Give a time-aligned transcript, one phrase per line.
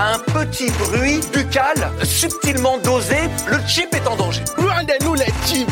[0.00, 3.16] un petit bruit buccal subtilement dosé,
[3.50, 4.42] le chip est en danger.
[4.56, 5.68] Loin de nous les chips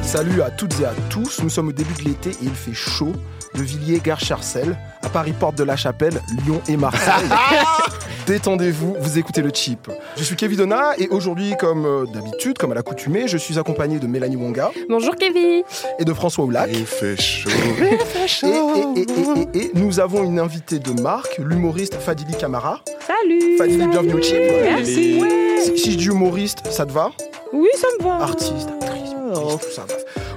[0.00, 2.72] Salut à toutes et à tous, nous sommes au début de l'été et il fait
[2.72, 3.12] chaud
[3.54, 7.28] de Villiers, Gare Charcel, à Paris, Porte de la Chapelle, Lyon et Marseille.
[8.26, 9.88] Détendez-vous, vous écoutez le chip.
[10.16, 13.98] Je suis Kevin Donna et aujourd'hui, comme euh, d'habitude, comme à l'accoutumée, je suis accompagné
[14.00, 15.62] de Mélanie Wonga Bonjour Kevin.
[16.00, 16.68] et de François Oulac.
[16.72, 17.48] Il fait chaud.
[17.78, 22.80] Et, et- et- et- et- et nous avons une invitée de marque, l'humoriste Fadili Camara.
[23.06, 23.56] Salut.
[23.58, 24.40] Fadili, bienvenue au chip.
[24.62, 25.20] Merci.
[25.64, 27.12] Si, si je dis humoriste, ça te va?
[27.52, 28.14] Oui, ça me va.
[28.24, 28.68] Artiste,
[29.40, 29.78] bref.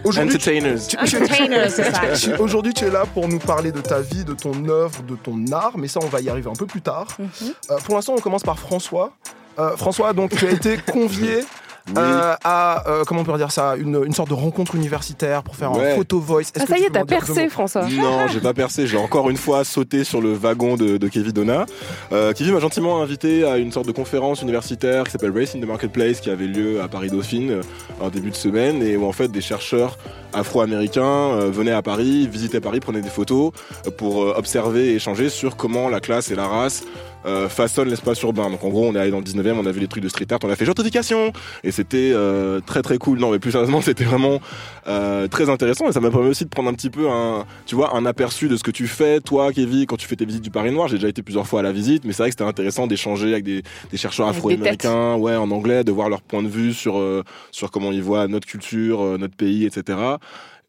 [0.03, 0.87] Aujourd'hui, Entertainers.
[0.87, 2.41] tu- Entertainer, c'est ça.
[2.41, 5.43] Aujourd'hui, tu es là pour nous parler de ta vie, de ton œuvre, de ton
[5.51, 7.07] art, mais ça, on va y arriver un peu plus tard.
[7.19, 7.27] Mhm.
[7.71, 9.11] Euh, pour l'instant, on commence par François.
[9.57, 11.43] Euh, François, donc, tu as été convié
[11.97, 15.55] euh, à, euh, comment on peut dire ça, une, une sorte de rencontre universitaire pour
[15.55, 16.51] faire un photo voice.
[16.59, 17.87] Ah, ça y est, t'as percé, François.
[17.89, 18.87] Non, j'ai pas percé.
[18.87, 21.65] J'ai encore une fois sauté sur le wagon de, de Kevin Donna.
[22.11, 25.59] Euh, Kevin m'a gentiment invité à une sorte de conférence universitaire qui s'appelle Race in
[25.59, 27.61] the Marketplace, qui avait lieu à Paris Dauphine
[28.01, 29.97] en début de semaine, et où en fait des chercheurs
[30.33, 33.51] afro-américains euh, venaient à Paris, visitaient Paris, prenaient des photos
[33.97, 36.83] pour euh, observer et échanger sur comment la classe et la race
[37.25, 38.49] euh, façonnent l'espace urbain.
[38.49, 40.09] Donc en gros, on est allé dans le 19e, on a vu les trucs de
[40.09, 43.19] street art, on a fait gentrification, et c'était euh, très très cool.
[43.19, 44.39] Non, mais plus sérieusement, c'était vraiment
[44.87, 47.75] euh, très intéressant et ça m'a permis aussi de prendre un petit peu un, tu
[47.75, 50.43] vois, un aperçu de ce que tu fais, toi, Kevin, quand tu fais tes visites
[50.43, 50.87] du Paris Noir.
[50.87, 53.31] J'ai déjà été plusieurs fois à la visite, mais c'est vrai que c'était intéressant d'échanger
[53.31, 56.73] avec des, des chercheurs des afro-américains, ouais, en anglais, de voir leur point de vue
[56.73, 59.97] sur, euh, sur comment ils voient notre culture, euh, notre pays, etc.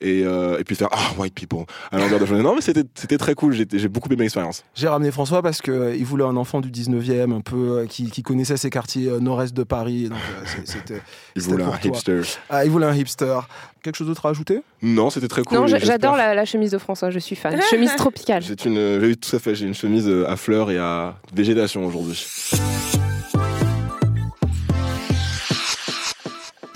[0.02, 2.42] Et, euh, et puis faire ah white people à longueur de journée.
[2.42, 3.52] Non mais c'était c'était très cool.
[3.52, 4.64] J'ai j'ai beaucoup aimé l'expérience.
[4.74, 8.22] J'ai ramené François parce qu'il voulait un enfant du 19e, un peu, euh, qui, qui
[8.22, 10.08] connaissait ces quartiers euh, nord-est de Paris.
[10.08, 11.02] Donc, euh, c'est- c'était,
[11.36, 11.78] Il voulait un toi.
[11.84, 12.22] hipster.
[12.48, 13.40] ah, il voulait un hipster.
[13.82, 14.62] Quelque chose d'autre à ajouter?
[14.82, 15.58] Non, c'était très cool.
[15.58, 17.60] Non, j'adore la, la chemise de François, je suis fan.
[17.70, 18.42] chemise tropicale.
[18.42, 19.54] J'ai une, tout à fait.
[19.54, 22.22] J'ai une chemise euh, à fleurs et à végétation aujourd'hui.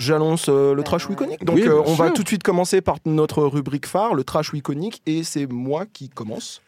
[0.05, 1.43] J'annonce euh, le trash iconique.
[1.43, 4.51] Donc Oui, euh, on va tout de suite commencer par notre rubrique phare, le trash
[4.53, 6.61] iconique, et c'est moi qui commence.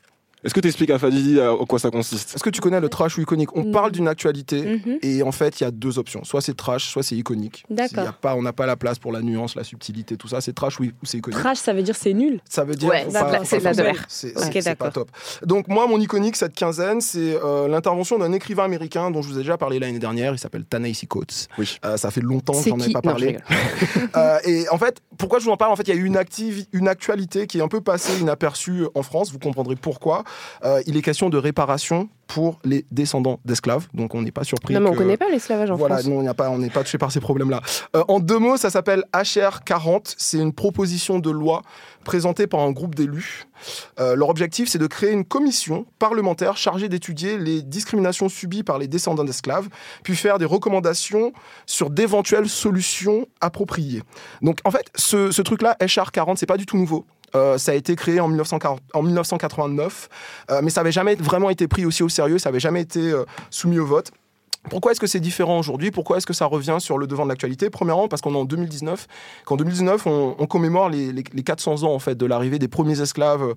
[0.44, 2.36] Est-ce que tu expliques à Fadili à quoi ça consiste?
[2.36, 3.56] Est-ce que tu connais le trash iconique?
[3.58, 4.62] On parle d'une actualité.
[4.86, 5.00] Mhm.
[5.02, 6.24] Et en fait, il y a deux options.
[6.24, 7.66] Soit c'est trash, soit c'est iconique.
[7.72, 8.08] D'accord.
[8.08, 10.40] A pas, on n'a pas la place pour la nuance, la subtilité, tout ça.
[10.40, 11.40] C'est trash ou ou c'est iconique.
[11.40, 12.40] Trash, ça veut dire c'est nul.
[12.48, 15.10] Ça veut dire Ouais, c'est de la- c'est la pas top.
[15.44, 19.36] Donc moi, mon iconique cette quinzaine, c'est euh, l'intervention d'un écrivain américain dont je vous
[19.36, 20.34] ai déjà parlé l'année dernière.
[20.34, 21.48] Il s'appelle Ta-Nehisi Coates.
[21.58, 21.78] Oui.
[21.84, 23.38] Euh, ça fait longtemps que j'en ai pas parlé.
[24.16, 25.72] Euh, et en fait, pourquoi je vous en parle?
[25.72, 28.18] En fait, il y a eu une, activi- une actualité qui est un peu passée
[28.20, 29.32] inaperçue en France.
[29.32, 30.24] Vous comprendrez pourquoi.
[30.64, 33.88] Euh, il est question de réparation pour les descendants d'esclaves.
[33.94, 34.74] Donc on n'est pas surpris.
[34.74, 36.36] Non, mais on que- connaît pas l'esclavage en voilà, France.
[36.36, 37.62] pas- on n'est pas touché par ces problèmes-là.
[37.96, 40.14] Euh, en deux mots, ça s'appelle HR 40.
[40.18, 41.62] C'est une proposition de loi
[42.04, 43.46] présentée par un groupe d'élus.
[44.00, 48.78] Euh, leur objectif, c'est de créer une commission parlementaire chargée d'étudier les discriminations subies par
[48.78, 49.68] les descendants d'esclaves,
[50.04, 51.32] puis faire des recommandations
[51.66, 54.04] sur d'éventuelles solutions appropriées.
[54.42, 57.06] Donc, en fait, ce, ce truc-là, HR 40, c'est pas du tout nouveau.
[57.36, 60.10] Euh, ça a été créé en, 1940 en 1989,
[60.52, 63.00] euh, mais ça n'avait jamais vraiment été pris aussi au sérieux, ça n'avait jamais été
[63.00, 64.12] euh, soumis au vote.
[64.70, 65.92] Pourquoi est-ce que c'est différent aujourd'hui?
[65.92, 67.70] Pourquoi est-ce que ça revient sur le devant de l'actualité?
[67.70, 69.08] Premièrement, parce qu'on est en 2019,
[69.46, 73.00] qu'en 2019, on, commémore les, les- les 400 ans en fait de l'arrivée des premiers
[73.00, 73.54] esclaves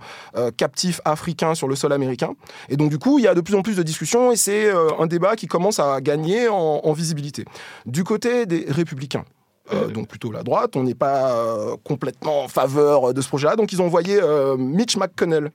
[0.57, 2.35] captifs africains sur le sol américain.
[2.69, 4.71] Et donc du coup, il y a de plus en plus de discussions et c'est
[5.01, 7.45] un débat qui commence à gagner en visibilité.
[7.87, 9.25] Du côté des républicains.
[9.73, 13.57] Euh, donc plutôt la droite, on n'est pas euh, complètement en faveur de ce projet-là.
[13.57, 15.51] Donc ils ont envoyé euh, Mitch McConnell,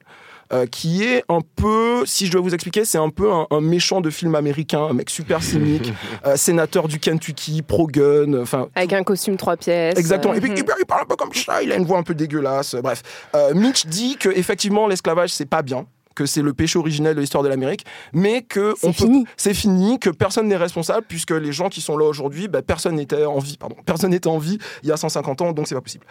[0.53, 3.62] euh, qui est un peu, si je dois vous expliquer, c'est un peu un, un
[3.62, 5.92] méchant de film américain, un mec super cynique,
[6.28, 8.68] euh, sénateur du Kentucky, pro-gun, enfin.
[8.75, 9.98] Avec un costume trois pièces.
[9.98, 10.34] Exactement.
[10.36, 10.58] Et puis Mhm.
[10.58, 12.75] il parle un peu comme ça, il a une voix un peu dégueulasse.
[12.75, 13.02] Bref,
[13.36, 17.22] Euh, Mitch dit que effectivement l'esclavage c'est pas bien, que c'est le péché originel de
[17.22, 19.26] l'histoire de l'Amérique, mais que C'est fini.
[19.38, 22.96] c'est fini, que personne n'est responsable puisque les gens qui sont là aujourd'hui, bah, personne
[22.96, 25.75] n'était en vie, pardon, personne n'était en vie il y a 150 ans, donc c'est
[25.75, 26.06] pas possible.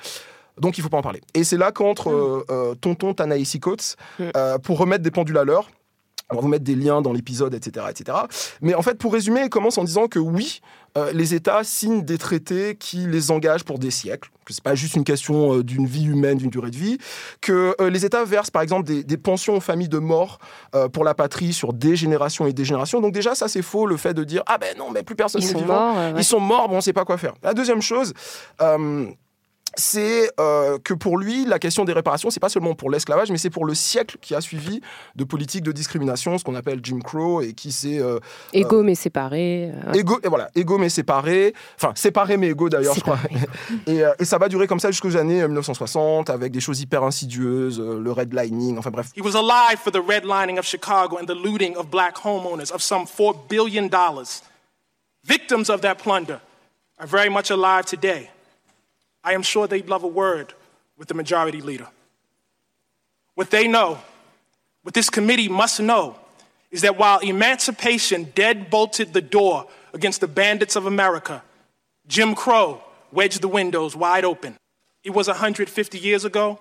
[0.61, 1.21] Donc il faut pas en parler.
[1.35, 4.25] Et c'est là qu'entre euh, euh, Tonton Tanaïsi Coates Mm.
[4.37, 5.69] euh, pour remettre des pendules à l'heure.
[6.31, 8.19] On va vous mettre des liens dans l'épisode, etc., etc.
[8.63, 10.61] Mais en fait, pour résumer, il commence en disant que oui,
[10.97, 14.75] euh, les États signent des traités qui les engagent pour des siècles, que c'est pas
[14.75, 16.99] juste une question euh, d'une vie humaine, d'une durée de vie,
[17.43, 20.39] que euh, les États versent par exemple des, des pensions aux familles de morts
[20.93, 23.01] pour la patrie sur des générations et des générations.
[23.01, 25.41] Donc déjà, ça c'est faux, le fait de dire ah ben non, mais plus personne
[25.43, 25.93] Ils n'est sont vivant.
[25.93, 25.97] morts.
[25.97, 26.13] ouais.
[26.17, 27.35] Ils sont morts, bon, on sait pas quoi faire.
[27.43, 28.13] La deuxième chose,
[29.77, 33.39] c'est euh, que pour lui, la question des réparations, c'est pas seulement pour l'esclavage, mais
[33.39, 34.81] c'est pour le siècle qui a suivi
[35.17, 38.19] de politiques de discrimination, ce qu'on appelle Jim Crow, et qui s'est euh,
[38.53, 39.71] Égaux mais séparés.
[39.73, 39.99] euh, ouais.
[40.01, 43.19] égaux, et voilà, égaux mais séparés, enfin séparés mais égaux d'ailleurs, je crois.
[43.87, 46.81] Et, euh, et ça va durer comme ça jusqu'aux années euh, 1960, avec des choses
[46.81, 49.09] hyper insidieuses, euh, le redlining, enfin bref.
[49.17, 52.83] He was alive for the redlining of Chicago and the looting of black homeowners of
[52.83, 53.91] some $4 billion.
[55.27, 56.41] Victims of that plunder
[56.99, 58.31] are very much alive today.
[59.25, 60.53] I am sure they'd love a word
[60.99, 61.89] with the majority leader.
[63.35, 63.99] What they know,
[64.83, 66.17] what this committee must know,
[66.71, 71.43] is that while emancipation dead bolted the door against the bandits of America,
[72.07, 74.57] Jim Crow wedged the windows wide open.
[75.03, 76.61] It was 150 years ago,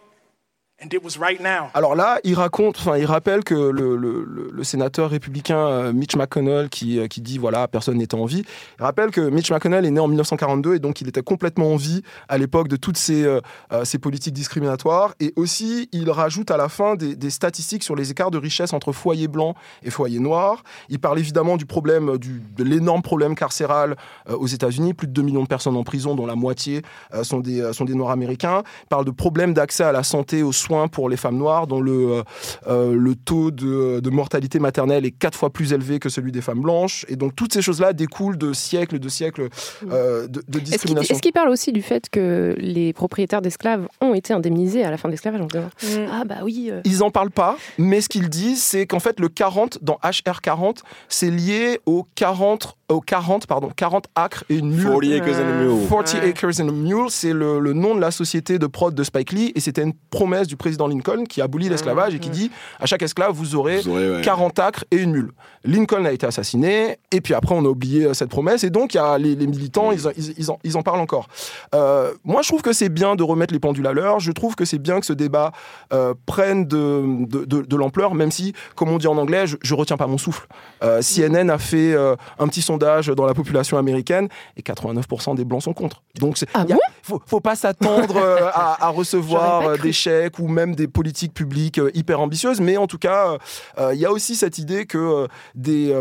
[1.73, 6.97] Alors là, il raconte, enfin, il rappelle que le, sénateur républicain euh, Mitch McConnell, qui,
[6.97, 8.43] euh, qui dit voilà, personne n'était en vie,
[8.79, 11.75] il rappelle que Mitch McConnell est né en 1942 et donc il était complètement en
[11.75, 13.41] vie à l'époque de toutes ces, euh,
[13.83, 15.15] ces politiques discriminatoires.
[15.19, 18.91] Et aussi, il rajoute à la fin des, statistiques sur les écarts de richesse entre
[18.91, 20.63] foyers blancs et foyers noirs.
[20.89, 23.95] Il parle évidemment du problème, du, de l'énorme problème carcéral
[24.29, 26.83] aux États-Unis, plus de 2 millions de personnes en prison, dont la moitié
[27.23, 28.63] sont des, sont des Noirs américains.
[28.83, 31.81] Il parle de problèmes d'accès à la santé, aux soins pour les femmes noires, dont
[31.81, 32.23] le, euh,
[32.67, 36.41] euh, le taux de, de mortalité maternelle est quatre fois plus élevé que celui des
[36.41, 37.05] femmes blanches.
[37.09, 39.49] Et donc toutes ces choses-là découlent de siècles de siècles
[39.91, 41.13] euh, de, de Est-ce qu'il discrimination.
[41.15, 44.97] est-ce qu'il parle aussi du fait que les propriétaires d'esclaves ont été indemnisés à la
[44.97, 45.69] fin de l'esclavage en disant
[46.11, 46.69] Ah bah oui.
[46.71, 49.99] euh, Ils en parlent pas, mais ce qu'ils disent, c'est qu'en fait, le 40, dans
[50.03, 50.77] HR40,
[51.09, 54.83] c'est lié aux 40, aux 40, pardon, 40 acres et une mule.
[54.83, 55.87] 40 acres and a mule.
[55.89, 56.29] 40 Ouais.
[56.29, 59.31] Acres and a Mule, c'est le, le nom de la société de prod de Spike
[59.31, 62.85] Lee, et c'était une promesse du président Lincoln qui abolit l'esclavage et qui dit à
[62.85, 64.21] chaque esclave, vous aurez Vous aurez, ouais.
[64.21, 65.31] 40 acres et une mule.
[65.65, 68.93] Lincoln a été assassiné, et puis après, on a oublié euh, cette promesse, et donc
[68.93, 71.27] il y a les, les militants, ils, ils- ils en, ils en parlent encore.
[71.73, 74.55] Euh, moi, je trouve que c'est bien de remettre les pendules à l'heure, je trouve
[74.55, 75.51] que c'est bien que ce débat
[75.93, 79.55] euh, prenne de, de, de- de l'ampleur, même si, comme on dit en anglais, je,
[79.61, 80.47] je retiens pas mon souffle.
[80.83, 82.82] Euh, CNN a fait euh, un petit sondage
[83.15, 84.27] dans la population américaine,
[84.57, 86.01] et 89% des blancs sont contre.
[86.19, 86.81] Donc, Ah il y a- bon?
[87.01, 91.33] faut, faut pas s'attendre euh, à, à recevoir euh, des chèques ou même des politiques
[91.33, 93.37] publiques euh, hyper ambitieuses, mais en tout cas,
[93.93, 95.93] il y a aussi cette idée que des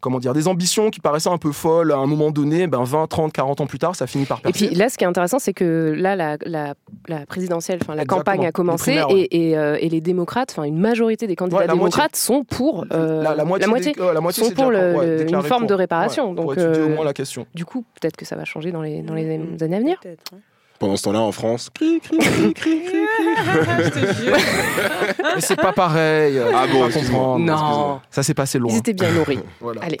[0.00, 3.06] comment dire, des ambitions qui paraissaient un peu folles à un moment donné, ben 20,
[3.06, 4.66] 30, 40 ans plus tard, ça finit par Et percer.
[4.68, 6.74] puis là, ce qui est intéressant, c'est que là, la, la,
[7.08, 8.18] la présidentielle, enfin la Exactement.
[8.20, 9.12] campagne a Les commencé ouais.
[9.30, 11.90] et, et, euh, et les démocrates, enfin une majorité des candidats Ouais, la moitié.
[11.90, 15.22] démocrates sont pour euh, la, la moitié, des- euh, la moitié, sont pour le- ouais,
[15.28, 15.68] une forme pour.
[15.70, 16.30] de réparation.
[16.30, 17.46] Ouais, donc, pour étudier au euh, moins la question.
[17.54, 19.24] du coup, peut-être que ça va changer dans les, dans les
[19.60, 19.98] années à venir.
[20.02, 20.38] Peut-être, hein.
[20.78, 22.98] Pendant ce temps-là, en France, cri, cri, cri, cri, cri, cri.
[23.84, 24.36] Je te jure.
[25.34, 26.38] Mais c'est pas pareil.
[26.38, 27.44] euh, Ah bon, pas comprendre.
[27.44, 28.00] Non.
[28.10, 28.72] Ça s'est passé loin.
[28.72, 29.40] Ils étaient bien nourris.
[29.60, 29.80] Voilà.
[29.82, 29.98] Allez.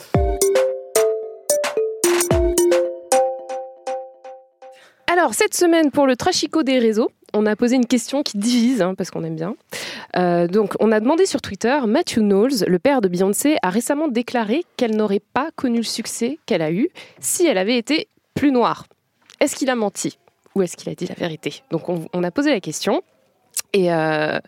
[5.10, 8.82] Alors, cette semaine, pour le trachico des réseaux, on a posé une question qui divise,
[8.82, 9.56] hein, parce qu'on aime bien.
[10.16, 14.08] Euh, donc, on a demandé sur Twitter, Matthew Knowles, le père de Beyoncé, a récemment
[14.08, 16.88] déclaré qu'elle n'aurait pas connu le succès qu'elle a eu
[17.20, 18.84] si elle avait été plus noire.
[19.40, 20.18] Est-ce qu'il a menti?
[20.58, 23.02] Ou est-ce qu'il a dit la vérité Donc, on, a posé la question.
[23.72, 24.38] Et euh,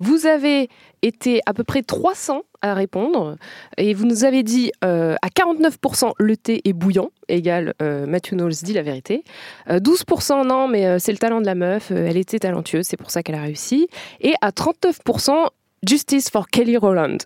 [0.00, 0.68] vous avez
[1.02, 3.36] été à peu près 300 à répondre.
[3.76, 8.32] Et vous nous avez dit euh, à 49% le thé est bouillant, égal euh, Matthew
[8.34, 9.24] Knowles dit la vérité.
[9.70, 13.10] Euh, 12% non, mais c'est le talent de la meuf, elle était talentueuse, c'est pour
[13.10, 13.88] ça qu'elle a réussi.
[14.20, 15.46] Et à 39%
[15.86, 17.18] justice for Kelly Rowland.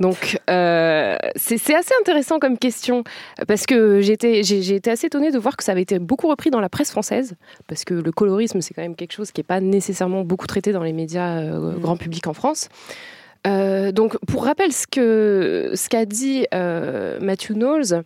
[0.00, 3.04] Donc euh, c'est assez intéressant comme question
[3.48, 6.60] parce que j'ai été, assez étonnée de voir que ça avait été beaucoup repris dans
[6.60, 7.34] la presse française
[7.68, 10.72] parce que le colorisme c'est quand même quelque chose qui n'est pas nécessairement beaucoup traité
[10.72, 12.68] dans les médias euh, grand public en France.
[13.46, 18.02] Euh, donc, pour rappel, ce qu'a dit Matthew Knowles,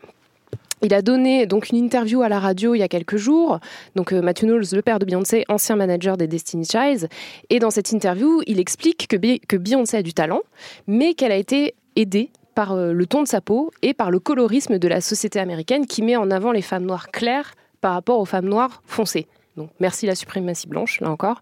[0.83, 3.59] il a donné donc une interview à la radio il y a quelques jours.
[3.97, 7.09] Donc, euh, Matthew Knowles, le père de Beyoncé, ancien manager des Destiny Child,
[7.51, 10.41] et dans cette interview, il explique que, Be- que Beyoncé a du talent,
[10.87, 14.19] mais qu'elle a été aidée par euh, le ton de sa peau et par le
[14.19, 18.19] colorisme de la société américaine qui met en avant les femmes noires claires par rapport
[18.19, 19.27] aux femmes noires foncées.
[19.81, 21.41] Merci la suprématie blanche, là encore.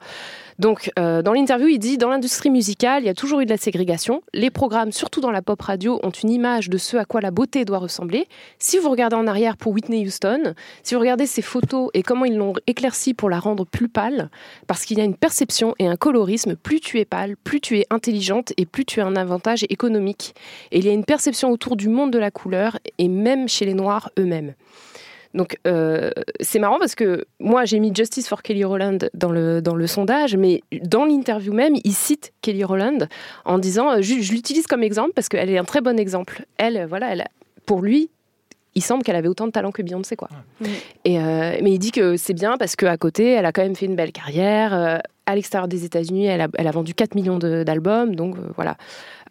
[0.58, 3.50] Donc, euh, dans l'interview, il dit Dans l'industrie musicale, il y a toujours eu de
[3.50, 4.22] la ségrégation.
[4.34, 7.30] Les programmes, surtout dans la pop radio, ont une image de ce à quoi la
[7.30, 8.26] beauté doit ressembler.
[8.58, 12.24] Si vous regardez en arrière pour Whitney Houston, si vous regardez ses photos et comment
[12.24, 14.30] ils l'ont éclaircie pour la rendre plus pâle,
[14.66, 17.78] parce qu'il y a une perception et un colorisme plus tu es pâle, plus tu
[17.78, 20.34] es intelligente et plus tu as un avantage économique.
[20.72, 23.64] Et il y a une perception autour du monde de la couleur et même chez
[23.64, 24.54] les Noirs eux-mêmes.
[25.38, 29.62] Donc euh, c'est marrant parce que moi j'ai mis Justice for Kelly Rowland dans le,
[29.62, 33.06] dans le sondage, mais dans l'interview même, il cite Kelly Rowland
[33.44, 36.44] en disant, euh, je, je l'utilise comme exemple parce qu'elle est un très bon exemple.
[36.56, 37.28] Elle, voilà, elle,
[37.66, 38.10] pour lui,
[38.78, 40.28] il semble qu'elle avait autant de talent que Beyoncé, quoi.
[41.04, 43.76] Et, euh, mais il dit que c'est bien parce qu'à côté, elle a quand même
[43.76, 44.72] fait une belle carrière.
[44.72, 48.48] euh, à l'extérieur des États-Unis, elle a, elle a vendu 4 millions d'albums, donc euh,
[48.56, 48.76] voilà.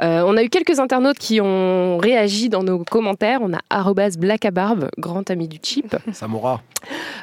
[0.04, 3.40] Euh, on a eu quelques internautes qui ont réagi dans nos commentaires.
[3.42, 6.62] On a arrobas blackabarbe, grand ami du chip, Samora.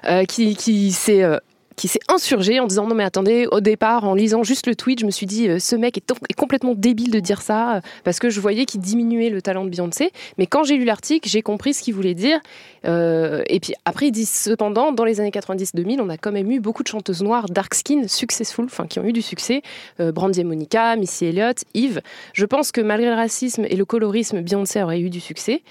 [0.08, 1.38] euh, qui, qui s'est euh,
[1.76, 5.00] qui s'est insurgé en disant non mais attendez au départ en lisant juste le tweet
[5.00, 8.18] je me suis dit euh, ce mec est, complètement débile de dire ça euh, parce
[8.18, 10.12] que je voyais qu'il diminuait le talent de Beyoncé.
[10.38, 12.40] Mais quand j'ai lu l'article j'ai compris ce qu'il voulait dire.
[12.86, 16.50] Euh, et puis après il dit cependant dans les années 90-2000 on a quand même
[16.50, 19.62] eu beaucoup de chanteuses noires dark skin successful enfin qui ont eu du succès.
[20.00, 22.00] Euh, Brandy et Monica Missy Elliott Yves.
[22.34, 25.62] Je pense que malgré le racisme et le colorisme Beyoncé aurait eu du succès.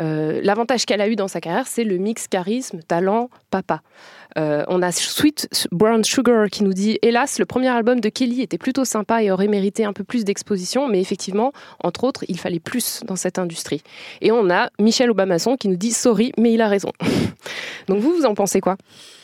[0.00, 3.82] Euh, l'avantage qu'elle a eu dans sa carrière c'est le mix charisme talent papa
[4.38, 8.42] euh, on a Sweet Brown Sugar qui nous dit Hélas, le premier album de Kelly
[8.42, 12.38] était plutôt sympa et aurait mérité un peu plus d'exposition, mais effectivement, entre autres, il
[12.38, 13.82] fallait plus dans cette industrie.
[14.20, 16.92] Et on a Michel Obamasson qui nous dit Sorry, mais il a raison.
[17.88, 18.76] Donc vous, vous en pensez quoi?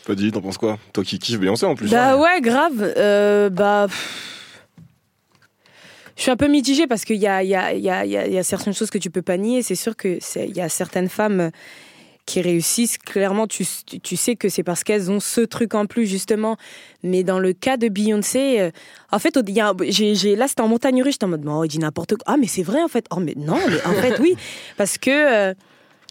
[0.07, 0.79] Pas dit, t'en penses quoi?
[0.93, 1.91] Toi qui kiffes Beyoncé en plus.
[1.91, 2.93] Bah ouais, grave.
[2.97, 3.87] Euh, bah.
[6.17, 8.05] Je suis un peu mitigée parce qu'il y a, il y, a, il y, a,
[8.07, 9.63] il y a- il y a certaines choses que tu peux pas nier.
[9.63, 11.51] C'est sûr qu'il y a certaines femmes
[12.27, 12.99] qui réussissent.
[12.99, 16.57] Clairement, tu, tu- sais que c'est parce qu'elles ont ce truc en plus, justement.
[17.03, 18.71] Mais dans le cas de Beyoncé, euh,
[19.13, 21.15] en fait, y a là, c'était en montagne russe.
[21.15, 22.25] J'étais en mode, non, il dit n'importe quoi.
[22.27, 23.07] Ah, mais c'est vrai, en fait.
[23.11, 24.37] Oh, mais non, mais en fait, oui.
[24.77, 25.11] Parce que
[25.51, 25.55] euh,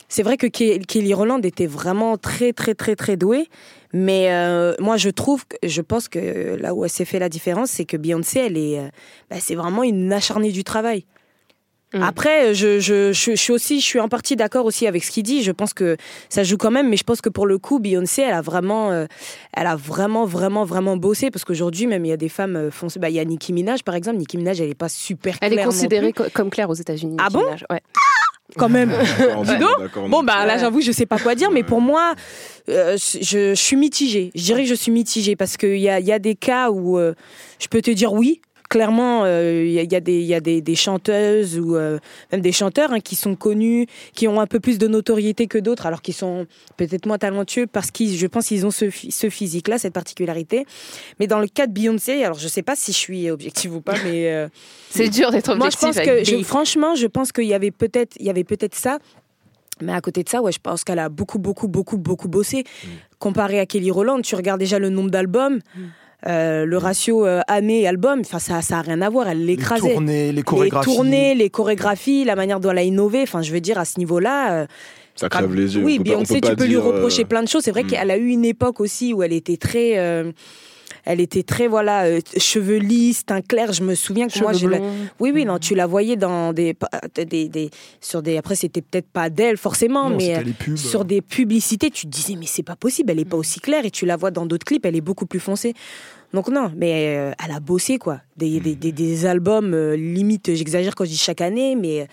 [0.07, 3.47] c'est vrai que Ke- Kelly Rowland était vraiment très, très, très, très douée.
[3.91, 7.69] Mais euh, moi, je trouve, je pense que là où elle s'est fait la différence,
[7.71, 8.81] c'est que Beyoncé, elle est,
[9.29, 11.05] bah, c'est vraiment une acharnée du travail.
[11.93, 12.01] Mm.
[12.03, 15.11] Après, je, je, je, je suis aussi, je suis en partie d'accord aussi avec ce
[15.11, 15.43] qu'il dit.
[15.43, 15.97] Je pense que
[16.29, 18.91] ça joue quand même, mais je pense que pour le coup, Beyoncé, elle a vraiment,
[18.91, 19.05] euh,
[19.53, 22.71] elle a vraiment, vraiment, vraiment bossé parce qu'aujourd'hui, même il y a des femmes euh,
[22.71, 22.99] foncées.
[22.99, 24.17] Bah, il y a Nicki Minaj, par exemple.
[24.17, 27.17] Nicki Minaj, elle est pas super Elle est non considérée plus, comme claire aux États-Unis.
[27.19, 27.43] Ah bon?
[27.43, 27.65] Minaj.
[27.69, 27.81] Ouais.
[28.57, 28.91] quand même.
[29.43, 30.09] Dis donc.
[30.09, 32.13] Bon, bah là, j'avoue, je sais pas quoi dire, mais pour moi,
[32.69, 34.31] euh, je, je suis mitigée.
[34.35, 36.69] Je dirais que je suis mitigée parce qu'il y a, il y a des cas
[36.71, 37.13] où euh,
[37.59, 38.41] je peux te dire oui.
[38.69, 41.59] Clairement, euh, il y a, il y a des, il y a des, des chanteuses
[41.59, 41.99] ou euh,
[42.31, 45.59] même des chanteurs hein, qui sont connus, qui ont un peu plus de notoriété que
[45.59, 49.11] d'autres, alors qu'ils sont peut-être moins talentueux parce qu'ils, je pense, qu'ils ont ce, phy-
[49.11, 50.65] ce physique-là, cette particularité.
[51.19, 53.81] Mais dans le cas de Beyoncé, alors je sais pas si je suis objective ou
[53.81, 54.47] pas, mais euh,
[54.89, 55.87] C'est dur d'être moi, je objectif.
[55.87, 58.43] pense que, avec je- des- franchement, je pense qu'il y avait peut-être, il y avait
[58.43, 58.97] peut-être ça.
[59.81, 62.63] Mais à côté de ça, ouais, je pense qu'elle a beaucoup, beaucoup, beaucoup, beaucoup bossé.
[63.19, 65.59] Comparé à Kelly Rowland, tu regardes déjà le nombre d'albums,
[66.27, 69.27] euh, le ratio euh, année-album, enfin, ça, ça a rien à voir.
[69.27, 69.91] Elle Les l'écrasait.
[69.93, 70.89] tournées, les Les chorégraphies.
[70.93, 73.21] tournées, les chorégraphies, la manière dont elle a innové.
[73.23, 74.53] Enfin, je veux dire, à ce niveau-là.
[74.53, 74.65] euh,
[75.15, 75.83] Ça crève les yeux.
[75.83, 77.47] oui, On peut pas- on peut pas tu peux lui dire, reprocher euh, plein de
[77.47, 77.63] choses.
[77.63, 77.87] C'est vrai hmm.
[77.87, 79.97] qu'elle a eu une époque aussi où elle était très.
[81.05, 83.71] Elle était très, voilà, euh, cheveux lisses, teint clair.
[83.73, 84.79] Je me souviens que moi, la-
[85.19, 86.75] oui, oui, non, tu la voyais dans des,
[87.15, 87.69] des, des
[88.01, 88.37] sur des.
[88.37, 90.43] Après, c'était peut-être pas d'elle forcément, Non, mais euh,
[90.77, 93.85] sur des publicités, tu te disais mais c'est pas possible, elle est pas aussi claire
[93.85, 95.73] et tu la vois dans d'autres clips, elle est beaucoup plus foncée.
[96.33, 100.53] Donc non, mais euh, elle a bossé quoi, des, des, des, des albums euh, limite,
[100.53, 102.07] j'exagère quand je dis chaque année, mais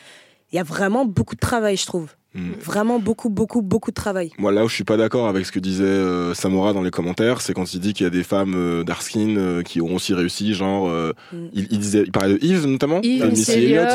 [0.52, 2.11] il y a vraiment beaucoup de travail, je trouve.
[2.35, 2.53] Mm.
[2.65, 4.31] Vraiment beaucoup, beaucoup, beaucoup de travail.
[4.39, 6.91] Moi, là où je suis pas d'accord avec ce que disait euh, Samora dans les
[6.91, 9.81] commentaires, c'est quand il dit qu'il y a des femmes euh, dark skin euh, qui
[9.83, 11.37] ont aussi réussi, genre, euh, Mm.
[11.53, 13.89] il, il disait, il parlait de Yves notamment, Yves, Missy Elliott.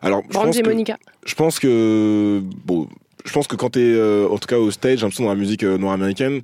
[0.00, 0.96] Alors, je pense que, Monica.
[1.26, 2.88] je pense que, bon,
[3.24, 5.36] je pense que quand t'es, euh, en tout cas au stage, j'ai l'impression dans la
[5.36, 6.40] musique euh, noire américaine,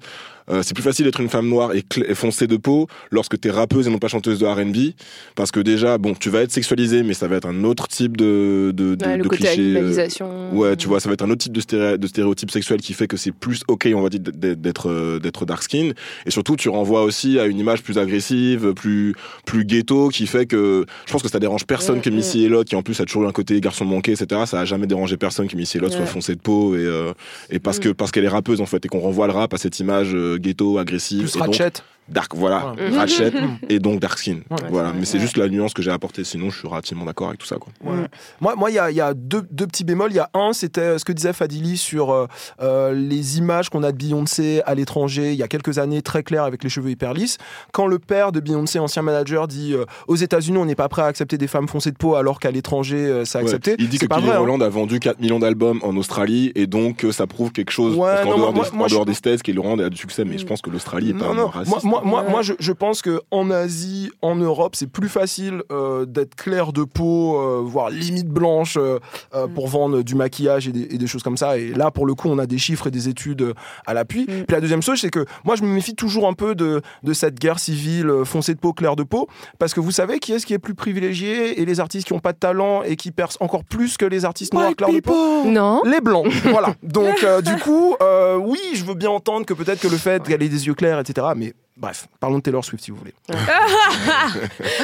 [0.51, 3.51] euh, c'est plus facile d'être une femme noire et, et foncée de peau lorsque t'es
[3.51, 4.93] rappeuse et non pas chanteuse de R&B,
[5.35, 8.17] parce que déjà, bon, tu vas être sexualisée, mais ça va être un autre type
[8.17, 9.75] de, de, de, Ouais, le de côté cliché.
[9.77, 10.51] euh.
[10.53, 12.93] Ouais, tu vois, ça va être un autre type de, stéréo, de stéréotype sexuel qui
[12.95, 15.91] fait que c'est plus ok, on va dire, d'être d'être euh, d'être dark skin.
[16.27, 19.15] Et surtout, tu renvoies aussi à une image plus agressive, plus
[19.45, 22.15] plus ghetto, qui fait que je pense que ça dérange personne Mm, que mm.
[22.15, 24.43] Missy Elliott, qui en plus a toujours eu un côté garçon manqué, etc.
[24.47, 26.07] Ça a jamais dérangé personne que Missy Elliott soit Ouais.
[26.07, 27.13] foncée de peau et euh,
[27.51, 27.83] et parce Mm.
[27.83, 30.11] que parce qu'elle est rappeuse en fait et qu'on renvoie le rap à cette image
[30.15, 31.83] euh, ghetto, agressive, Plus et donc Ratchet.
[32.09, 32.97] Dark, voilà, Mm.
[32.97, 33.59] Ratchet Mm.
[33.69, 34.41] et donc dark skin.
[34.51, 34.57] Ouais.
[34.71, 35.23] voilà, mais c'est Ouais.
[35.23, 36.25] juste la nuance que j'ai apportée.
[36.25, 37.57] Sinon, je suis relativement d'accord avec tout ça.
[37.57, 37.73] Quoi.
[37.85, 38.07] Ouais.
[38.41, 40.11] Moi, moi, il y a, y a deux, deux petits bémols.
[40.13, 42.27] Il y a un, c'était euh, ce que disait Fadili sur euh,
[42.61, 45.33] euh, les images qu'on a de Beyoncé à l'étranger.
[45.33, 47.39] Il y a quelques années, très clair avec les cheveux hyper lisses.
[47.73, 51.03] Quand le père de Beyoncé, ancien manager, dit euh, aux États-Unis, on n'est pas prêt
[51.03, 53.45] à accepter des femmes foncées de peau, alors qu'à l'étranger, euh, c'est Ouais.
[53.45, 53.77] accepté.
[53.79, 54.37] Il dit que Kelly vrai.
[54.37, 54.61] hein.
[54.61, 58.25] A vendu 4 millions d'albums en Australie et donc euh, ça prouve quelque chose Ouais,
[58.25, 60.25] non, dehors, moi- des, moi, en dehors je- des States, Kelly Rowland a du succès,
[60.25, 61.47] mais je pense que l'Australie est pas Non, un non.
[61.49, 61.85] raciste.
[61.85, 66.05] Moi, moi, moi, je, je pense que en Asie, en Europe, c'est plus facile euh,
[66.07, 68.99] d'être clair de peau, euh, voire limite blanche, euh,
[69.35, 69.55] Mm.
[69.55, 71.59] pour vendre du maquillage et des, et des choses comme ça.
[71.59, 73.55] Et là, pour le coup, on a des chiffres et des études
[73.87, 74.23] à l'appui.
[74.23, 74.27] Mm.
[74.27, 77.13] Puis la deuxième chose, c'est que moi, je me méfie toujours un peu de, de
[77.13, 79.29] cette guerre civile foncée de peau, clair de peau,
[79.59, 82.21] parce que vous savez qui est-ce qui est plus privilégié et les artistes qui n'ont
[82.21, 85.45] pas de talent et qui percent encore plus que les artistes noirs clair de peau?
[85.45, 85.83] Non.
[85.85, 86.75] les blancs, voilà.
[86.83, 90.23] Donc euh, du coup, euh, oui, je veux bien entendre que peut-être que le fait
[90.23, 91.27] qu'elle ait des yeux clairs, etc.
[91.37, 93.15] Mais bref, parlons de Taylor Swift si vous voulez.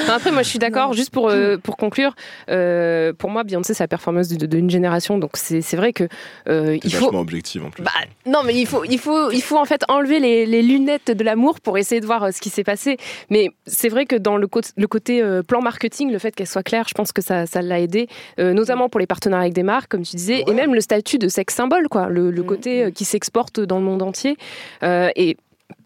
[0.09, 0.93] Non, Après, moi, je suis d'accord.
[0.93, 2.15] Juste pour, euh, pour conclure,
[2.51, 5.19] euh, pour moi, Beyoncé, c'est la performance d'une génération.
[5.19, 6.05] Donc, c'est c'est vrai que
[6.49, 7.15] euh, il faut.
[7.15, 7.83] objective en plus.
[7.83, 7.91] Bah,
[8.27, 11.25] non, mais il faut, il faut, il faut en fait enlever les, les lunettes de
[11.25, 12.97] l'amour pour essayer de voir euh, ce qui s'est passé.
[13.31, 16.47] Mais c'est vrai que dans le, cô- le côté euh, plan marketing, le fait qu'elle
[16.47, 18.09] soit claire, je pense que ça, ça l'a aidé,
[18.39, 21.19] euh, notamment pour les partenariats avec des marques, comme tu disais, et même le statut
[21.19, 24.37] de sexe symbole, quoi, le, le Mm, côté euh, qui s'exporte dans le monde entier.
[24.83, 25.37] Euh, et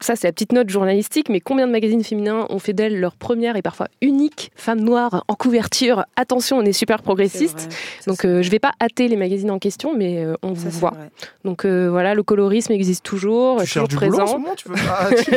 [0.00, 3.14] ça, c'est la petite note journalistique, mais combien de magazines féminins ont fait d'elle leur
[3.16, 6.04] première et parfois unique femme noire en couverture?
[6.16, 7.68] Attention, on est super progressiste.
[8.06, 10.78] Donc, euh, je vais pas hâter les magazines en question, mais euh, on Ça, vous
[10.80, 10.90] voit.
[10.90, 11.10] vrai.
[11.44, 14.38] Donc euh, voilà, le colorisme existe toujours, tu toujours cherches du boulot en ce présent.
[14.38, 15.24] moment Tu veux pas Tu,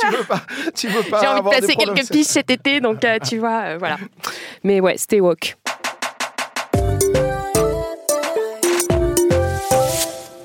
[0.00, 0.42] tu veux pas
[0.74, 3.60] Tu veux pas J'ai envie de problèmes quelques piches cet été, donc euh, tu vois,
[3.64, 3.98] euh, voilà.
[4.64, 5.56] Mais ouais, stay woke.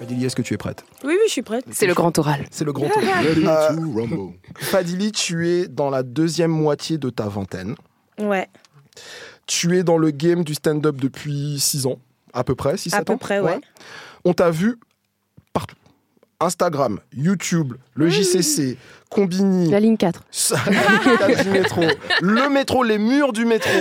[0.08, 0.86] Fadili, est-ce que tu es prête?
[1.04, 1.66] Oui, oui, je suis prête.
[1.72, 2.46] C'est le grand oral.
[2.50, 3.04] C'est le grand tour.
[3.04, 7.76] Euh, Fadili, tu es dans la deuxième moitié de ta vingtaine.
[8.20, 8.48] Ouais,
[9.48, 12.00] Tu es dans le game du stand-up depuis 6 ans,
[12.34, 13.18] à peu près, 6 à 7 peu ans?
[13.18, 13.60] près, ouais.
[14.24, 14.80] On t'a vu.
[16.40, 18.78] Instagram, YouTube, le JCC,
[19.10, 20.24] Combini, La ligne 4.
[20.30, 20.58] Ça,
[21.20, 21.82] la case du métro,
[22.22, 23.72] le métro, les murs du métro,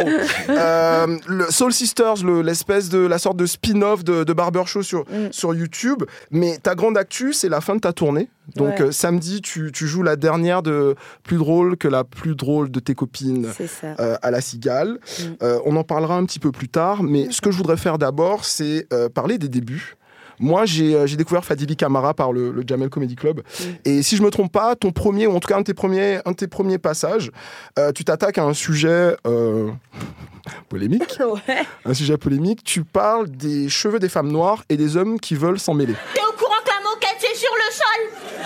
[0.48, 4.82] euh, le Soul Sisters, le- l'espèce de la sorte de spin-off de, de Barber Show
[4.82, 5.32] sur, Mm.
[5.32, 6.04] sur YouTube.
[6.30, 8.28] Mais ta grande actu, c'est la fin de ta tournée.
[8.54, 8.82] Donc Ouais.
[8.86, 10.94] euh, samedi, tu, tu joues la dernière de
[11.24, 13.48] plus drôle que la plus drôle de tes copines.
[13.84, 14.98] Euh, à la cigale.
[15.40, 15.44] Mm.
[15.66, 18.44] On en parlera un petit peu plus tard, mais ce que je voudrais faire d'abord,
[18.44, 19.95] c'est parler des débuts.
[20.38, 23.40] Moi, j'ai euh, j'ai découvert Fadili Camara par le, le Jamel Comedy Club.
[23.40, 23.64] Mm.
[23.84, 25.74] Et si je me trompe pas, ton premier, ou en tout cas un de tes
[25.74, 27.30] premiers, un de tes premiers passages,
[27.78, 29.70] euh, tu t'attaques à un sujet euh,
[30.68, 31.18] polémique.
[31.26, 31.66] Ouais.
[31.84, 32.62] Un sujet polémique.
[32.64, 35.94] Tu parles des cheveux des femmes noires et des hommes qui veulent s'en mêler.
[36.14, 38.44] T'es au courant que la moquette c'est sur le sol?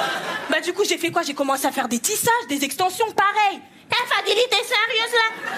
[0.51, 1.23] Bah du coup j'ai fait quoi?
[1.23, 3.61] J'ai commencé à faire des tissages, des extensions pareilles.
[3.91, 5.53] Eh Fadili, t'es sérieuse là?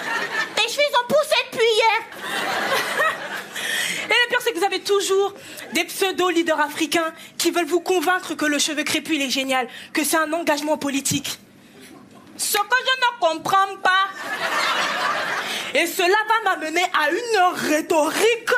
[0.55, 3.23] Tes cheveux ont poussé depuis hier
[4.05, 5.33] Et le pire c'est que vous avez toujours
[5.73, 10.03] des pseudo-leaders africains qui veulent vous convaincre que le cheveu crépus il est génial, que
[10.03, 11.39] c'est un engagement politique.
[12.37, 14.07] Ce que je ne comprends pas.
[15.75, 18.49] Et cela va m'amener à une rhétorique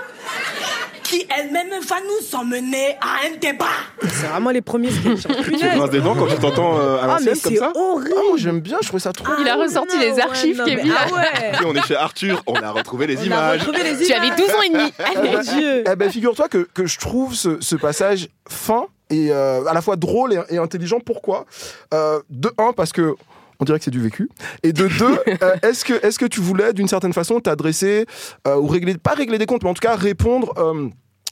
[1.19, 3.65] qui elle-même va nous emmener à un débat.
[4.01, 5.23] C'est vraiment les premiers sketchs.
[5.43, 7.71] Tu grinces des dents quand tu t'entends euh, à Ah, mais l'ancienne comme c'est ça
[7.75, 8.13] horrible.
[8.17, 9.33] Ah, moi j'aime bien, je trouve ça trop.
[9.39, 10.87] Il a ressorti les archives, ouais, non, Kevin.
[10.87, 11.51] mais- Ah ouais.
[11.61, 13.59] Et on est chez Arthur, on a retrouvé les On a images.
[13.65, 14.93] retrouvé les Tu avais 12 ans et demi.
[15.15, 15.83] Mon Dieu.
[15.91, 19.81] Eh ben, figure-toi que, que je trouve ce, ce passage fin et euh, à la
[19.81, 20.99] fois drôle et, et intelligent.
[20.99, 21.45] Pourquoi?
[21.93, 23.15] Euh, De un, parce que
[23.59, 24.29] on dirait que c'est du vécu.
[24.63, 28.05] Et de deux, euh, est-ce que, est que tu voulais d'une certaine façon t'adresser
[28.47, 30.53] euh, ou régler, pas régler des comptes, mais en tout cas répondre.
[30.57, 30.89] euh,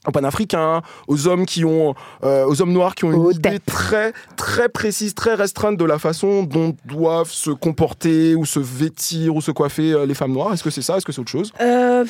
[0.08, 4.14] aux panafricains, aux hommes qui ont, euh, aux hommes noirs qui ont une idée très,
[4.36, 9.42] très précise, très restreinte de la façon dont doivent se comporter ou se vêtir ou
[9.42, 10.54] se coiffer euh, les femmes noires.
[10.54, 10.98] Est-ce que c'est ça?
[10.98, 11.52] Est-ce que c'est autre chose?
[11.62, 12.04] Euh,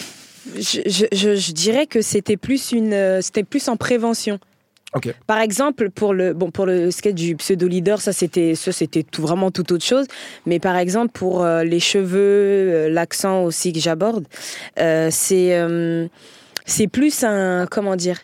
[0.55, 4.39] je, je- je- je dirais que c'était plus une, c'était plus en prévention.
[4.95, 5.11] Ok.
[5.25, 9.01] Par exemple, pour le bon pour le sketch du pseudo leader, ça c'était ça c'était
[9.01, 10.05] tout vraiment tout autre chose.
[10.45, 14.25] Mais par exemple pour euh, les cheveux, l'accent aussi que j'aborde,
[14.77, 15.65] c'est
[16.65, 18.19] c'est plus un comment dire.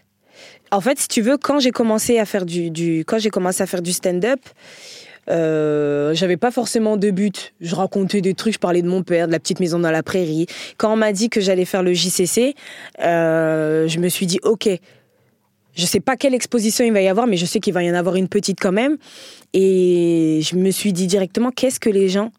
[0.71, 3.65] En fait, si tu veux, quand j'ai commencé à faire du, quand j'ai commencé à
[3.65, 4.39] faire du stand-up,
[5.29, 7.53] euh, j'avais pas forcément de but.
[7.59, 10.03] Je racontais des trucs, je parlais de mon père, de la petite maison dans la
[10.03, 10.47] prairie.
[10.77, 12.55] Quand on m'a dit que j'allais faire le JCC,
[13.01, 14.69] euh, je me suis dit ok.
[15.75, 17.91] Je sais pas quelle exposition il va y avoir, mais je sais qu'il va y
[17.91, 18.97] en avoir une petite quand même.
[19.53, 22.31] Et je me suis dit directement qu'est-ce que les gens,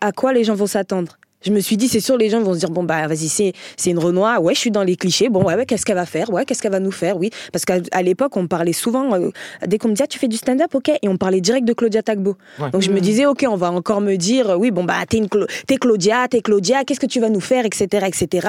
[0.00, 1.16] à quoi les gens vont s'attendre?
[1.44, 3.52] Je me suis dit, c'est sûr, les gens vont se dire, bon, bah, vas-y, c'est,
[3.76, 6.06] c'est une Renoir, ouais, je suis dans les clichés, bon, ouais, ouais, qu'est-ce qu'elle va
[6.06, 7.30] faire, ouais, qu'est-ce qu'elle va nous faire, oui.
[7.52, 9.30] Parce qu'à à l'époque, on parlait souvent, euh,
[9.66, 11.72] dès qu'on me disait, ah, tu fais du stand-up, ok, et on parlait direct de
[11.74, 12.36] Claudia Tagbo.
[12.58, 12.70] Ouais.
[12.70, 15.26] Donc je me disais, ok, on va encore me dire, oui, bon, bah, t'es, une
[15.26, 18.48] Cla- t'es Claudia, t'es Claudia, qu'est-ce que tu vas nous faire, etc., etc.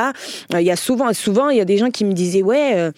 [0.53, 2.73] Euh, Il y a souvent, souvent, il y a des gens qui me disaient, ouais,
[2.75, 2.91] euh,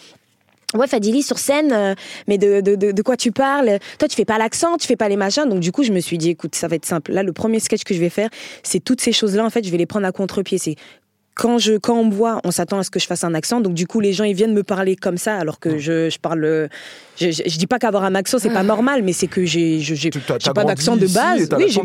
[0.74, 1.96] Ouais, Fadili sur scène, euh,
[2.28, 3.80] mais de, de, quoi tu parles?
[4.00, 5.48] Toi, tu fais pas l'accent, tu fais pas les machins.
[5.48, 7.14] Donc, du coup, je me suis dit, écoute, ça va être simple.
[7.14, 8.30] Là, le premier sketch que je vais faire,
[8.64, 10.76] c'est toutes ces choses-là, en fait, je vais les prendre à contre-pied.
[11.38, 13.62] Quand je quand on me voit, on s'attend à ce que je fasse un accent.
[13.62, 16.18] Donc du coup, les gens ils viennent me parler comme ça, alors que je, je
[16.20, 16.44] parle.
[16.44, 16.68] euh,
[17.20, 19.80] Je, je, je dis pas qu'avoir un accent c'est pas normal, mais c'est que j'ai
[20.54, 21.50] pas d'accent de base.
[21.58, 21.76] Oui,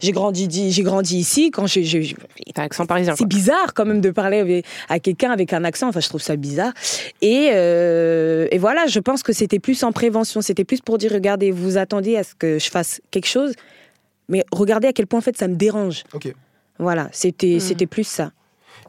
[0.00, 1.50] j'ai- grandi di- j'ai grandi ici.
[1.50, 2.14] Quand j'ai
[2.54, 3.14] T'as accent parisien.
[3.16, 5.88] c'est bizarre quand même de parler à quelqu'un avec un accent.
[5.88, 6.72] Enfin, je trouve ça bizarre.
[7.22, 10.40] Et, euh, et voilà, je pense que c'était plus en prévention.
[10.40, 13.52] C'était plus pour dire, regardez, vous attendez à ce que je fasse quelque chose,
[14.28, 16.04] mais regardez à quel point en fait ça me dérange.
[16.12, 16.32] Ok.
[16.78, 17.60] Voilà, c'était Mhm.
[17.60, 18.30] c'était plus ça.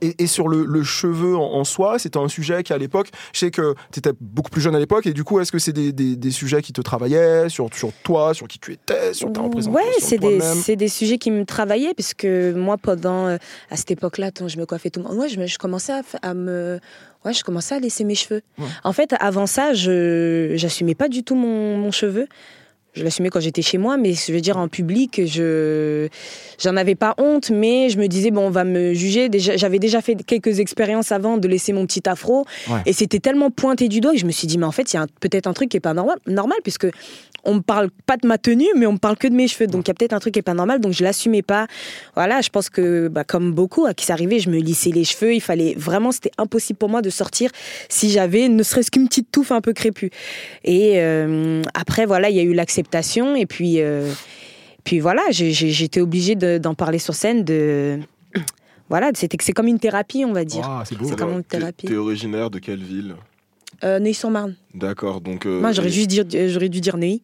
[0.02, 3.10] Et, et sur le, le cheveu en, en soi, c'était un sujet qui à l'époque,
[3.34, 5.60] je sais que tu étais beaucoup plus jeune à l'époque, et du coup, est-ce que
[5.60, 9.14] c'est des, des- des sujets qui te travaillaient sur, sur toi, sur qui tu étais,
[9.14, 13.28] sur ta représentation Ouais, c'est des, c'est des sujets qui me travaillaient, puisque moi, pendant,
[13.28, 13.38] euh,
[13.70, 15.18] à cette époque-là, je me coiffais tout le monde.
[15.18, 16.80] Ouais, je, me- je commençais à, me.
[17.24, 18.42] Ouais, je commençais à laisser mes cheveux.
[18.58, 18.66] Ouais.
[18.84, 22.28] En fait, avant ça, je j'assumais pas du tout mon, mon cheveu.
[22.94, 26.10] Je l'assumais quand j'étais chez moi, mais je veux dire en public, je
[26.62, 29.30] j'en avais pas honte, mais je me disais bon, on va me juger.
[29.30, 32.82] Déjà, j'avais déjà fait quelques expériences avant de laisser mon petit afro, Ouais.
[32.86, 34.98] et c'était tellement pointé du doigt que je me suis dit mais en fait, il
[34.98, 36.88] y a peut-être un truc qui est pas normal, normal puisque
[37.44, 39.68] on me parle pas de ma tenue, mais on me parle que de mes cheveux.
[39.68, 41.68] Donc il y a peut-être un truc qui est pas normal, donc je l'assumais pas.
[42.16, 45.04] Voilà, je pense que bah, comme beaucoup à qui c'est arrivé, je me lissais les
[45.04, 45.34] cheveux.
[45.34, 47.50] Il fallait vraiment, c'était impossible pour moi de sortir
[47.90, 50.12] si j'avais ne serait-ce qu'une petite touffe un peu crépue.
[50.64, 54.12] Et euh, après voilà, il y a eu l'acceptation et puis euh,
[54.84, 57.44] puis voilà, j'étais obligée de- d'en parler sur scène.
[57.44, 58.00] De
[58.90, 60.64] voilà, c'était c'est comme une thérapie, on va dire.
[60.66, 61.88] Ah, c'est comme une thérapie.
[61.88, 63.16] T'es originaire de quelle ville?
[63.84, 64.56] Euh, Neuilly-sur-Marne.
[64.76, 65.46] D'accord, donc.
[65.46, 67.24] euh, Moi, j'aurais et- juste dire, j'aurais dû dire Neuilly.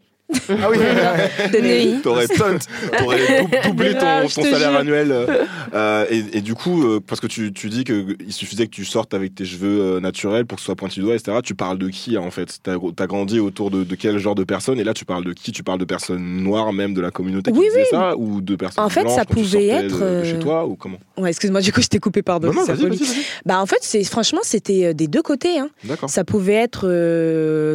[0.49, 0.77] Ah oui,
[1.51, 2.01] De.
[2.01, 2.27] T'aurais
[3.67, 4.79] doublé ton, salaire jure.
[4.79, 5.11] annuel.
[5.11, 5.25] euh,
[5.73, 8.83] euh, et, et du coup, euh, parce que tu, tu dis qu'il suffisait que tu
[8.85, 11.37] sortes avec tes cheveux euh, naturels pour que ce soit pointu doigt, etc.
[11.43, 12.59] Tu parles de qui en fait?
[12.61, 15.31] T'as as grandi autour de, de quel genre de personnes Et là, tu parles de
[15.33, 15.51] qui?
[15.53, 17.83] Tu parles de personnes noires, même de la communauté qui Oui, oui.
[17.89, 20.99] ça Ou de personnes En fait, ça pouvait de- être, de chez toi ou comment?
[21.17, 22.47] Ouais, excuse-moi, du coup, je t'ai coupé, pardon.
[22.49, 23.17] Non, non, vas-y, vas-y, vas-y.
[23.45, 25.57] Bah, en fait, franchement, c'était des deux côtés.
[25.57, 25.69] Hein.
[26.07, 26.85] Ça pouvait être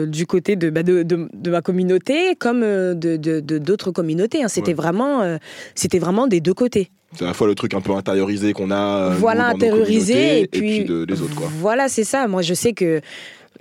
[0.07, 3.17] du côté bah, de, de ma communauté comme euh, de
[3.59, 4.43] d'autres communautés.
[4.43, 4.49] hein.
[4.49, 4.75] C'était Ouais.
[4.75, 5.37] vraiment, euh,
[5.75, 6.91] c'était vraiment des deux côtés.
[7.15, 8.75] C'est à la fois le truc un peu intériorisé qu'on a.
[9.11, 11.49] euh, nous, voilà, dans intériorisé et puis, de, des autres, quoi.
[11.61, 12.27] Voilà, c'est ça.
[12.27, 13.01] Moi, je sais que,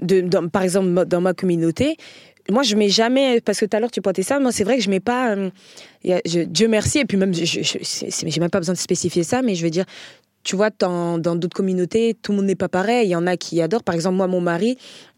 [0.02, 1.98] de, dans- par exemple, dans ma communauté,
[2.50, 4.78] moi, je mets jamais, parce que tout à l'heure, tu pointais ça, moi, c'est vrai
[4.78, 5.50] que je mets pas, euh,
[6.04, 9.54] je- Dieu merci, et puis même, je, j'ai même pas besoin de spécifier ça, mais
[9.56, 9.86] je veux dire,
[10.44, 13.06] tu vois, dans d'autres communautés, tout le monde n'est pas pareil.
[13.08, 13.84] Il y en a qui adorent.
[13.84, 14.76] Par exemple, moi, mon mari,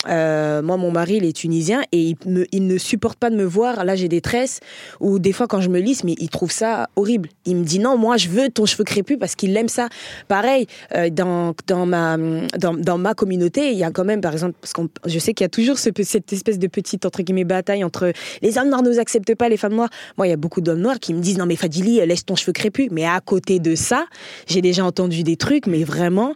[0.07, 3.35] euh, moi, mon mari, il est tunisien et il, me, il ne supporte pas de
[3.35, 3.85] me voir.
[3.85, 4.59] Là, j'ai des tresses
[4.99, 7.29] ou des fois quand je me lisse, mais il trouve ça horrible.
[7.45, 9.89] Il me dit non, moi, je veux ton cheveu crépus parce qu'il aime ça.
[10.27, 14.33] Pareil, euh, dans, dans, ma, dans, dans ma communauté, il y a quand même, par
[14.33, 17.21] exemple, parce que je sais qu'il y a toujours ce, cette espèce de petite, entre
[17.21, 18.11] guillemets, bataille entre
[18.41, 19.89] les hommes noirs ne nous acceptent pas, les femmes noires.
[20.17, 22.35] Moi, il y a beaucoup d'hommes noirs qui me disent non, mais Fadili, laisse ton
[22.35, 22.89] cheveu crépus.
[22.91, 24.05] Mais à côté de ça,
[24.47, 26.33] j'ai déjà entendu des trucs, mais vraiment,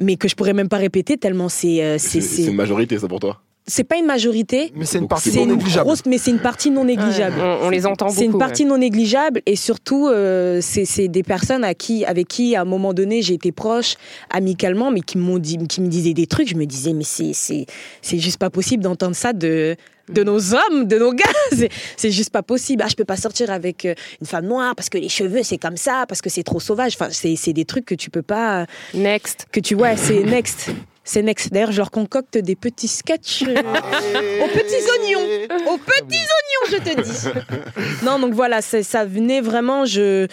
[0.00, 1.82] mais que je pourrais même pas répéter tellement c'est.
[1.82, 4.72] euh, c'est une majorité, ça pour toi c'est pas une majorité.
[4.74, 5.86] Mais c'est une partie C'est non une négligeable.
[5.86, 7.36] grosse, mais c'est une partie non négligeable.
[7.40, 8.18] On, on les entend beaucoup.
[8.18, 8.38] C'est une ouais.
[8.38, 12.60] partie non négligeable et surtout, euh, c'est c'est des personnes à qui, avec qui, à
[12.60, 13.94] un moment donné, j'ai été proche,
[14.28, 16.46] amicalement, mais qui, m'ont dit, qui me disaient des trucs.
[16.46, 17.64] Je me disais, mais c'est- c'est
[18.02, 19.76] c'est juste pas possible d'entendre ça de,
[20.12, 21.24] de nos hommes, de nos gars.
[21.52, 22.82] C'est- C'est juste pas possible.
[22.84, 25.56] Ah, je peux pas sortir avec euh, une femme noire parce que les cheveux, c'est
[25.56, 26.96] comme ça, parce que c'est trop sauvage.
[27.00, 28.66] Enfin, c'est c'est des trucs que tu peux pas.
[28.92, 29.46] Next.
[29.50, 30.68] Que tu vois, c'est next.
[31.04, 31.52] C'est next.
[31.52, 33.42] D'ailleurs, je leur concocte des petits sketchs.
[33.46, 35.72] euh, aux petits oignons.
[35.72, 38.04] Aux petits oignons, je te dis.
[38.04, 39.84] non, donc voilà, c'est- ça venait vraiment.
[39.84, 40.26] Je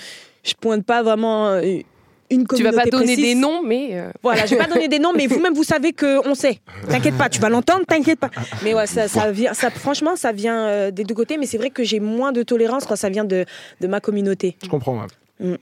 [0.44, 1.62] je pointe pas vraiment euh,
[2.32, 3.24] une communauté Tu vas pas donner précise.
[3.24, 5.92] des noms, mais euh, Voilà, je vais pas donner des noms, mais vous-même vous savez
[5.92, 6.62] que on sait.
[6.90, 8.32] T'inquiète pas, tu vas l'entendre, t'inquiète pas.
[8.64, 11.58] Mais ouais, ça, ça vient, ça, franchement, ça vient euh, des deux côtés, mais c'est
[11.58, 13.46] vrai que j'ai moins de tolérance quand ça vient de,
[13.82, 14.56] de ma communauté.
[14.64, 15.02] Je comprends.
[15.02, 15.08] ouais.
[15.52, 15.56] Mm.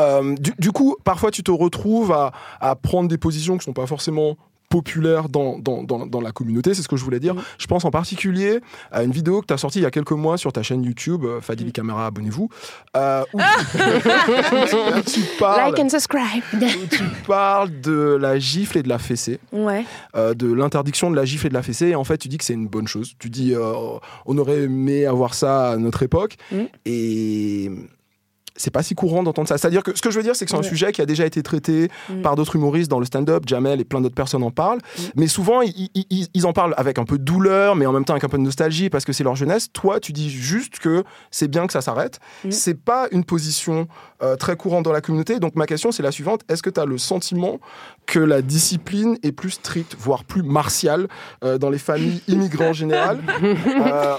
[0.00, 3.72] Euh, du, du coup, parfois, tu te retrouves à, à prendre des positions qui sont
[3.72, 4.36] pas forcément
[4.74, 7.34] populaires dans, dans, dans, dans la communauté, c'est ce que je voulais dire.
[7.36, 7.42] Mm.
[7.58, 8.58] Je pense en particulier
[8.90, 10.82] à une vidéo que tu as sortie il y a quelques mois sur ta chaîne
[10.82, 11.40] YouTube, euh, Mm.
[11.42, 12.48] Fadili Camera, abonnez-vous,
[12.96, 16.42] euh, où, où tu parles, like and subscribe.
[16.54, 19.38] où tu parles de la gifle et de la fessée.
[19.52, 19.84] Ouais.
[20.16, 21.88] euh, de l'interdiction de la gifle et de la fessée.
[21.88, 23.12] Et en fait, tu dis que c'est une bonne chose.
[23.18, 23.72] Tu dis, euh,
[24.26, 26.36] on aurait aimé avoir ça à notre époque.
[26.52, 26.62] Mm.
[26.86, 27.70] Et
[28.56, 29.58] c'est pas si courant d'entendre ça.
[29.58, 30.68] C'est-à-dire que ce que je veux dire, c'est que c'est un Ouais.
[30.68, 32.22] sujet qui a déjà été traité Mm.
[32.22, 33.42] par d'autres humoristes dans le stand-up.
[33.46, 34.78] Jamel et plein d'autres personnes en parlent.
[34.78, 35.02] Mm.
[35.16, 37.92] Mais souvent, ils, ils- ils- ils en parlent avec un peu de douleur, mais en
[37.92, 39.68] même temps avec un peu de nostalgie parce que c'est leur jeunesse.
[39.72, 42.20] Toi, tu dis juste que c'est bien que ça s'arrête.
[42.44, 42.50] Mm.
[42.52, 43.88] C'est pas une position
[44.22, 45.38] euh, très courante dans la communauté.
[45.40, 46.42] Donc ma question, c'est la suivante.
[46.48, 47.58] Est-ce que tu as le sentiment
[48.06, 51.08] que la discipline est plus stricte, voire plus martiale
[51.42, 53.54] euh, dans les familles immigrants en général euh,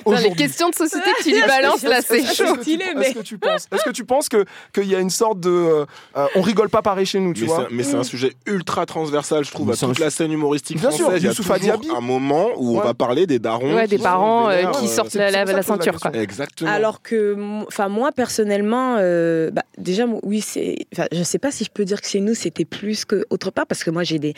[0.06, 2.56] Putain, les questions de société que tu lui balances là, c'est chaud.
[2.56, 5.00] que, tu, est-ce que tu penses, est-ce que tu penses pense que qu'il y a
[5.00, 5.86] une sorte de, euh,
[6.18, 7.66] euh, on rigole pas pareil chez nous, tu Mais vois.
[7.70, 10.78] c'est- mais c'est un sujet ultra transversal, je trouve, Mais à toute la scène humoristique
[10.80, 11.24] Bien sûr, française.
[11.24, 11.90] Il y a Diaby.
[11.96, 13.74] un moment où on va parler des darons.
[13.76, 16.12] Ouais, des parents euh, qui sortent la, la- la la ceinture, quoi.
[16.16, 16.70] Exactement.
[16.70, 17.36] Alors que,
[17.68, 20.76] enfin moi personnellement, euh, bah, déjà oui c'est,
[21.12, 23.66] je sais pas si je peux dire que chez nous c'était plus que autre part
[23.68, 24.34] parce que moi j'ai des.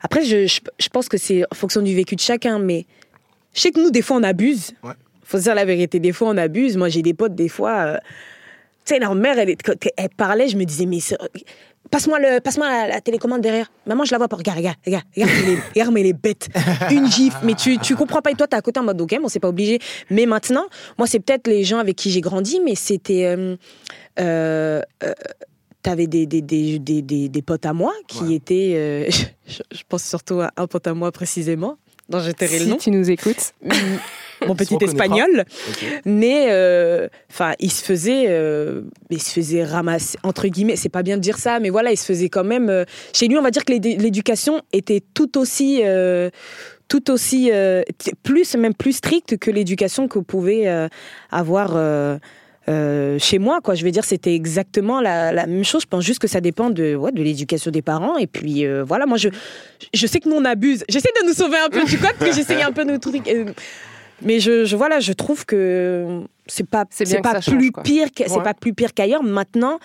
[0.00, 2.86] Après je, je, je pense que c'est en fonction du vécu de chacun, mais
[3.54, 4.72] je sais que nous des fois on abuse.
[4.82, 4.92] Ouais.
[5.24, 6.76] Faut se dire la vérité, des fois on abuse.
[6.76, 7.96] Moi j'ai des potes des fois, euh,
[8.84, 10.98] sais leur mère elle, est- elle parlait, je me disais mais
[11.90, 13.70] Passe-moi le, passe-moi la, la télécommande derrière.
[13.86, 14.36] Maman, je la vois pas.
[14.36, 16.48] Regarde, regarde, regarde, regarde, mais les, regarde, mais les bêtes.
[16.90, 17.36] Une gifle.
[17.42, 18.30] Mais tu, tu comprends pas.
[18.30, 19.78] Et toi, t'es à côté en mode, ok, bon, c'est pas obligé.
[20.08, 20.64] Mais maintenant,
[20.96, 23.26] moi, c'est peut-être les gens avec qui j'ai grandi, mais c'était.
[23.26, 23.56] Euh,
[24.18, 25.12] euh, euh,
[25.82, 28.34] T'avais des, des, des, des, des, des potes à moi qui Ouais.
[28.36, 28.72] étaient.
[28.76, 29.10] euh,
[29.46, 31.76] je, je pense surtout à un pote à moi précisément,
[32.08, 32.76] dont je tairai le Si nom.
[32.78, 33.52] tu nous écoutes.
[34.46, 35.44] Mon petit espagnol.
[36.04, 40.76] Mais, euh, enfin, il se faisait, euh, il se faisait ramasser entre guillemets.
[40.76, 42.68] C'est pas bien de dire ça, mais voilà, il se faisait quand même.
[42.68, 46.30] euh, chez lui, on va dire que l'éd- l'éducation était tout aussi, euh,
[46.88, 47.82] tout aussi, euh,
[48.22, 50.88] plus même plus stricte que l'éducation que vous pouvez euh,
[51.30, 51.72] avoir.
[51.76, 52.18] euh,
[53.18, 53.74] chez moi, quoi.
[53.74, 55.82] Je veux dire, c'était exactement la, la même chose.
[55.82, 58.16] Je pense juste que ça dépend de, ouais, de l'éducation des parents.
[58.16, 59.28] Et puis, euh, voilà, moi, je,
[59.92, 60.82] je sais que nous, on abuse.
[60.88, 63.28] J'essaie de nous sauver un peu du code, parce que j'essaye un peu de trucs.
[64.22, 68.24] Mais je, je, voilà, je trouve que c'est pas, C'est pas plus change, pire, que-
[68.26, 68.42] c'est Ouais.
[68.42, 69.22] pas plus pire qu'ailleurs.
[69.22, 69.78] Maintenant,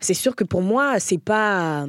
[0.00, 1.86] c'est sûr que pour moi, c'est pas,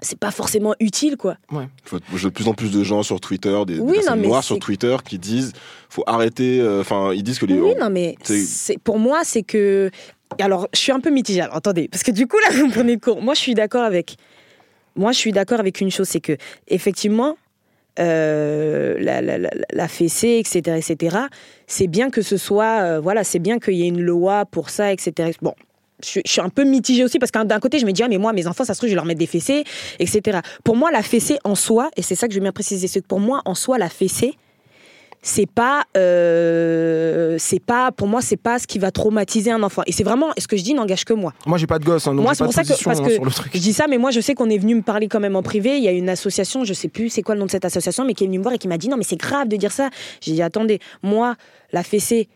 [0.00, 1.36] c'est pas forcément utile, quoi.
[1.50, 3.92] Je vois je vois de plus en plus de gens sur Twitter, des, Oui, non,
[3.94, 5.52] personnes noires c'est- sur Twitter qui disent
[5.88, 6.60] faut arrêter.
[6.60, 7.58] euh, Enfin, ils disent que les.
[7.60, 9.90] Oui, non, mais c'est- c'est pour moi, c'est que.
[10.40, 11.40] Alors, je suis un peu mitigée.
[11.40, 13.22] Alors, attendez, parce que du coup, là, vous me prenez de court.
[13.22, 14.16] Moi, je suis d'accord avec.
[14.94, 16.36] Moi, je suis d'accord avec une chose, c'est que,
[16.68, 17.36] effectivement,
[17.98, 21.16] euh, la, la, la, fessée, etc., etc.,
[21.66, 22.80] c'est bien que ce soit.
[22.82, 25.30] euh, voilà, c'est bien qu'il y ait une loi pour ça, etc.
[25.42, 25.54] Bon.
[26.00, 28.18] Je, suis- un peu mitigée aussi parce qu'un d'un côté je me dis ah mais
[28.18, 29.64] moi mes enfants ça se trouve je vais leur mettre des fessées
[29.98, 32.86] etc pour moi la fessée en soi et c'est ça que je veux bien préciser
[32.86, 34.34] c'est que pour moi en soi la fessée
[35.22, 39.82] c'est pas euh, c'est pas pour moi c'est pas ce qui va traumatiser un enfant.
[39.86, 41.32] Et c'est vraiment ce que je dis n'engage que moi.
[41.46, 43.10] Moi, j'ai pas de gosse, hein, donc Moi, c'est pour ça que- parce hein, que
[43.54, 45.42] je dis ça mais moi je sais qu'on est venu me parler quand même en
[45.42, 45.76] privé.
[45.76, 48.04] Il y a une association je sais plus c'est quoi le nom de cette association
[48.04, 49.56] mais qui est venue me voir et qui m'a dit non mais c'est grave de
[49.56, 49.90] dire ça.
[50.20, 51.34] J'ai dit attendez moi
[51.72, 52.28] la fessée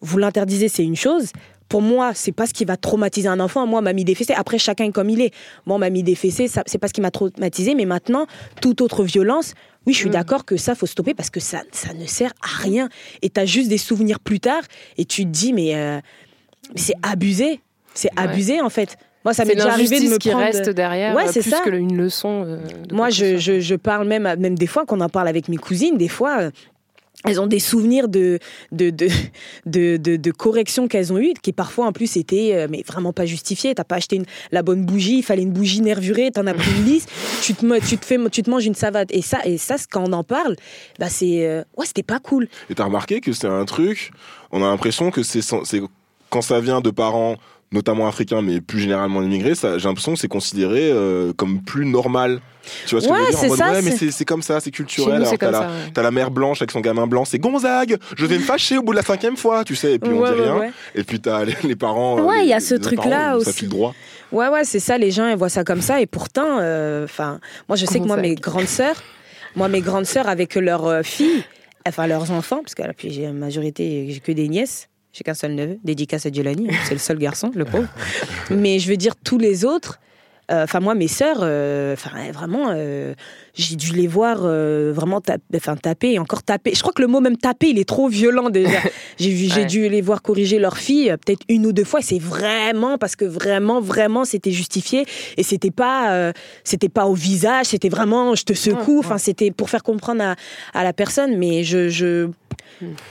[0.00, 1.32] vous l'interdisez c'est une chose
[1.70, 3.66] pour moi, c'est pas ce qui va traumatiser un enfant.
[3.66, 4.34] Moi, on m'a mis des fessées.
[4.36, 5.32] Après, chacun est comme il est.
[5.64, 7.74] Moi, on m'a mis des fessées, ça- c'est pas ce qui m'a traumatisé.
[7.74, 8.26] Mais maintenant,
[8.60, 9.54] toute autre violence,
[9.86, 10.12] oui, je suis Mm.
[10.12, 12.88] d'accord que ça, faut stopper parce que ça, ça ne sert à rien.
[13.22, 14.62] Et t'as juste des souvenirs plus tard
[14.98, 16.00] et tu te dis, mais, euh,
[16.74, 17.60] c'est abusé.
[17.94, 18.24] C'est Ouais.
[18.26, 18.96] abusé, en fait.
[19.24, 20.44] Moi, ça m'est déjà arrivé de me qui prendre...
[20.44, 21.60] reste derrière, Ouais, c'est plus ça.
[21.60, 22.42] que une leçon.
[22.46, 23.36] euh, de Moi, je, soit.
[23.36, 26.40] je, je parle même, même des fois, qu'on en parle avec mes cousines, des fois,
[26.40, 26.50] euh,
[27.26, 28.38] elles ont des souvenirs de,
[28.72, 29.08] de, de,
[29.66, 33.12] de, de, de corrections qu'elles ont eues, qui parfois, en plus, étaient euh, mais vraiment
[33.12, 33.74] pas justifiées.
[33.74, 36.70] T'as pas acheté une- la bonne bougie, il fallait une bougie nervurée, t'en as pris
[36.78, 37.06] une lisse,
[37.42, 39.08] tu te, tu, te fais, tu te manges une savate.
[39.12, 40.56] Et ça, et ça quand on en parle,
[40.98, 41.46] bah c'est...
[41.46, 42.48] euh, ouais, c'était pas cool.
[42.70, 44.12] Et t'as remarqué que c'est un truc,
[44.50, 45.40] on a l'impression que c'est-
[46.30, 47.36] quand ça vient de parents,
[47.72, 51.86] notamment africains, mais plus généralement immigrés, ça- j'ai l'impression que c'est considéré euh, comme plus
[51.86, 52.40] normal.
[52.86, 54.42] Tu vois ce que je veux dire En c'est mode, ça, Ouais, mais c'est- comme
[54.42, 55.20] ça, c'est culturel.
[55.20, 55.66] nous, Alors t'as la, ouais.
[55.94, 58.82] t'as la mère blanche avec son gamin blanc, c'est Gonzague, je vais me fâcher au
[58.82, 60.58] bout de la cinquième fois, tu sais, et puis on dit rien.
[60.58, 60.70] ouais.
[60.96, 62.18] Et puis t'as les, les parents.
[62.18, 63.58] euh, Ouais, il y a ce truc-là parents, Ça aussi.
[63.60, 63.94] file droit.
[64.32, 66.00] Ouais, ouais, c'est ça, les gens, ils voient ça comme ça.
[66.00, 69.02] Et pourtant, euh, enfin, moi, je sais que moi, mes grandes sœurs,
[69.56, 71.42] moi, mes grandes sœurs, avec leurs filles,
[71.86, 75.24] enfin, leurs enfants, parce que là, puis j'ai une majorité, j'ai que des nièces, j'ai
[75.24, 77.88] qu'un seul neveu, dédicace à Giolani, c'est le seul garçon, le pauvre.
[78.50, 79.98] Mais je veux dire, tous les autres,
[80.52, 83.14] euh, enfin, moi, mes sœurs, euh, enfin, vraiment, euh,
[83.54, 86.74] j'ai dû les voir vraiment tap- enfin, taper et encore taper.
[86.74, 88.78] Je crois que le mot même taper, il est trop violent déjà.
[89.18, 89.66] J'ai vu- j'ai Ouais.
[89.66, 92.00] dû les voir corriger leur fille peut-être une ou deux fois.
[92.00, 95.04] et C'est vraiment parce que vraiment, vraiment, c'était justifié
[95.36, 96.32] et c'était pas,
[96.64, 97.66] c'était pas au visage.
[97.66, 98.98] C'était vraiment, je te secoue.
[99.00, 100.36] Enfin, c'était pour faire comprendre à,
[100.72, 101.36] à la personne.
[101.36, 102.28] Mais je, je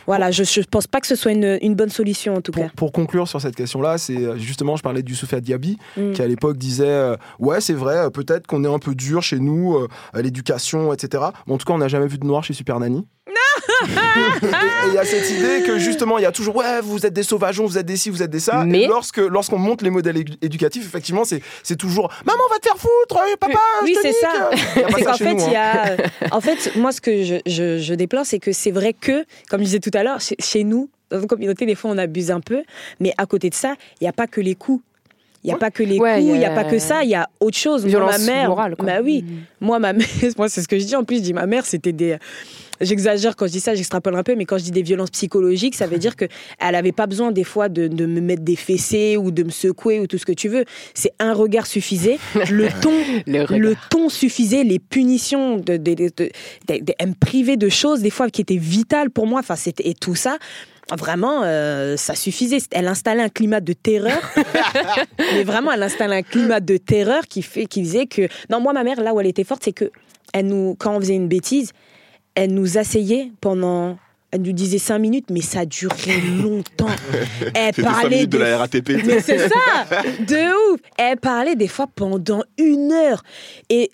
[0.05, 2.63] voilà, je, je pense pas que ce soit une, une bonne solution en tout Pour,
[2.63, 2.71] cas.
[2.75, 6.11] pour conclure sur cette question-là, c'est euh, justement, je parlais du Soufia Diaby, Mm.
[6.13, 9.21] qui à l'époque disait euh, Ouais, c'est vrai, euh, peut-être qu'on est un peu dur
[9.23, 11.23] chez nous, euh, à l'éducation, etc.
[11.47, 13.05] Mais en tout cas, on n'a jamais vu de noir chez Super Nanny.
[14.87, 17.23] Il y a cette idée que justement, il y a toujours Ouais, vous êtes des
[17.23, 18.63] sauvageons, vous êtes des ci, vous êtes des ça.
[18.65, 22.57] Mais- Et lorsque, lorsqu'on monte les modèles édu- éducatifs, effectivement, c'est, c'est toujours Maman, va
[22.59, 24.17] te faire foutre, euh, papa, Oui, je te c'est nique.
[24.21, 24.49] ça.
[24.97, 25.61] C'est qu'en fait, il y hein.
[25.61, 25.89] a.
[25.91, 25.95] euh,
[26.31, 29.59] En fait, moi, ce que je, je, je déplore, c'est que c'est vrai que, comme
[29.61, 32.31] je disais tout à l'heure, chez, chez nous, dans nos communautés, des fois, on abuse
[32.31, 32.63] un peu.
[32.99, 34.83] Mais à côté de ça, il n'y a pas que les coups.
[35.43, 35.59] Il n'y a Ouais.
[35.59, 37.29] pas que les Ouais, coups, il n'y a- a pas que ça, il y a
[37.39, 37.81] autre chose.
[37.83, 38.85] Moi, Violence ma mère, morale, quoi.
[38.85, 39.23] Bah oui.
[39.23, 39.65] Mm.
[39.65, 40.05] Moi, ma mère,
[40.37, 40.95] moi, c'est ce que je dis.
[40.97, 42.17] En plus, je dis ma mère, c'était des.
[42.81, 45.75] J'exagère quand je dis ça, j'extrapole un peu, mais quand je dis des violences psychologiques,
[45.75, 46.25] ça veut dire que
[46.59, 49.49] elle avait pas besoin des fois de, de me mettre des fessées ou de me
[49.49, 50.65] secouer ou tout ce que tu veux.
[50.93, 52.91] C'est un regard suffisait, le ton,
[53.27, 58.57] Le le ton suffisait, les punitions, de, me privait de choses des fois qui étaient
[58.57, 59.39] vitales pour moi.
[59.39, 60.37] Enfin, c'était et tout ça.
[60.97, 62.57] Vraiment, euh, ça suffisait.
[62.71, 64.19] Elle installait un climat de terreur.
[65.19, 68.27] mais vraiment, elle installait un climat de terreur qui, fait, qui faisait que.
[68.49, 69.91] Non, moi, ma mère, là où elle était forte, c'est que
[70.33, 71.73] elle nous, quand on faisait une bêtise,
[72.35, 73.97] elle nous asseyait pendant.
[74.31, 76.85] Elle nous disait cinq minutes, mais ça durait longtemps.
[77.55, 78.89] Elle 5 parlait minutes de des la RATP.
[79.03, 79.85] mais c'est ça,
[80.19, 80.79] de ouf.
[80.99, 83.23] Elle parlait des fois pendant une heure
[83.69, 83.89] et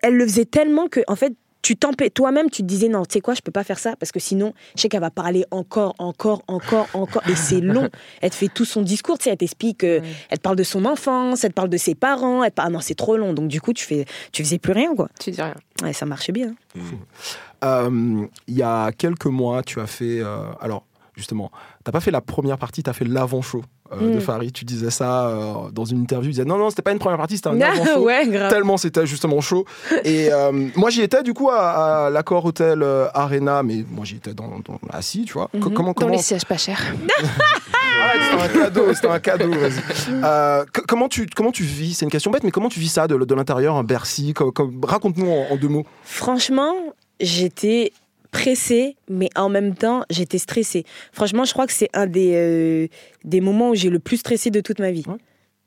[0.00, 3.14] elle le faisait tellement que en fait tu t'empê- toi-même tu te disais non tu
[3.14, 5.46] sais quoi je peux pas faire ça parce que sinon je sais qu'elle va parler
[5.50, 7.88] encore encore encore encore et c'est long
[8.20, 10.62] elle te fait tout son discours tu sais elle t'explique euh, elle te parle de
[10.62, 13.16] son enfance elle te parle de ses parents elle te parle- ah non c'est trop
[13.16, 15.54] long donc du coup tu fais tu faisais plus rien quoi Tu dis rien.
[15.82, 16.54] ouais, ça marchait bien
[17.64, 20.20] Euh, Il y a quelques mois, tu as fait.
[20.20, 20.84] euh, alors,
[21.16, 21.50] justement,
[21.84, 24.20] t'as pas fait la première partie, tu as fait l'avant-show euh, de Mm.
[24.20, 24.52] Farid.
[24.52, 25.30] Tu disais ça
[25.72, 26.28] dans une interview.
[26.30, 28.02] Tu disais non, non, c'était pas une première partie, c'était un avant-show.
[28.04, 29.64] ouais Tellement c'était justement chaud.
[30.04, 30.30] Et
[30.76, 34.34] moi, j'y étais du coup à, à l'accord hôtel euh, Arena, mais moi j'y étais
[34.34, 35.48] dans, dans- assis, tu vois.
[35.60, 35.74] Co- Mhm.
[35.74, 36.82] Comment, Dans comment les sièges pas chers.
[38.02, 39.50] Arrête, c'était un cadeau, c'était un cadeau.
[39.50, 39.80] vas-y.
[40.10, 43.06] Euh, comment tu comment tu vis C'est une question bête, mais comment tu vis ça
[43.06, 44.34] de, de l'intérieur, un Bercy?
[44.82, 45.84] Raconte-nous en, en deux mots.
[46.02, 46.74] Franchement,
[47.20, 47.92] j'étais
[48.30, 50.84] pressée, mais en même temps, j'étais stressée.
[51.12, 52.88] Franchement, je crois que c'est un des, euh,
[53.24, 55.04] des moments où j'ai le plus stressé de toute ma vie.
[55.06, 55.14] Ouais.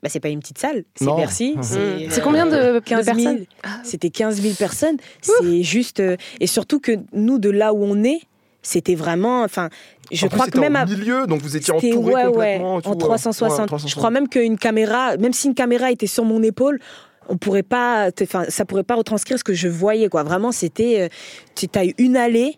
[0.02, 1.16] Bah, c'est pas une petite salle, c'est Non.
[1.16, 1.56] Bercy.
[1.62, 3.16] C'est C'est combien de, de 15 000.
[3.16, 3.46] personnes
[3.82, 4.96] C'était 15 000 personnes.
[5.22, 5.98] C'est juste.
[6.00, 8.20] euh, et surtout que nous, de là où on est,
[8.62, 9.42] c'était vraiment.
[9.42, 9.70] Enfin,
[10.12, 10.74] je En plus, crois que même.
[10.74, 12.78] au à- milieu, donc vous étiez entouré ouais, ouais, complètement.
[12.78, 13.58] et tout, en euh, 360.
[13.60, 13.90] ouais, 360.
[13.90, 16.78] Je crois même qu'une caméra, même si une caméra était sur mon épaule,
[17.28, 20.22] on pourrait pas, enfin, ça pourrait pas retranscrire ce que je voyais, quoi.
[20.22, 21.08] Vraiment, c'était, euh,
[21.54, 22.56] tu as une allée.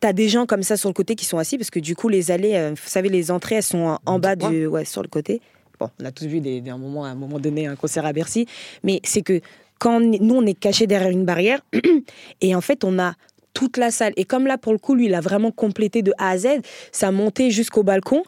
[0.00, 2.10] T'as des gens comme ça sur le côté qui sont assis parce que du coup
[2.10, 5.08] les allées, euh, vous savez les entrées elles sont en, bas du, ouais, sur le
[5.08, 5.40] côté.
[5.80, 8.04] Bon, on a tous vu des, des- un moment, à un moment donné un concert
[8.04, 8.44] à Bercy,
[8.82, 9.40] mais c'est que
[9.78, 11.60] quand on est- nous on est caché derrière une barrière
[12.42, 13.14] et en fait on a
[13.54, 16.12] toute la salle et comme là pour le coup lui il a vraiment complété de
[16.18, 16.48] A à Z,
[16.92, 18.24] ça montait jusqu'au balcon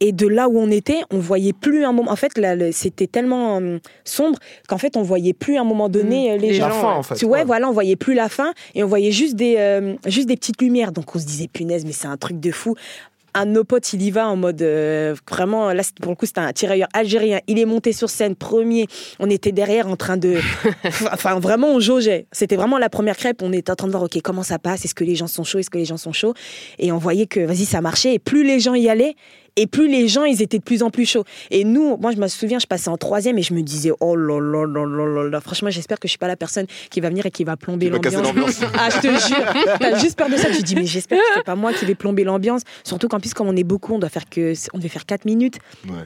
[0.00, 2.10] et de là où on était, on voyait plus un moment.
[2.10, 5.88] En fait, là, c'était tellement euh, sombre qu'en fait, on voyait plus à un moment
[5.88, 6.80] donné euh, les La gens.
[6.80, 7.14] fin, en fait.
[7.16, 10.28] Tu- ouais, voilà, on voyait plus la fin et on voyait juste des, euh, juste
[10.28, 10.92] des petites lumières.
[10.92, 12.74] Donc on se disait, punaise, mais c'est un truc de fou.
[13.34, 16.24] Un de nos potes, il y va en mode euh, vraiment, là pour le coup,
[16.26, 17.40] c'était un tirailleur algérien.
[17.46, 18.86] Il est monté sur scène premier.
[19.20, 20.38] On était derrière en train de.
[21.12, 22.26] enfin, vraiment, on jaugeait.
[22.32, 23.42] C'était vraiment la première crêpe.
[23.42, 24.84] On était en train de voir, OK, comment ça passe?
[24.86, 25.58] Est-ce que les gens sont chauds?
[25.58, 26.34] Est-ce que les gens sont chauds?
[26.78, 28.14] Et on voyait que, vas-y, ça marchait.
[28.14, 29.14] Et plus les gens y allaient,
[29.58, 31.24] et plus les gens, ils étaient de plus en plus chauds.
[31.50, 34.14] Et nous, moi, je me souviens, je passais en troisième et je me disais, oh
[34.14, 35.40] là là là là là là.
[35.40, 37.90] Franchement, j'espère que je suis pas la personne qui va venir et qui va plomber
[37.90, 38.14] l'ambiance.
[38.78, 39.78] Ah, je te jure.
[39.80, 40.48] T'as juste peur de ça.
[40.50, 42.62] Tu dis, mais j'espère que c'est pas moi qui vais plomber l'ambiance.
[42.84, 45.24] Surtout qu'en plus, comme on est beaucoup, on doit faire que, on devait faire 4
[45.24, 45.58] minutes.
[45.88, 46.04] Ouais.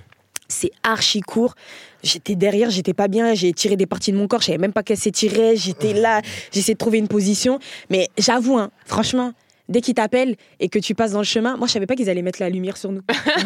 [0.48, 1.54] C'est archi court.
[2.02, 4.72] J'étais derrière, j'étais pas bien, j'ai tiré des parties de mon corps, je savais même
[4.72, 6.20] pas qu'elle s'étirait, j'étais là,
[6.52, 7.58] j'essayais de trouver une position.
[7.90, 9.34] Mais j'avoue, hein, franchement,
[9.68, 12.10] dès qu'ils t'appellent et que tu passes dans le chemin, moi je savais pas qu'ils
[12.10, 13.02] allaient mettre la lumière sur nous.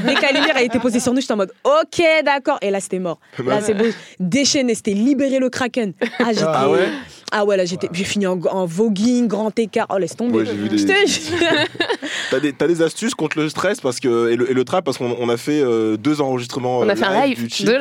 [0.06, 2.58] Dès que la lumière a été posée sur nous, j'étais en mode ok, d'accord.
[2.62, 3.18] Et là c'était mort.
[3.44, 5.92] Là c'est bon, déchaîné, c'était libérer le kraken.
[6.18, 6.30] Ah.
[6.46, 6.88] Ah ouais
[7.32, 7.88] Ah ouais, là j'étais.
[7.92, 9.86] J'ai fini en, en voguing, grand écart.
[9.90, 10.38] Oh, laisse tomber.
[10.38, 10.44] Ouais,
[12.40, 12.52] des-.
[12.52, 15.16] T'as des, astuces contre le stress parce que, et, le, et le trap parce qu'on
[15.18, 16.80] on a fait euh, deux enregistrements.
[16.80, 17.66] On euh, a fait un live, du Chip.
[17.66, 17.78] deux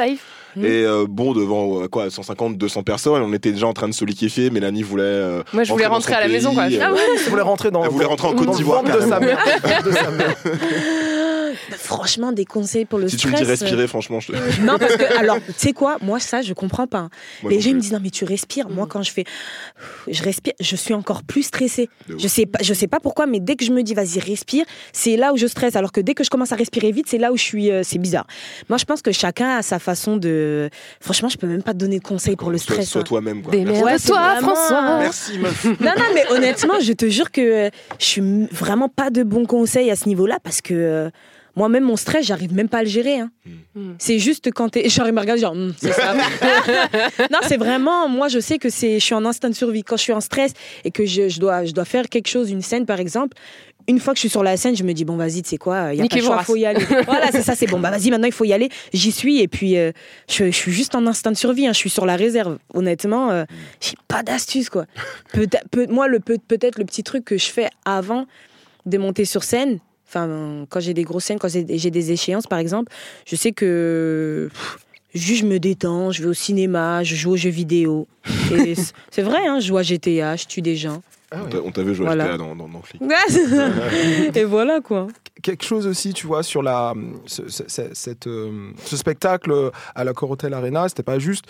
[0.58, 3.94] Et euh, bon, devant euh, quoi, 150, 200 personnes, on était déjà en train de
[3.94, 4.50] se liquéfier.
[4.50, 5.04] Mélanie voulait.
[5.04, 6.64] euh, Moi, je voulais rentrer à la maison, quoi.
[6.64, 7.00] Ah euh, ouais.
[7.26, 7.84] Elle voulait rentrer dans.
[7.84, 9.38] Elle voulait rentrer en Côte d'Ivoire, de sa mère.
[9.86, 10.36] De sa mère.
[11.78, 13.46] Franchement, des conseils pour le Si tu me stress.
[13.48, 14.62] dis respirer, franchement, je te.
[14.62, 17.10] Non, parce que, alors, tu sais quoi, moi, ça, je comprends pas.
[17.44, 18.70] Moi les gens me disent, non, mais tu respires.
[18.70, 19.24] Moi, quand je fais,
[20.08, 21.90] je respire, je suis encore plus stressée.
[22.18, 24.66] Je sais pas, je sais pas pourquoi, mais dès que je me dis, vas-y, respire,
[24.94, 25.76] c'est là où je stresse.
[25.76, 27.82] Alors que dès que je commence à respirer vite, c'est là où je suis, euh,
[27.84, 28.28] c'est bizarre.
[28.70, 30.70] Moi, je pense que chacun a sa façon de.
[31.00, 32.90] Franchement, je peux même pas te donner de conseils pour le Sois- stress.
[32.90, 33.04] Sois hein.
[33.06, 33.52] toi-même, quoi.
[33.52, 33.84] Des Merci.
[33.84, 34.98] Ouais, toi, vraiment- François.
[35.00, 35.66] Merci, meuf.
[35.80, 39.46] Non, non, mais honnêtement, je te jure que euh, je suis vraiment pas de bons
[39.46, 41.10] conseils à ce niveau-là parce que euh,
[41.56, 43.20] moi-même, mon stress, j'arrive même pas à le gérer.
[43.20, 43.32] hein.
[43.76, 43.94] Hmm.
[43.98, 44.90] C'est juste quand t'es.
[44.90, 46.14] J'arrive à me regarder, genre, Hum, c'est ça.
[47.32, 48.08] non, c'est vraiment.
[48.10, 49.00] Moi, je sais que c'est.
[49.00, 49.84] Je suis en instinct de survie.
[49.84, 52.52] Quand je suis en stress et que je, je dois, je dois faire quelque chose,
[52.52, 53.38] une scène par exemple,
[53.88, 55.58] une fois que je suis sur la scène, je me dis, bon, vas-y, tu sais
[55.58, 56.84] quoi, il y a pas Niquez le choix, faut y aller.
[57.06, 58.70] voilà, c'est ça, c'est bon, bah vas-y, maintenant il faut y aller.
[58.94, 59.92] J'y suis et puis euh,
[60.28, 62.58] je, je suis juste en instinct de survie, hein, je suis sur la réserve.
[62.74, 63.44] Honnêtement, euh,
[63.80, 64.86] j'ai pas d'astuce, quoi.
[65.34, 68.26] Peut peut, moi, le, peut-être le petit truc que je fais avant
[68.88, 69.80] de monter sur scène,
[70.16, 72.92] enfin, quand j'ai des grosses scènes, quand j'ai des échéances, par exemple,
[73.26, 74.50] je sais que.
[74.52, 74.78] pff,
[75.14, 78.06] Juste, je me détends, je vais au cinéma, je joue aux jeux vidéo.
[79.12, 81.02] C'est vrai, hein, je joue à GTA, je tue des gens.
[81.32, 81.50] Ah On oui.
[81.52, 82.26] t'a- On t'avait joué Voilà.
[82.26, 83.02] GTA dans, dans, dans Click.
[84.36, 85.08] Et voilà quoi.
[85.42, 86.94] quelque chose aussi, tu vois, sur la,
[87.26, 91.46] ce- cette, euh, ce spectacle à la Corotel Arena, c'était pas juste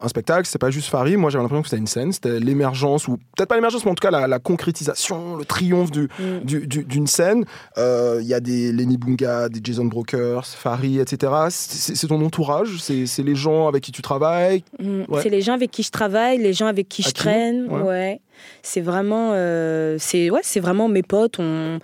[0.00, 1.16] un spectacle, c'était pas juste Farid.
[1.18, 3.94] Moi, j'avais l'impression que c'était une scène, c'était l'émergence, ou peut-être pas l'émergence, mais en
[3.94, 6.44] tout cas la, la concrétisation, le triomphe du, Mm.
[6.44, 7.44] du- du- d'une scène.
[7.78, 11.32] Euh, Il y a des Lenny Bunga, des Jason Brokers, Farid, etc.
[11.50, 14.62] C'est c'est ton entourage, c'est c'est les gens avec qui tu travailles?
[14.78, 15.22] Mm, Ouais.
[15.22, 17.66] C'est les gens avec qui je travaille, les gens avec qui je traîne.
[17.68, 17.82] ouais.
[17.82, 18.20] Ouais.
[18.62, 21.38] C'est vraiment, euh, c'est ouais, c'est vraiment mes potes.
[21.40, 21.78] On,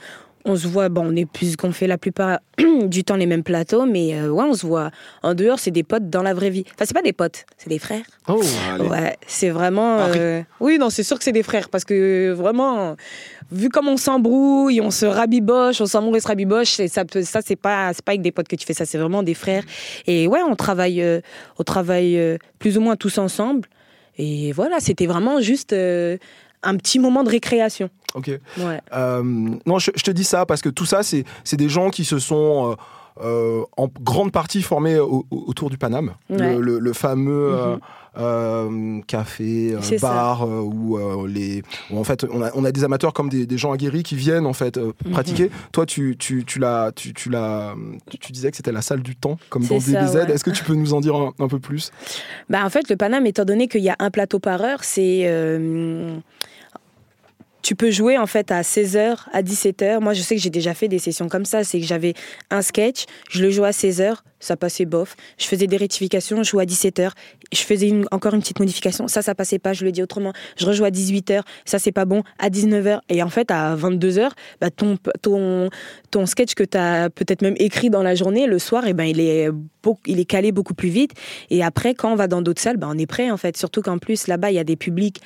[0.47, 2.39] on se voit, bon, on est plus qu'on fait la plupart
[2.85, 4.91] du temps les mêmes plateaux, mais euh, ouais, on se voit
[5.23, 5.59] en dehors.
[5.59, 6.65] C'est des potes dans la vraie vie.
[6.75, 8.05] Enfin, c'est pas des potes, c'est des frères.
[8.29, 8.41] Oh.
[8.75, 8.87] Allez.
[8.89, 9.99] Ouais, c'est vraiment.
[10.01, 10.19] Harry.
[10.19, 12.97] euh, Oui, non, c'est sûr que c'est des frères parce que vraiment,
[13.51, 17.41] vu comme on s'embrouille, on se rabiboche, on s'embrouille, on se rabiboche, c'est- ça, ça
[17.45, 19.65] c'est pas, c'est pas avec des potes que tu fais ça, c'est vraiment des frères.
[20.07, 21.21] Et ouais, on travaille, euh,
[21.59, 23.69] on travaille euh, plus ou moins tous ensemble.
[24.17, 26.19] Et voilà, c'était vraiment juste euh,
[26.65, 27.89] un petit moment de récréation.
[28.15, 28.31] Ok.
[28.59, 28.81] Ouais.
[28.95, 29.23] Euh,
[29.67, 32.05] non, je, je te dis ça parce que tout ça, c'est c'est des gens qui
[32.05, 36.55] se sont euh, euh, en grande partie formés au- au- autour du Paname, Ouais.
[36.57, 37.79] le, le- le fameux Mhm.
[38.19, 42.83] euh, café, euh, bar euh, où les, où en fait on a, on a des
[42.85, 44.93] amateurs comme des, des gens aguerris qui viennent en fait Mhm.
[45.13, 45.51] pratiquer.
[45.73, 47.75] Toi, tu tu tu l'as tu, tu l'as
[48.11, 50.15] tu, tu disais que c'était la salle du temps comme dans DBZ.
[50.17, 50.31] ouais.
[50.33, 51.91] Est-ce que tu peux nous en dire un, un peu plus?
[52.51, 55.23] Bah, en fait, le Paname, étant donné qu'il y a un plateau par heure, c'est.
[57.65, 59.99] Tu peux jouer en fait à 16h, à 17h.
[60.01, 61.65] Moi, je sais que j'ai déjà fait des sessions comme ça.
[61.65, 62.13] C'est que j'avais
[62.51, 65.17] un sketch, je le jouais à 16h, ça passait bof.
[65.39, 67.13] Je faisais des rectifications, je jouais à 17h.
[67.55, 70.35] Je faisais encore une petite modification, ça, ça passait pas, je le dis autrement.
[70.59, 73.01] Je rejoue à 18h, ça, c'est pas bon, à 19h.
[73.09, 74.29] Et en fait, à 22h,
[74.61, 75.71] bah, ton, ton,
[76.11, 79.05] ton sketch que tu as peut-être même écrit dans la journée, le soir, eh ben,
[79.05, 79.49] il, est
[79.83, 81.13] beau- il est calé beaucoup plus vite.
[81.49, 83.57] Et après, quand on va dans d'autres salles, ben, on est prêt en fait.
[83.57, 85.23] Surtout qu'en plus, là-bas, il y a des publics.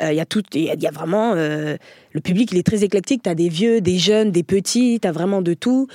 [0.00, 1.76] Euh, Il y a tout, il y a- il y a vraiment euh,
[2.12, 3.22] le public, il est très éclectique.
[3.22, 4.98] T'as des vieux, des jeunes, des petits.
[5.00, 5.86] T'as vraiment de tout.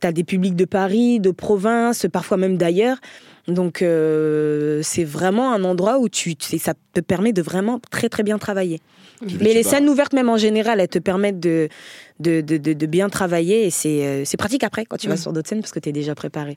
[0.00, 2.98] T'as des publics de Paris, de province, parfois même d'ailleurs.
[3.48, 8.22] Donc euh, c'est vraiment un endroit où tu, ça te permet de vraiment très très
[8.24, 8.80] bien travailler.
[9.22, 11.68] Mais les vas- scènes ouvertes, même en général, elles te permettent de,
[12.20, 15.20] de, de, de- de bien travailler et c'est pratique après quand tu vas Mhm.
[15.20, 16.56] sur d'autres scènes parce que tu es déjà préparé.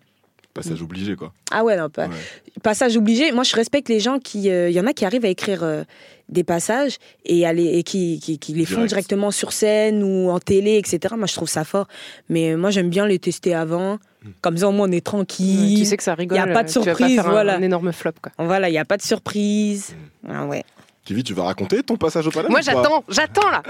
[0.54, 1.32] Passage obligé, quoi.
[1.52, 2.08] Ah ouais, non, pas.
[2.08, 2.16] Ouais.
[2.64, 3.32] Passage obligé.
[3.32, 4.44] Moi, je respecte les gens qui.
[4.46, 5.84] Il y en a qui arrivent à écrire euh,
[6.28, 8.90] des passages et, aller, et qui, qui, qui les font Direct.
[8.90, 11.14] directement sur scène ou en télé, etc.
[11.18, 11.88] Moi, je trouve ça fort.
[12.30, 14.00] Mais euh, moi, j'aime bien les tester avant.
[14.42, 15.78] Comme ça, au moins, on est tranquille.
[15.78, 16.38] tu sais que ça rigole.
[16.38, 17.56] y a pas de euh, tu vas surprise, faire un- voilà.
[17.56, 18.32] Un énorme flop, quoi.
[18.44, 19.96] Voilà, il n'y a pas de surprise.
[20.28, 20.64] Ah ouais.
[21.10, 23.64] Kevin, tu vas raconter ton passage au Paname Moi, j'attends, j'attends là.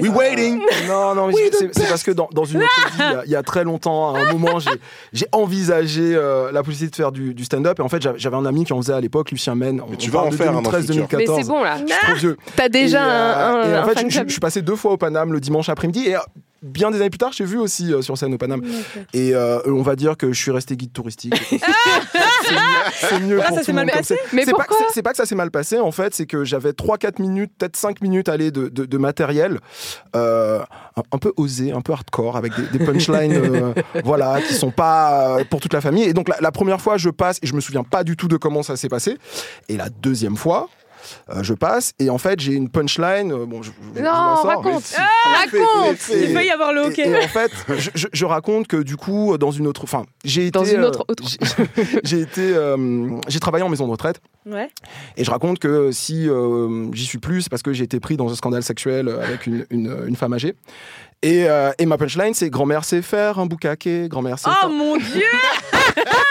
[0.00, 3.02] We waiting Non, non, mais c'est- parce que dans, dans une autre vie, il y
[3.16, 4.60] a- il y, a très longtemps, à un moment,
[5.12, 7.80] j'ai- envisagé euh, la possibilité de faire du, du stand-up.
[7.80, 9.82] Et en fait, j'avais un ami qui en faisait à l'époque, Lucien Men.
[9.90, 11.06] Mais tu vas en faire, hein, dans le futur.
[11.12, 11.36] Mais 2013-2014.
[11.42, 11.76] c'est bon là.
[11.78, 12.36] Je suis trop vieux.
[12.54, 14.26] T'as déjà Et, euh, un, un, et en un fait, je, je- club.
[14.28, 16.06] je suis passé deux fois au Paname le dimanche après-midi.
[16.06, 16.20] Et euh,
[16.62, 18.62] bien des années plus tard, j'ai vu aussi euh, sur scène au Paname.
[19.14, 21.34] Et euh, on va dire que je suis resté guide touristique.
[22.92, 24.36] c'est mieux, Ah, pour ça tout le monde passé c'est.
[24.36, 27.20] Mais c'est pas, pas que ça s'est mal passé, en fait, c'est que j'avais 3-4
[27.20, 29.60] minutes, peut-être 5 minutes allez, de, de, de matériel
[30.16, 30.60] euh,
[30.96, 35.38] un, un peu osé, un peu hardcore, avec des, des punchlines voilà, qui sont pas
[35.50, 36.04] pour toute la famille.
[36.04, 38.28] Et donc la, la première fois, je passe et je me souviens pas du tout
[38.28, 39.18] de comment ça s'est passé.
[39.68, 40.68] Et la deuxième fois,
[41.30, 43.32] euh, je passe et en fait j'ai une punchline.
[43.32, 44.94] euh, bon, je, je- je la Non, raconte.
[45.24, 47.08] Raconte Et- Il peut y avoir le hockey.
[47.08, 50.42] et en fait, je, je- je raconte que du coup, dans une autre, enfin, j'ai
[50.46, 51.24] été Dans une euh, autre- autre.
[51.26, 54.68] j'ai- j'ai été, euh, j'ai travaillé en maison de retraite Ouais.
[55.16, 58.16] et je raconte que si euh, j'y suis plus, c'est parce que j'ai été pris
[58.16, 60.54] dans un scandale sexuel avec une, une, une femme âgée.
[61.22, 64.68] Et, euh, et ma punchline, c'est grand-mère sait faire un boucaquet, grand-mère sait Oh faire.
[64.70, 65.22] mon dieu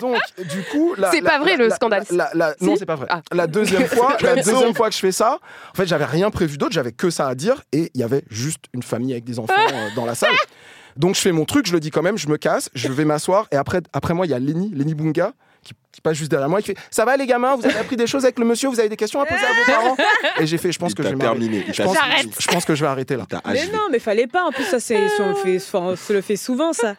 [0.00, 0.18] Donc,
[0.50, 2.04] du coup, la- C'est pas vrai, la- le scandale.
[2.10, 3.06] la- la- non, Si c'est pas vrai.
[3.10, 3.22] Ah.
[3.32, 5.38] La deuxième fois, la deuxième fois que je fais ça,
[5.72, 8.22] en fait, j'avais rien prévu d'autre, j'avais que ça à dire, et il y avait
[8.30, 10.34] juste une famille avec des enfants euh, dans la salle.
[10.96, 13.04] Donc, je fais mon truc, je le dis quand même, je me casse, je vais
[13.04, 15.32] m'asseoir, et après, après moi, il y a Lenny, Lenny Bunga.
[15.62, 17.76] Qui, qui passe juste derrière moi et qui fait Ça va les gamins, vous avez
[17.76, 19.96] appris des choses avec le monsieur, vous avez des questions à poser à vos parents?
[20.38, 21.64] Et j'ai fait Je pense Il que je vais terminé.
[21.72, 21.96] Je pense,
[22.38, 23.26] je pense que je vais arrêter là.
[23.46, 24.44] Mais non, mais fallait pas.
[24.44, 26.94] En plus, ça, c'est, on, le fait, on se le fait souvent, ça.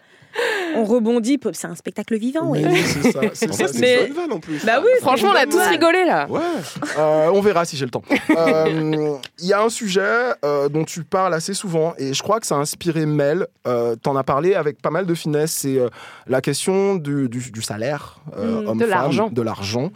[0.76, 1.40] On rebondit.
[1.54, 2.62] C'est un spectacle vivant, oui.
[2.64, 4.64] Mais oui, c'est ça, c'est ça, Mais- une bonne vanne en plus.
[4.66, 6.28] Bah oui, Franchement, on a tous rigolé là.
[6.30, 6.40] Ouais.
[6.98, 8.04] Euh, on verra si j'ai le temps.
[8.30, 10.02] Euh, Il y a un sujet
[10.46, 13.48] euh, dont tu parles assez souvent et je crois que ça a inspiré Mel.
[13.68, 15.52] Euh, T'en as parlé avec pas mal de finesse.
[15.52, 15.90] C'est euh,
[16.28, 19.30] la question du, du- du salaire, euh, Mm, homme-femme, de l'argent.
[19.32, 19.92] de l'argent.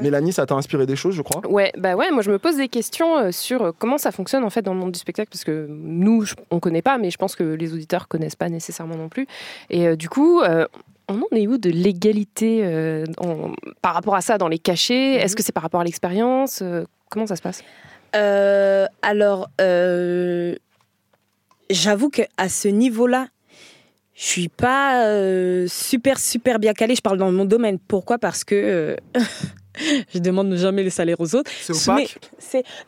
[0.00, 1.40] Mélanie, ça t'a inspiré des choses, je crois?
[1.48, 4.50] Ouais, bah ouais, moi je me pose des questions euh, sur comment ça fonctionne en
[4.50, 7.34] fait dans le monde du spectacle parce que nous on connaît pas, mais je pense
[7.36, 9.26] que les auditeurs connaissent pas nécessairement non plus.
[9.70, 10.66] Et euh, du coup, euh,
[11.08, 15.14] on en est où de l'égalité euh, en- par rapport à ça dans les cachets?
[15.14, 16.60] Est-ce que c'est par rapport à l'expérience?
[16.62, 17.62] Euh, Comment ça se passe?
[18.16, 20.54] Euh, alors, euh,
[21.70, 23.28] j'avoue que à ce niveau-là,
[24.14, 26.94] je suis pas euh, super super bien calée.
[26.94, 27.78] Je parle dans mon domaine.
[27.78, 28.18] Pourquoi?
[28.18, 28.96] Parce que euh,
[30.14, 31.50] je demande jamais les salaires aux autres.
[31.60, 32.18] C'est opaque.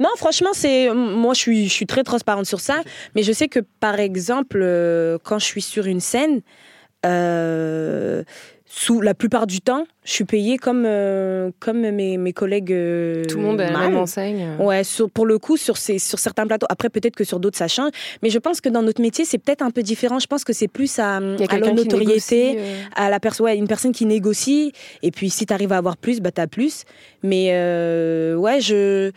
[0.01, 2.83] non, franchement, c'est moi je suis je suis très transparente sur ça.
[3.15, 4.59] Mais je sais que par exemple,
[5.25, 6.41] quand je suis sur une scène.
[7.07, 8.23] Euh,
[8.69, 12.73] sous la plupart du temps, je suis payée comme, euh, comme mes, mes collègues.
[12.73, 14.45] euh, Tout le monde a la même enseigne.
[14.59, 16.67] Ouais, sur- pour le coup, sur, ces, sur certains plateaux.
[16.69, 17.91] Après, peut-être que sur d'autres, ça change.
[18.23, 20.19] Mais je pense que dans notre métier, c'est peut-être un peu différent.
[20.19, 22.59] Je pense que c'est plus à, Il y a à quelqu'un leur qui notoriété, négocie,
[22.59, 24.73] euh, à la personne, ouais, une personne qui négocie.
[25.03, 26.85] Et puis, si tu arrives à avoir plus, bah, tu as plus.
[27.23, 27.51] Mais
[28.37, 29.11] ouais, je.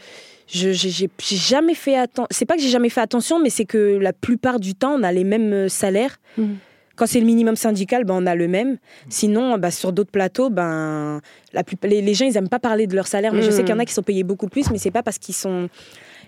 [0.51, 2.25] Je j'ai jamais fait attention.
[2.31, 5.03] C'est pas que j'ai jamais fait attention, mais c'est que la plupart du temps, on
[5.03, 6.17] a les mêmes salaires.
[6.39, 6.55] Mhm.
[7.00, 8.78] Quand c'est le minimum syndical, ben, on a le même.
[9.08, 11.22] Sinon, bah, sur d'autres plateaux, ben,
[11.54, 13.32] la plus- les, les gens, ils aiment pas parler de leur salaire.
[13.34, 15.02] Mais je sais qu'il y en a qui sont payés beaucoup plus, mais c'est pas
[15.02, 15.70] parce qu'ils sont.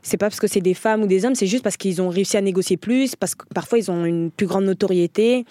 [0.01, 2.07] C'est pas parce que c'est des femmes ou des hommes, c'est juste parce qu'ils ont
[2.09, 5.45] réussi à négocier plus, parce que parfois ils ont une plus grande notoriété,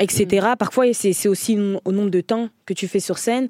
[0.00, 0.48] etc.
[0.58, 3.48] Parfois, c'est c'est aussi au nombre de temps que tu fais sur scène.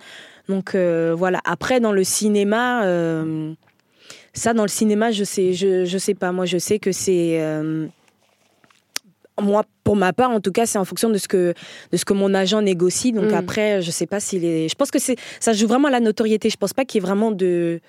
[0.49, 1.41] Donc euh, voilà.
[1.45, 3.53] Après, dans le cinéma, euh,
[4.35, 6.33] ça, dans le cinéma, je sais, je, je sais pas.
[6.33, 7.39] Moi, je sais que c'est.
[7.41, 7.87] euh,
[9.41, 11.55] moi, pour ma part, en tout cas, c'est en fonction de ce que
[11.93, 13.13] de ce que mon agent négocie.
[13.13, 13.35] Donc Mm.
[13.35, 14.69] après, je sais pas s'il est.
[14.69, 16.51] Je pense que c'est ça joue vraiment à la notoriété.
[16.51, 17.81] Je pense pas qu'il y ait vraiment de.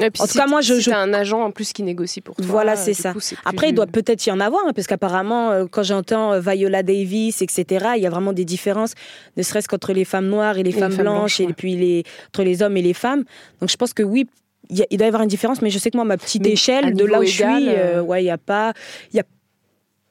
[0.00, 2.20] Et puis En tout cas, moi, je- si je- un agent en plus qui négocie
[2.20, 2.44] pour toi.
[2.48, 3.12] Voilà, euh, c'est ça.
[3.12, 5.84] coup, c'est plus- Après, il doit peut-être y en avoir, hein, parce qu'apparemment, euh, quand
[5.84, 8.94] j'entends euh, Viola Davis, etc., il y a vraiment des différences,
[9.36, 12.02] ne serait-ce qu'entre les femmes noires et les femmes femmes blanches, blanches, et puis les,
[12.30, 13.22] entre les hommes et les femmes.
[13.60, 14.26] Donc je pense que oui,
[14.68, 16.94] il doit y avoir une différence, mais je sais que moi, ma petite Mais échelle,
[16.94, 18.72] de là où je suis, euh, ouais, il n'y a pas.
[19.12, 19.24] Y a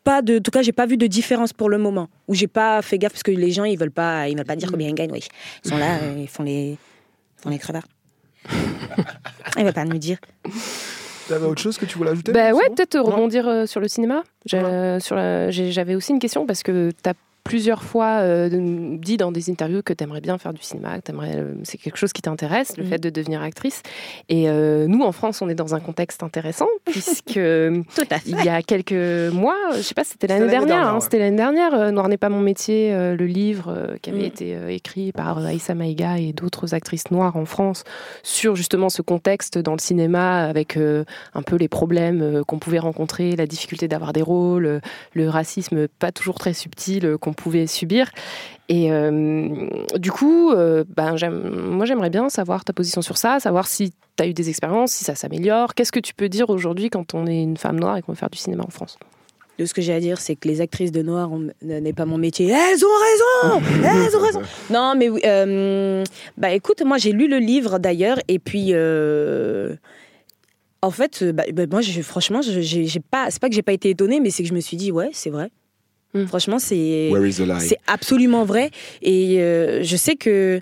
[0.03, 2.09] pas de, en tout cas, j'ai pas vu de différence pour le moment.
[2.27, 4.55] Ou j'ai pas fait gaffe parce que les gens, ils veulent pas, ils veulent pas
[4.55, 5.11] dire combien ils gagnent.
[5.11, 5.25] Oui,
[5.63, 7.87] ils sont là, euh, ils font les, ils font les crevards.
[9.57, 10.17] ils veulent pas nous dire.
[11.27, 14.23] T'avais autre chose que tu voulais ajouter Bah ouais, peut-être rebondir euh, sur le cinéma.
[14.53, 14.99] Euh,
[15.49, 17.13] J'avais aussi une question parce que tu as
[17.43, 18.49] plusieurs fois euh,
[18.97, 21.77] dit dans des interviews que tu aimerais bien faire du cinéma, que t'aimerais, euh, c'est
[21.77, 22.89] quelque chose qui t'intéresse, le Mhm.
[22.89, 23.81] fait de devenir actrice.
[24.29, 28.43] Et euh, nous, en France, on est dans un contexte intéressant puisque Tout à il
[28.45, 28.93] y a quelques
[29.33, 31.01] mois, je sais pas, c'était l'année dernière, dernière, hein, ouais.
[31.01, 34.21] c'était l'année dernière, euh, Noir n'est pas mon métier, euh, le livre euh, qui avait
[34.21, 34.25] Mm.
[34.25, 37.83] été euh, écrit par Aïssa Maïga et d'autres actrices noires en France
[38.23, 42.59] sur justement ce contexte dans le cinéma avec euh, un peu les problèmes euh, qu'on
[42.59, 44.79] pouvait rencontrer, la difficulté d'avoir des rôles,
[45.13, 48.09] le racisme pas toujours très subtil euh, qu'on pouvait subir.
[48.69, 49.67] Et euh,
[49.97, 54.23] du coup, euh, ben, moi j'aimerais bien savoir ta position sur ça, savoir si tu
[54.23, 55.73] as eu des expériences, si ça s'améliore.
[55.75, 58.17] Qu'est-ce que tu peux dire aujourd'hui quand on est une femme noire et qu'on veut
[58.17, 58.97] faire du cinéma en France?
[59.59, 61.29] De ce que j'ai à dire, c'est que les actrices de noir
[61.61, 62.47] n'est pas mon métier.
[62.49, 66.03] Elles ont raison Elles ont raison Non, mais euh,
[66.37, 69.75] bah écoute, moi j'ai lu le livre d'ailleurs, et puis euh,
[70.81, 73.89] en fait, bah, bah, moi je- franchement, j'ai pas, c'est pas que j'ai pas été
[73.91, 75.51] étonnée, mais c'est que je me suis dit ouais, c'est vrai.
[76.13, 76.25] Mm.
[76.27, 77.09] Franchement, c'est
[77.59, 78.69] c'est absolument vrai,
[79.01, 80.61] et euh, je sais que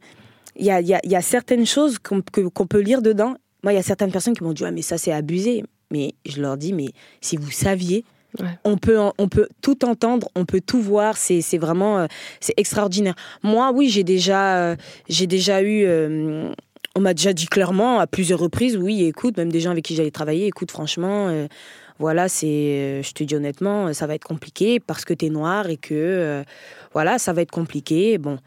[0.57, 2.79] il y a, il y a- il y a certaines choses qu'on que- qu'on peut
[2.81, 3.35] lire dedans.
[3.63, 6.13] Moi, il y a certaines personnes qui m'ont dit ah mais ça c'est abusé, mais
[6.25, 6.89] je leur dis mais
[7.21, 8.03] si vous saviez
[8.39, 8.47] Ouais.
[8.63, 11.17] on peut, on peut tout entendre, on peut tout voir.
[11.17, 12.05] C'est, c'est vraiment, euh,
[12.39, 13.13] c'est extraordinaire.
[13.43, 14.75] Moi, oui, j'ai déjà, euh,
[15.09, 15.83] j'ai déjà eu.
[15.85, 16.49] euh,
[16.95, 19.95] on m'a déjà dit clairement à plusieurs reprises, oui, écoute, même des gens avec qui
[19.95, 21.47] j'allais travailler, écoute, franchement, euh,
[22.01, 25.29] voilà, c'est, euh, je te dis honnêtement, euh, ça va être compliqué parce que t'es
[25.29, 26.43] noir et que, euh,
[26.93, 28.17] voilà, ça va être compliqué.
[28.17, 28.37] Bon,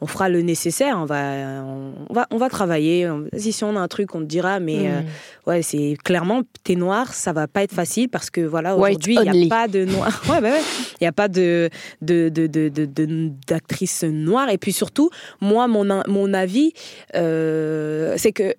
[0.00, 1.62] on fera le nécessaire, on va,
[2.10, 3.08] on va, on va travailler.
[3.38, 5.04] Si, on a un truc, on te dira, mais euh, Mm.
[5.46, 9.22] ouais, c'est clairement, t'es noir, ça va pas être facile parce que voilà, aujourd'hui, il
[9.22, 9.46] n'y only.
[9.46, 10.22] a pas de noir.
[10.28, 10.60] Ouais, bah ouais.
[11.00, 11.70] Il n'y a pas de,
[12.02, 14.50] de, de, de, d'actrice noire.
[14.50, 15.08] Et puis surtout,
[15.40, 16.72] moi, mon, mon avis,
[17.14, 18.54] euh, c'est que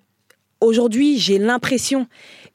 [0.60, 2.06] aujourd'hui, j'ai l'impression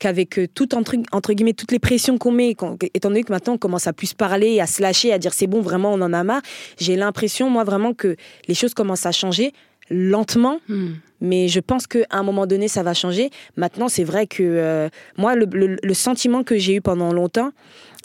[0.01, 3.53] qu'avec euh, tout entre, entre guillemets toutes les pressions qu'on met, étant donné que maintenant
[3.53, 6.11] on commence à plus parler, à se lâcher, à dire c'est bon, vraiment on en
[6.11, 6.41] a marre,
[6.79, 8.15] j'ai l'impression moi vraiment que
[8.47, 9.53] les choses commencent à changer
[9.91, 10.93] lentement, Hmm.
[11.19, 13.29] mais je pense qu'à un moment donné ça va changer.
[13.57, 17.51] Maintenant c'est vrai que euh, moi le, le- le sentiment que j'ai eu pendant longtemps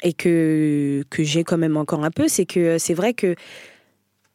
[0.03, 3.35] et que que j'ai quand même encore un peu, c'est que c'est vrai que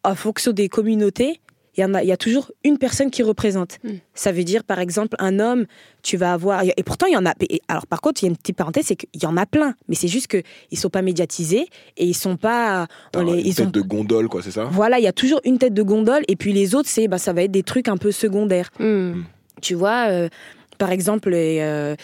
[0.03, 1.39] en fonction des communautés
[1.77, 3.77] il y, en a, il y a toujours une personne qui représente.
[3.83, 3.89] Mm.
[4.13, 5.65] Ça veut dire, par exemple, un homme,
[6.03, 6.63] tu vas avoir.
[6.65, 7.33] Et pourtant, il y en a.
[7.69, 9.75] alors, par contre, il y a une petite parenthèse, c'est qu'il y en a plein.
[9.87, 11.67] Mais c'est juste qu'ils ne sont pas médiatisés
[11.97, 12.87] et ils sont pas.
[13.15, 14.65] on les- une ils tête ont- de gondole, quoi, c'est ça?
[14.65, 16.23] Voilà, il y a toujours une tête de gondole.
[16.27, 18.69] Et puis les autres, c'est, bah, ça va être des trucs un peu secondaires.
[18.79, 19.21] Hmm.
[19.61, 20.27] Tu vois, euh,
[20.77, 21.95] par exemple, euh,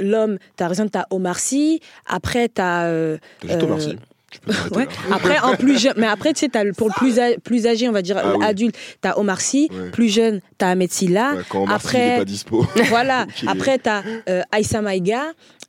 [0.00, 1.80] l'homme, tu as raison, tu as Omar Sy.
[2.06, 3.18] Après, tu as.
[3.40, 3.96] T'as juste Euh, merci.
[4.30, 4.84] Tu peux t'arrêter Ouais.
[4.84, 5.16] là.
[5.16, 7.92] Après, en plus jeune, mais après, tu sais, pour le plus, a- plus âgé, on
[7.92, 8.44] va dire Ah oui.
[8.44, 9.90] adulte, t'as Omar Sy, Ouais.
[9.90, 11.34] plus jeune, t'as Ahmed Silla.
[11.34, 12.66] Ouais, quand Omar après- est pas dispo.
[12.90, 13.26] Voilà.
[13.46, 15.22] Après, t'as euh, Aïssa Maïga.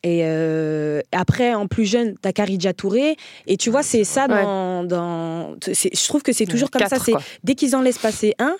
[0.03, 3.17] Et euh, après, en plus jeune, t'as Karidja Touré.
[3.47, 5.55] Et tu vois, c'est ça dans.
[5.65, 6.97] je trouve que c'est toujours comme ça.
[6.99, 8.55] Quatre, dès qu'ils en laissent passer un.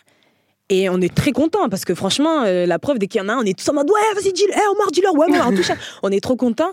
[0.72, 3.30] Et on est très content parce que franchement, euh, la preuve, dès qu'il y en
[3.30, 5.40] a un, on est tous en mode ouais, vas-y, dis-le, hey, Omar, dis-le, ouais, ouais,
[5.44, 5.72] on touche.
[6.04, 6.70] On est trop content.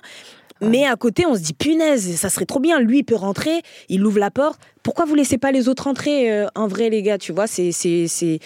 [0.61, 2.81] Mais à côté, on se dit punaise, ça serait trop bien.
[2.81, 4.59] Lui, il peut rentrer, il ouvre la porte.
[4.83, 7.73] Pourquoi vous laissez pas les autres rentrer euh, en vrai, les gars Tu vois, c'est
[7.73, 8.39] c'est c'est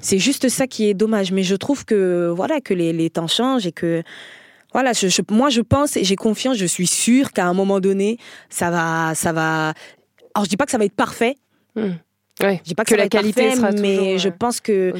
[0.00, 1.30] c'est juste ça qui est dommage.
[1.32, 4.02] Mais je trouve que voilà que les, les temps changent et que
[4.72, 7.80] voilà, je, je- moi je pense et j'ai confiance, je suis sûre qu'à un moment
[7.80, 8.16] donné,
[8.48, 9.74] ça va ça va.
[10.34, 11.36] Alors je dis pas que ça va être parfait.
[12.42, 12.60] Ouais.
[12.64, 14.60] Je dis pas que, Que la va être qualité parfait, sera mais je euh, pense
[14.60, 14.92] que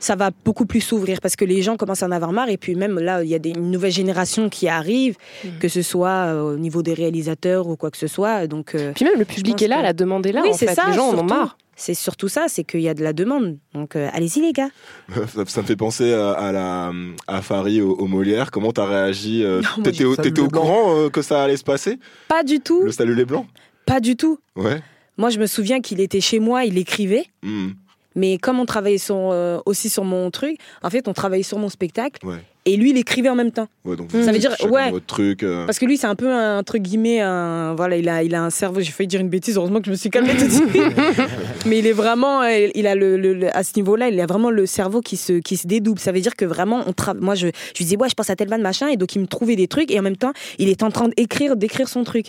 [0.00, 2.56] ça va beaucoup plus s'ouvrir parce que les gens commencent à en avoir marre et
[2.56, 5.48] puis même là il y a des, une nouvelle génération qui arrive Mm.
[5.60, 8.92] que ce soit euh, au niveau des réalisateurs ou quoi que ce soit donc euh,
[8.94, 10.40] Puis même le public est là, que- la demande est là.
[10.42, 10.74] oui en c'est fait.
[10.74, 11.58] ça Les gens en ont marre.
[11.76, 14.70] c'est surtout ça c'est qu'il y a de la demande donc euh, allez-y les gars
[15.34, 16.90] Ça, ça me fait penser à, à la
[17.26, 18.50] à Farid au, au Molière.
[18.50, 21.98] Comment t'as réagi euh, T'étais au, courant euh, que ça allait se passer?
[22.28, 23.46] Pas du tout Le salut les blancs?
[23.86, 24.80] Pas du tout Ouais.
[25.18, 27.68] Moi je me souviens qu'il était chez moi il écrivait Hmm.
[28.14, 31.58] mais comme on travaillait sur, euh, aussi sur mon truc en fait on travaillait sur
[31.58, 32.36] mon spectacle Ouais.
[32.64, 34.90] et lui il écrivait en même temps Ouais, donc Ça veut dire- ouais.
[34.90, 35.42] votre truc.
[35.42, 38.34] euh, Parce que lui, c'est un peu un, entre guillemets, un, voilà, il a, il
[38.34, 38.80] a un cerveau.
[38.80, 40.68] J'ai failli dire une bêtise, heureusement que je me suis calmée tout de suite.
[41.66, 44.26] Mais il est vraiment, euh, il a le, le- le- à ce niveau-là, il a
[44.26, 45.98] vraiment le cerveau qui se, qui se dédouble.
[45.98, 48.28] Ça veut dire que vraiment, on tra- moi, je, je lui disais, ouais, je pense
[48.28, 50.32] à tel van machin, et donc il me trouvait des trucs, et en même temps,
[50.58, 52.26] il est en train d'écrire, d'écrire son truc.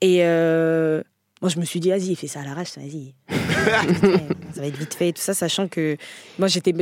[0.00, 1.02] Et euh,
[1.40, 3.14] moi, je me suis dit, vas-y, fais ça à l'arrache, vas-y.
[4.54, 5.96] ça va être vite fait, et tout ça, sachant que
[6.38, 6.72] moi, j'étais,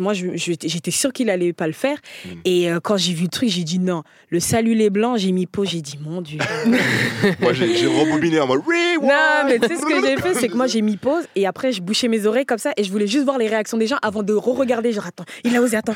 [0.00, 1.98] moi, j'étais sûre qu'il allait pas le faire.
[2.44, 4.02] Et euh, quand j'ai vu le truc, j'ai dit non.
[4.30, 6.38] Le salut les blancs, j'ai mis pause, j'ai dit mon Dieu.
[7.40, 8.62] Moi, j'ai rebobiné en mode
[9.02, 9.08] Non,
[9.46, 11.72] mais tu sais ce que j'ai fait, c'est que moi j'ai mis pause et après
[11.72, 13.98] je bouchais mes oreilles comme ça et je voulais juste voir les réactions des gens
[14.02, 14.92] avant de re-regarder.
[14.92, 15.94] Genre, attends, il a osé, attends.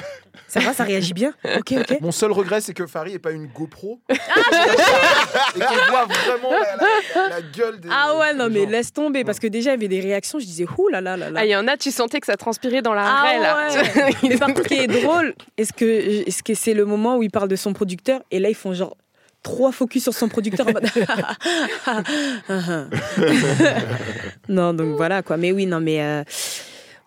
[0.49, 1.32] Ça va, ça réagit bien?
[1.59, 2.01] Ok, ok.
[2.01, 4.01] Mon seul regret, c'est que Farid n'ait pas une GoPro.
[4.11, 4.14] Ah,
[5.57, 7.88] et qu'on voit vraiment la, la- la gueule des.
[7.91, 8.70] Ah ouais, non, mais gens.
[8.70, 11.16] laisse tomber parce que déjà il y avait des réactions, je disais, ouh là là
[11.16, 11.41] là là.
[11.41, 13.68] Ah, il y en a, tu sentais que ça transpirait dans la Ah raie, là.
[13.74, 14.12] ouais.
[14.28, 15.85] Mais par contre, ce qui est drôle, est-ce que
[16.28, 18.74] est-ce que c'est le moment où il parle de son producteur et là ils font
[18.74, 18.97] genre
[19.43, 20.87] trois focus sur son producteur en mode
[24.49, 26.22] non donc voilà quoi mais oui non mais euh,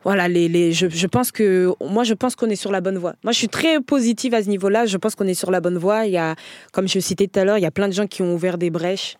[0.03, 2.97] voilà les, les je, je pense que moi je pense qu'on est sur la bonne
[2.97, 5.51] voie moi je suis très positive à ce niveau là je pense qu'on est sur
[5.51, 6.35] la bonne voie il y a
[6.71, 8.57] comme je citais tout à l'heure il y a plein de gens qui ont ouvert
[8.57, 9.15] des brèches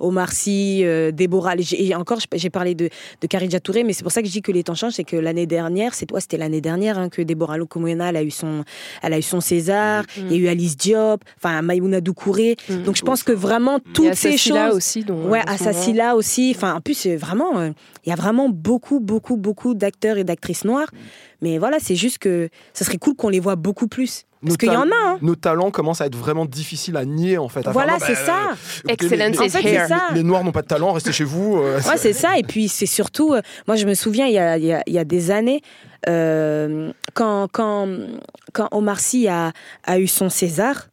[0.00, 2.88] Omar Sy, euh, Déborah, et encore j'ai- parlé de,
[3.20, 5.04] de Karidja Touré, mais c'est pour ça que je dis que les temps changent, c'est
[5.04, 8.30] que l'année dernière, c'est toi, c'était l'année dernière hein, que Déborah Lokomoyena, elle a eu
[8.30, 8.64] son,
[9.02, 12.96] elle a eu son César, il y a eu Alice Diop, enfin Maïmouna Doucouré, donc
[12.96, 15.04] je pense que vraiment toutes ces choses, aussi.
[15.04, 15.42] Dont, ouais.
[15.46, 17.70] Assassila aussi, enfin en plus c'est vraiment, euh,
[18.04, 20.90] il y a vraiment beaucoup, beaucoup, beaucoup d'acteurs et d'actrices noires,
[21.42, 24.72] mais voilà, c'est juste que ça serait cool qu'on les voit beaucoup plus, parce qu'il
[24.72, 25.18] y en a, hein.
[25.22, 27.66] Nos talents commencent à être vraiment difficiles à nier en fait.
[27.66, 28.36] À Voilà, c'est bah, ça.
[28.50, 28.54] euh,
[28.88, 29.86] écoutez, les- Excellence les- is les- here.
[30.10, 31.56] les- Les Noirs n'ont pas de talent, restez chez vous.
[31.58, 32.38] euh, Ouais, c'est ça.
[32.38, 34.82] Et puis, c'est surtout, euh, moi, je me souviens, il y a, il y a-
[34.86, 35.60] il y a des années,
[36.08, 37.88] euh, quand, quand,
[38.52, 39.52] quand Omar Sy a,
[39.84, 40.88] a eu son César.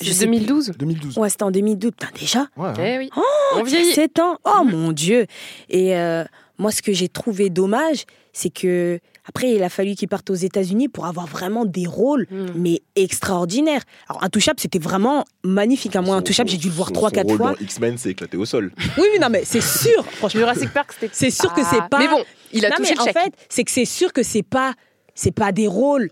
[0.00, 0.72] C'est sais 2012.
[0.78, 1.14] 2012.
[1.14, 1.90] plus- Ouais, c'était en 2012.
[1.92, 2.74] Putain, déjà Ouais, hein.
[2.78, 3.10] Eh oui.
[3.16, 3.22] Oh,
[3.56, 3.92] On vieillit.
[3.92, 4.38] 7 ans.
[4.44, 5.26] Oh mon Dieu.
[5.68, 6.24] Et euh,
[6.58, 10.34] moi, ce que j'ai trouvé dommage, c'est que après, il a fallu qu'il parte aux
[10.34, 12.46] États-Unis pour avoir vraiment des rôles, Mm.
[12.56, 13.82] mais extraordinaires.
[14.08, 15.96] Alors, Intouchable, c'était vraiment magnifique.
[15.96, 16.02] hein.
[16.02, 17.52] Moi, Son- Intouchable, j'ai dû le voir son- 3-4 son rôle fois.
[17.52, 18.72] dans X-Men s'est éclaté au sol.
[18.98, 20.04] Oui, oui, non, mais c'est sûr.
[20.12, 21.10] Franchement, Jurassic Park, c'était.
[21.12, 23.16] C'est sûr que c'est pas- Mais bon, il a non, touché mais le chèque.
[23.16, 24.74] En fait, c'est que c'est sûr que c'est pas,
[25.14, 26.10] c'est pas des rôles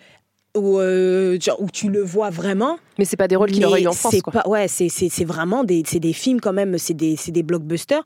[0.57, 2.79] où, euh, genre, où tu le vois vraiment.
[2.99, 4.33] Mais c'est pas des rôles qu'il mais aurait eu en France, c'est quoi.
[4.33, 7.31] Pas, ouais, c'est, c'est, c'est vraiment des, c'est des films quand même, c'est des, c'est
[7.33, 8.03] des blockbusters.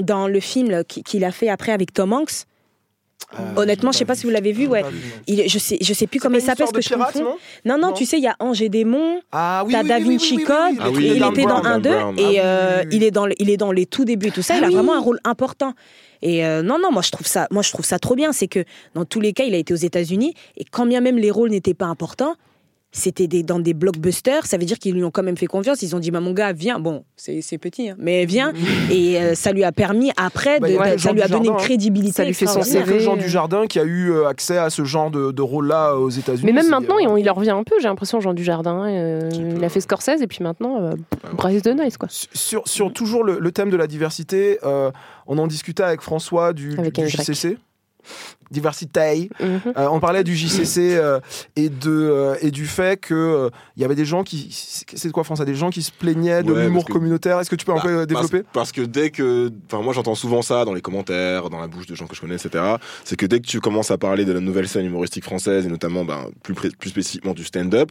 [0.00, 2.44] Dans le film qu'il a fait après avec Tom Hanks,
[3.34, 4.84] Euh, honnêtement, je sais pas si vous l'avez vu, ouais.
[5.26, 7.20] il, je sais, je sais plus comment il s'appelle, que je confonds.
[7.24, 9.20] non Non, non, Non tu sais, il y a Ange et Démon.
[9.32, 11.32] Ah oui, T'as oui, Da Vinci oui, oui, Code, oui, Ah oui, oui, il Dan
[11.32, 11.66] était dans Brown.
[11.66, 12.18] un 2 Brown.
[12.18, 12.96] et Ah euh, oui, oui.
[12.96, 14.54] il est dans il est dans les tout débuts et tout ça.
[14.54, 14.74] Ah il a oui.
[14.74, 15.72] vraiment un rôle important.
[16.22, 18.32] Et euh, non, non, moi je trouve ça, moi je trouve ça trop bien.
[18.32, 18.64] C'est que
[18.94, 21.50] dans tous les cas, il a été aux États-Unis et quand bien même les rôles
[21.50, 22.36] n'étaient pas importants,
[22.96, 24.46] c'était des, dans des blockbusters.
[24.46, 25.82] Ça veut dire qu'ils lui ont quand même fait confiance.
[25.82, 26.80] Ils ont dit, bah, mon gars, viens.
[26.80, 28.52] Bon, c'est c'est petit, hein, mais viens.
[28.90, 31.54] et euh, ça lui a permis après, Bah, de, que ça lui a donné une
[31.54, 31.58] hein.
[31.58, 32.12] crédibilité.
[32.16, 33.00] Ça lui fait son CV.
[33.00, 36.10] Jean Dujardin qui a eu euh, accès à ce genre de, de rôle-là euh, aux
[36.10, 36.46] États-Unis.
[36.46, 38.86] Mais même maintenant, il, il en revient un peu, j'ai l'impression, Jean Dujardin.
[38.88, 40.92] euh, il a fait Scorsese et puis maintenant, euh,
[41.34, 42.08] Bryce de Nice, quoi.
[42.10, 44.90] Sur, sur toujours le, le thème de la diversité, euh,
[45.26, 47.08] on en discutait avec François du, Avec du.
[47.08, 47.58] JCC.
[48.50, 49.30] Diversité.
[49.40, 49.60] Mhm.
[49.76, 51.20] Euh, on parlait du JCC euh,
[51.56, 53.16] et, de, euh, et du fait qu'il
[53.76, 54.48] il y avait des gens qui.
[54.94, 56.84] C'est de quoi, France Il y a des gens qui se plaignaient de Ouais, l'humour
[56.84, 57.40] que- communautaire?
[57.40, 58.48] Est-ce que tu peux un Bah, peu euh, parce- développer?
[58.52, 59.50] parce, que dès que.
[59.70, 62.20] Enfin, moi j'entends souvent ça dans les commentaires, dans la bouche de gens que je
[62.20, 62.62] connais, etc.
[63.04, 65.68] C'est que dès que tu commences à parler de la nouvelle scène humoristique française, et
[65.68, 67.90] notamment ben, plus, plus spécifiquement du stand-up,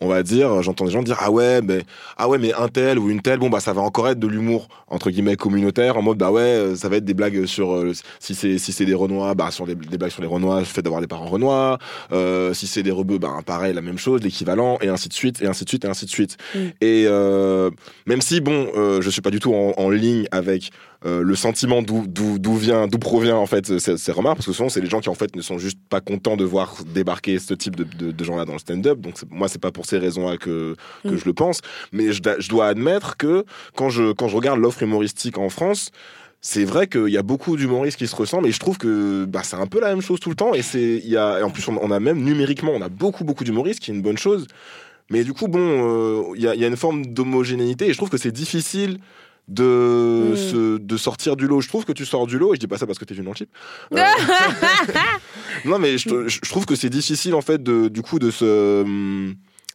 [0.00, 1.82] on va dire, j'entends des gens dire Ah ouais, mais,
[2.18, 4.26] ah ouais, mais un tel ou une telle, bon, bah ça va encore être de
[4.26, 7.72] l'humour, entre guillemets, communautaire, en mode Bah ouais, ça va être des blagues sur.
[7.74, 10.60] euh, si c'est si c'est des Renois, bah sur des, des blagues sur les Renois,
[10.60, 11.78] le fait d'avoir des parents Renois.
[12.12, 15.42] Euh, si c'est des rebeux, bah pareil, la même chose, l'équivalent, et ainsi de suite,
[15.42, 16.36] et ainsi de suite, et ainsi de suite.
[16.54, 16.58] Mm.
[16.80, 17.70] Et euh,
[18.06, 20.70] même si, bon, euh, je suis pas du tout en, en ligne avec
[21.04, 24.70] euh, le sentiment d'où vient d'où provient en fait ces, ces remarques parce que souvent
[24.70, 27.52] c'est les gens qui en fait ne sont juste pas contents de voir débarquer ce
[27.52, 29.98] type de, de, de gens là dans le stand-up donc moi c'est pas pour ces
[29.98, 31.16] raisons là que que Mm.
[31.18, 31.60] je le pense
[31.92, 33.44] mais je, je dois admettre que
[33.76, 35.90] quand je quand je regarde l'offre humoristique en France
[36.48, 39.40] c'est vrai qu'il y a beaucoup d'humoristes qui se ressemblent et je trouve que bah,
[39.42, 41.50] c'est un peu la même chose tout le temps et c'est y a et en
[41.50, 44.16] plus on, on a même numériquement on a beaucoup beaucoup d'humoristes qui est une bonne
[44.26, 44.46] chose
[45.10, 47.92] mais du coup bon euh, il y, a, il y a une forme d'homogénéité et
[47.92, 48.98] je trouve que c'est difficile
[49.48, 50.36] de, Mm.
[50.36, 51.60] se- de sortir du lot.
[51.60, 53.14] Je trouve que tu sors du lot, et je dis pas ça parce que t'es
[53.14, 53.48] le chip.
[53.94, 53.98] Euh,
[55.64, 58.84] non, mais je, je trouve que c'est difficile en fait de, du coup de se.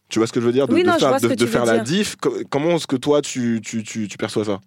[0.10, 0.68] Tu vois ce que je veux dire?
[0.68, 2.18] De, Oui, de non, je faire, de, faire la diff.
[2.18, 4.60] Co- Comment est-ce que toi tu, tu, tu, tu perçois ça?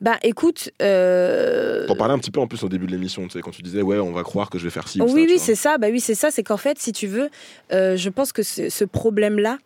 [0.00, 3.32] Bah écoute, euh, T'en parlais un petit peu en plus au début de l'émission, tu
[3.32, 5.14] sais, quand tu disais ouais, on va croire que je vais faire ci ou ça.
[5.14, 5.76] oui, tu oui, c'est ça.
[5.76, 6.30] Bah oui, c'est ça.
[6.30, 7.28] C'est qu'en fait, si tu veux,
[7.72, 9.58] euh, je pense que ce, problème-là,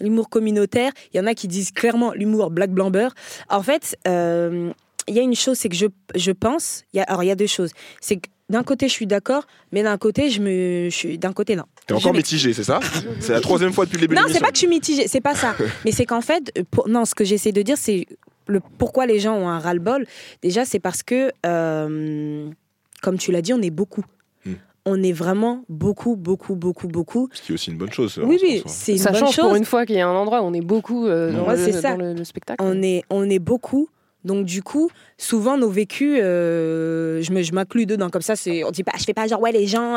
[0.00, 3.14] l'humour communautaire, il y en a qui disent clairement l'humour black blanc beurre.
[3.48, 4.70] En fait, euh,
[5.08, 7.30] il y a une chose, c'est que je, je pense, y a, alors il y
[7.30, 7.70] a deux choses.
[8.00, 11.32] C'est que d'un côté, je suis d'accord, mais d'un côté, je me, je suis, d'un
[11.32, 11.64] côté, non.
[11.86, 12.80] T'es encore mitigé, c'est ça?
[13.20, 15.06] C'est la troisième fois depuis le début de Non, c'est pas que je suis mitigée,
[15.06, 15.54] c'est pas ça.
[15.84, 18.06] Mais c'est qu'en fait, pour- non, ce que j'essaie de dire, c'est
[18.48, 20.06] le pourquoi les gens ont un ras-le-bol.
[20.42, 22.48] Déjà, c'est parce que, euh,
[23.02, 24.04] comme tu l'as dit, on est beaucoup.
[24.44, 24.54] Hmm.
[24.86, 27.28] On est vraiment beaucoup, beaucoup, beaucoup, beaucoup.
[27.32, 28.18] Ce qui est aussi une bonne chose.
[28.22, 29.44] Oui, oui, c'est une Ça bonne change chose.
[29.46, 31.56] pour une fois qu'il y a un endroit où on est beaucoup euh, dans, Ouais,
[31.56, 31.90] le, c'est ça.
[31.92, 32.62] dans le- le spectacle.
[32.64, 33.88] On est, on est beaucoup.
[34.24, 38.10] Donc du coup, souvent nos vécus, euh, je me, je m'inclus dedans.
[38.10, 39.96] Comme ça, c'est, on dit pas, je fais pas genre ouais les gens.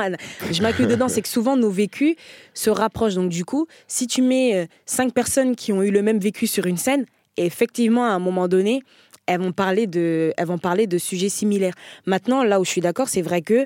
[0.52, 1.08] Je m'inclus dedans.
[1.08, 2.16] C'est que souvent nos vécus
[2.54, 3.16] se rapprochent.
[3.16, 6.46] Donc du coup, si tu mets euh, cinq personnes qui ont eu le même vécu
[6.46, 7.06] sur une scène,
[7.38, 8.82] effectivement à un moment donné,
[9.28, 11.76] elles vont parler de, elles vont parler de sujets similaires.
[12.06, 13.66] Maintenant, là où je suis d'accord, c'est vrai que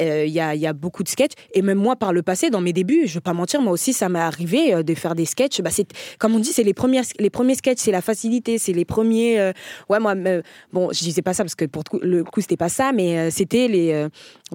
[0.00, 1.34] euh, il y, a, y a beaucoup de sketchs.
[1.52, 3.92] Et même moi, par le passé, dans mes débuts, je vais pas mentir, moi aussi,
[3.92, 5.60] ça m'est arrivé euh, de faire des sketchs.
[5.60, 5.86] Bah, c'est,
[6.18, 9.38] comme on dit, c'est les, premières, les premiers sketchs, c'est la facilité, c'est les premiers.
[9.38, 9.52] euh,
[9.88, 10.42] ouais, moi, euh,
[10.72, 13.68] bon, je disais pas ça parce que pour le coup- c'était pas ça, mais c'était
[13.68, 14.08] les.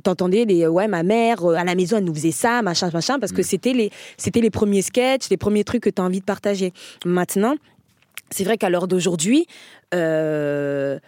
[0.03, 0.67] T'entendais les.
[0.67, 3.73] Ouais, ma mère, à la maison, elle nous faisait ça, machin, machin, parce que c'était
[3.73, 6.73] les, c'était les premiers sketchs, les premiers trucs que tu as envie de partager.
[7.05, 7.55] Maintenant,
[8.31, 9.45] c'est vrai qu'à l'heure d'aujourd'hui,
[9.93, 10.99] euh,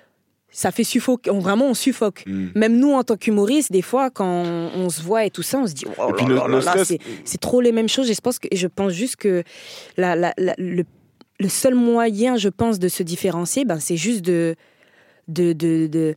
[0.49, 1.31] ça fait suffoquer.
[1.31, 2.23] On, vraiment, on suffoque.
[2.27, 2.47] Mm.
[2.55, 5.59] Même nous, en tant qu'humoristes, des fois, quand on, on se voit et tout ça,
[5.59, 6.11] on se dit, oh
[7.23, 8.09] c'est trop les mêmes choses.
[8.09, 9.43] Et je pense, que, je pense juste que
[9.97, 10.83] la, la- la- le,
[11.39, 14.55] le seul moyen, je pense, de se différencier, ben, c'est juste de,
[15.29, 16.15] de, de, de,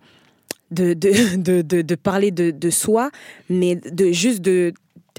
[0.70, 3.10] de, de, de- de- de parler de, de soi,
[3.48, 4.72] mais de juste de.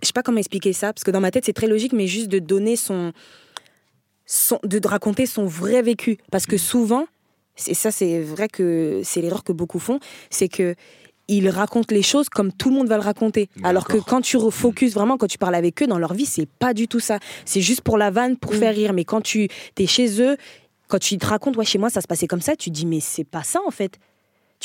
[0.03, 2.05] Je sais pas comment expliquer ça, parce que dans ma tête, c'est très logique, mais
[2.05, 3.13] juste de donner son.
[4.25, 6.17] Son de raconter son vrai vécu.
[6.31, 7.05] Parce que souvent,
[7.67, 9.99] et ça, c'est vrai que c'est l'erreur que beaucoup font,
[10.29, 10.75] c'est que
[11.27, 13.49] ils racontent les choses comme tout le monde va le raconter.
[13.63, 16.47] Alors que quand tu refocuses vraiment, quand tu parles avec eux, dans leur vie, c'est
[16.47, 17.19] pas du tout ça.
[17.45, 18.93] C'est juste pour la vanne, pour faire rire.
[18.93, 19.47] Mais quand tu
[19.77, 20.37] es chez eux,
[20.87, 22.85] quand tu te racontes, ouais, chez moi, ça se passait comme ça, tu te dis,
[22.85, 23.97] mais c'est pas ça, en fait.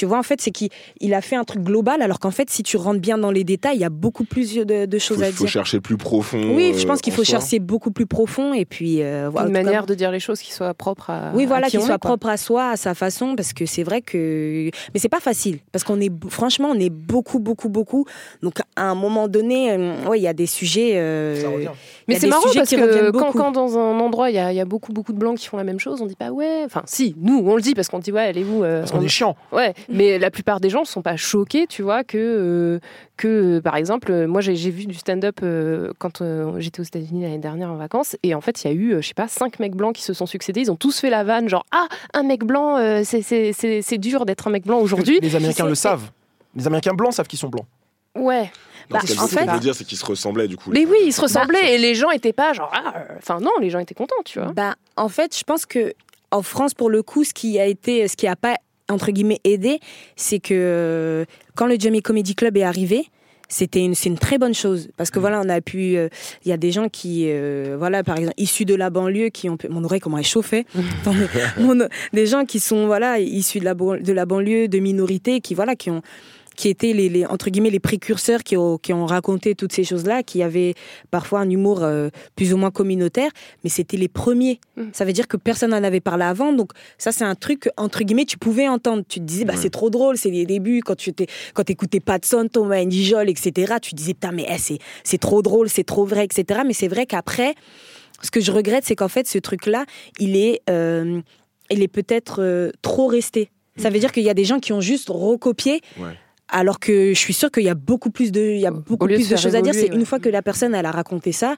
[0.01, 2.49] Tu vois, en fait, c'est qu'il il a fait un truc global, alors qu'en fait,
[2.49, 5.19] si tu rentres bien dans les détails, il y a beaucoup plus de, de choses
[5.19, 5.53] faut, à faut dire.
[5.53, 6.55] chercher plus profond.
[6.57, 7.39] Oui, je euh, pense qu'il faut soi.
[7.39, 10.55] chercher beaucoup plus profond et puis euh, voilà, une manière de dire les choses qui
[10.55, 11.33] soit propre à.
[11.35, 11.99] oui, voilà, qui soit quoi.
[11.99, 14.71] propre à soi, à sa façon, parce que c'est vrai que.
[14.95, 18.07] Mais c'est pas facile, parce qu'on est, franchement, on est beaucoup, beaucoup, beaucoup.
[18.43, 20.93] Donc, à un moment donné, euh, ouais, il y a des sujets.
[20.97, 21.65] euh, Ça revient.
[21.67, 24.57] il Mais c'est marrant parce que quand, quand dans un endroit il y, a- il
[24.57, 26.63] y a beaucoup beaucoup de blancs qui font la même chose, on dit pas ouais.
[26.65, 29.09] Enfin, si, nous on le dit parce qu'on dit ouais, euh, Parce qu'on on- est
[29.09, 29.37] chiant.
[29.53, 32.79] Ouais, mais la plupart des gens sont pas choqués, tu vois, que, euh,
[33.17, 36.81] que euh, par exemple, euh, moi j'ai j'ai vu du stand-up euh, quand euh, j'étais
[36.81, 39.09] aux États-Unis l'année dernière en vacances, et en fait il y a eu, euh, je
[39.09, 41.49] sais pas, cinq mecs blancs qui se sont succédés, ils ont tous fait la vanne,
[41.49, 44.79] genre ah, un mec blanc, euh, c'est- c'est c'est- c'est dur d'être un mec blanc
[44.79, 45.19] aujourd'hui.
[45.21, 46.11] Les Américains C'est- le savent.
[46.57, 47.67] Les Américains blancs savent qu'ils sont blancs.
[48.17, 48.51] Ouais.
[48.91, 50.57] Non, Bah, ce qu'elle en ce qu'elle fait- veut dire, c'est qu'ils se ressemblaient du
[50.57, 50.71] coup.
[50.73, 53.53] Mais oui, ils se ressemblaient et les gens étaient pas genre ah, euh, enfin non,
[53.61, 54.53] les gens étaient contents, tu vois.
[54.53, 55.93] Bah, en fait, je pense que
[56.33, 58.57] en France, pour le coup, ce qui a été, ce qui a pas
[58.91, 59.81] entre guillemets aidé,
[60.17, 61.25] c'est que euh,
[61.55, 63.05] quand le Jamie Comedy Club est arrivé,
[63.53, 64.91] c'était une, c'est une très bonne chose.
[64.97, 66.09] Parce que voilà, on a pu, euh,
[66.45, 69.49] il y a des gens qui, euh, voilà, par exemple, issus de la banlieue, qui
[69.51, 70.67] ont, pu- mon oreille comment elle chauffait,
[71.03, 74.79] Attends, mais mon- des gens qui sont voilà issus de la de la banlieue, de
[74.79, 76.03] minorités, qui voilà, qui ont
[76.61, 79.83] qui étaient les, les- entre guillemets les précurseurs qui ont, qui ont raconté toutes ces
[79.83, 80.75] choses-là, qui avaient
[81.11, 83.31] parfois un humour euh, plus ou moins communautaire,
[83.65, 84.61] mais c'était les premiers.
[84.77, 84.83] Mm.
[84.93, 87.69] Ça veut dire que personne n'en avait parlé avant, donc ça c'est un truc que,
[87.79, 89.05] entre guillemets tu pouvais entendre.
[89.09, 89.59] Tu te disais bah Ouais.
[89.63, 93.77] c'est trop drôle, c'est les débuts quand tu étais, quand écoutais Patson, Thomas Njijol, etc.
[93.81, 96.61] Tu disais putain mais eh, c'est c'est trop drôle, c'est trop vrai, etc.
[96.67, 97.55] Mais c'est vrai qu'après,
[98.23, 99.87] ce que je regrette, c'est qu'en fait ce truc-là,
[100.19, 101.23] il est, euh,
[101.71, 103.49] il est peut-être euh, trop resté.
[103.79, 105.81] Ça veut dire qu'il y a des gens qui ont juste recopié.
[105.99, 106.13] Ouais.
[106.53, 109.07] Alors que je suis sûre qu'il y a beaucoup plus de, il y a beaucoup
[109.07, 109.75] de plus de choses à dire.
[109.75, 111.57] C'est une fois que la personne elle a raconté ça,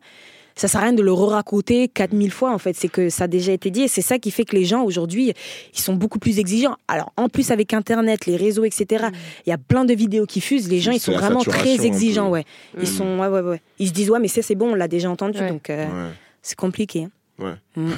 [0.55, 2.75] ça sert à rien de le re-raconter 4000 fois en fait.
[2.77, 4.83] C'est que ça a déjà été dit et c'est ça qui fait que les gens
[4.83, 5.33] aujourd'hui
[5.75, 6.77] ils sont beaucoup plus exigeants.
[6.89, 9.07] Alors en plus avec Internet, les réseaux, etc.
[9.47, 10.69] Il y a plein de vidéos qui fusent.
[10.69, 12.45] Les gens ils sont vraiment très exigeants, ouais.
[12.77, 12.87] Ils Mm.
[12.87, 13.63] sont, ouais, ouais, ouais.
[13.79, 15.49] Ils se disent ouais mais ça c'est bon, on l'a déjà entendu Ouais.
[15.49, 16.11] donc euh, Ouais.
[16.43, 17.05] c'est compliqué.
[17.05, 17.11] hein.
[17.43, 17.55] Ouais.
[17.77, 17.91] Mm.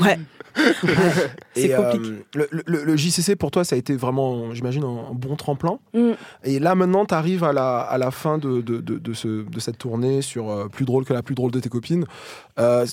[0.02, 0.18] ouais.
[1.54, 2.08] C'est Et, compliqué.
[2.36, 5.36] euh, le, le- le JCC pour toi, ça a été vraiment, j'imagine, un, un bon
[5.36, 5.78] tremplin.
[5.94, 6.10] Mm.
[6.44, 9.48] Et là maintenant, tu arrives à la, à la fin de, de, de, de ce-
[9.48, 12.04] de cette tournée sur euh, Plus drôle que la plus drôle de tes copines.
[12.58, 12.84] Euh,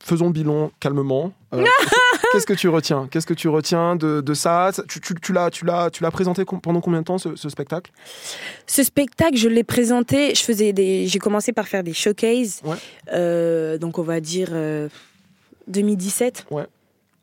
[0.00, 1.32] faisons le bilan calmement.
[1.54, 1.64] Euh,
[2.32, 3.08] Qu'est-ce que tu retiens?
[3.10, 4.70] Qu'est-ce que tu retiens de, de ça?
[4.88, 7.48] Tu, tu, tu l'as, tu l'as, tu l'as présenté pendant combien de temps ce, ce
[7.48, 7.90] spectacle?
[8.66, 10.34] Ce spectacle, je l'ai présenté.
[10.34, 12.60] Je faisais des, j'ai commencé par faire des showcases.
[12.64, 12.76] Ouais.
[13.12, 14.88] Euh, donc on va dire euh,
[15.68, 16.46] 2017.
[16.50, 16.64] Ouais.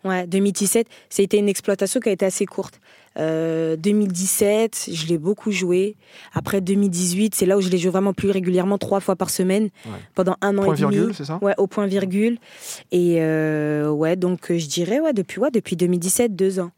[0.03, 0.87] Ouais, 2017.
[1.09, 2.81] Ça a été une exploitation qui a été assez courte.
[3.17, 5.95] Euh, 2017, je l'ai beaucoup joué.
[6.33, 9.69] Après 2018, c'est là où je l'ai joué vraiment plus régulièrement, trois fois par semaine,
[9.85, 9.91] Ouais.
[10.13, 10.95] pendant un an Point et demi.
[10.95, 12.37] virgule, c'est ça Ouais, au point virgule.
[12.91, 16.71] Et euh, ouais, donc euh, je dirais ouais depuis ouais depuis 2017, deux ans.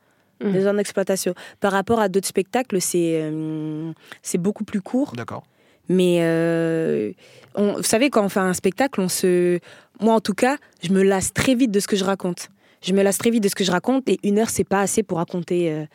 [0.44, 0.52] Mhm.
[0.52, 1.34] Deux ans d'exploitation.
[1.62, 3.92] Par rapport à d'autres spectacles, c'est euh,
[4.22, 5.14] c'est beaucoup plus court.
[5.16, 5.44] D'accord.
[5.88, 7.12] Mais euh,
[7.56, 9.60] on- vous savez, quand on fait un spectacle, on se.
[10.02, 12.50] Moi, en tout cas, je me lasse très vite de ce que je raconte.
[12.82, 14.82] Je me lasse très vite de ce que je raconte et une heure, c'est pas
[14.82, 15.72] assez pour raconter.
[15.72, 15.86] euh,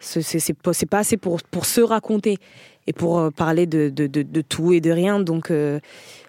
[0.00, 2.38] ce- c'est c'est pas, pas assez pour, pour se raconter
[2.86, 5.18] et pour euh, parler de, de, de, de tout et de rien.
[5.20, 5.80] Donc euh,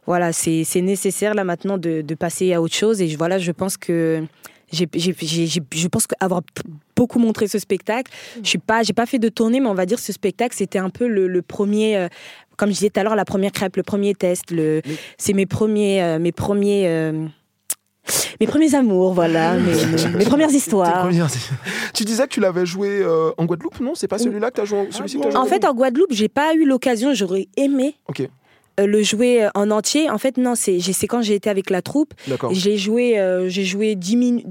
[0.07, 2.99] voilà, c'est nécessaire là maintenant de, de passer à autre chose.
[3.01, 4.23] Et je- voilà, je pense que.
[4.71, 6.41] j'ai- j'ai- j'ai- je pense qu'avoir
[6.95, 8.11] beaucoup montré ce spectacle,
[8.43, 10.79] je suis pas, j'ai pas fait de tournée, mais on va dire ce spectacle, c'était
[10.79, 12.07] un peu le, le premier,
[12.59, 15.33] comme je disais tout à l'heure, la première crêpe, le premier test, le, Mais- c'est
[15.33, 17.25] mes premiers, euh, mes premiers, euh,
[18.41, 21.03] mes premiers amours, voilà, mes, mes- mes premières histoires.
[21.03, 21.27] premières-
[21.93, 23.93] tu disais que tu l'avais joué euh, en Guadeloupe, non?
[23.95, 25.39] C'est pas celui-là que tu as joué, celui-ci que t'as joué?
[25.39, 28.27] En fait, en Guadeloupe, j'ai pas eu l'occasion, j'aurais aimé Ok.
[28.79, 30.09] Euh, le jouer euh, en entier.
[30.09, 32.51] En fait, non, c'est quand j'ai été avec la troupe, D'accord.
[32.53, 34.45] j'ai joué, euh, j'ai joué 10 minutes,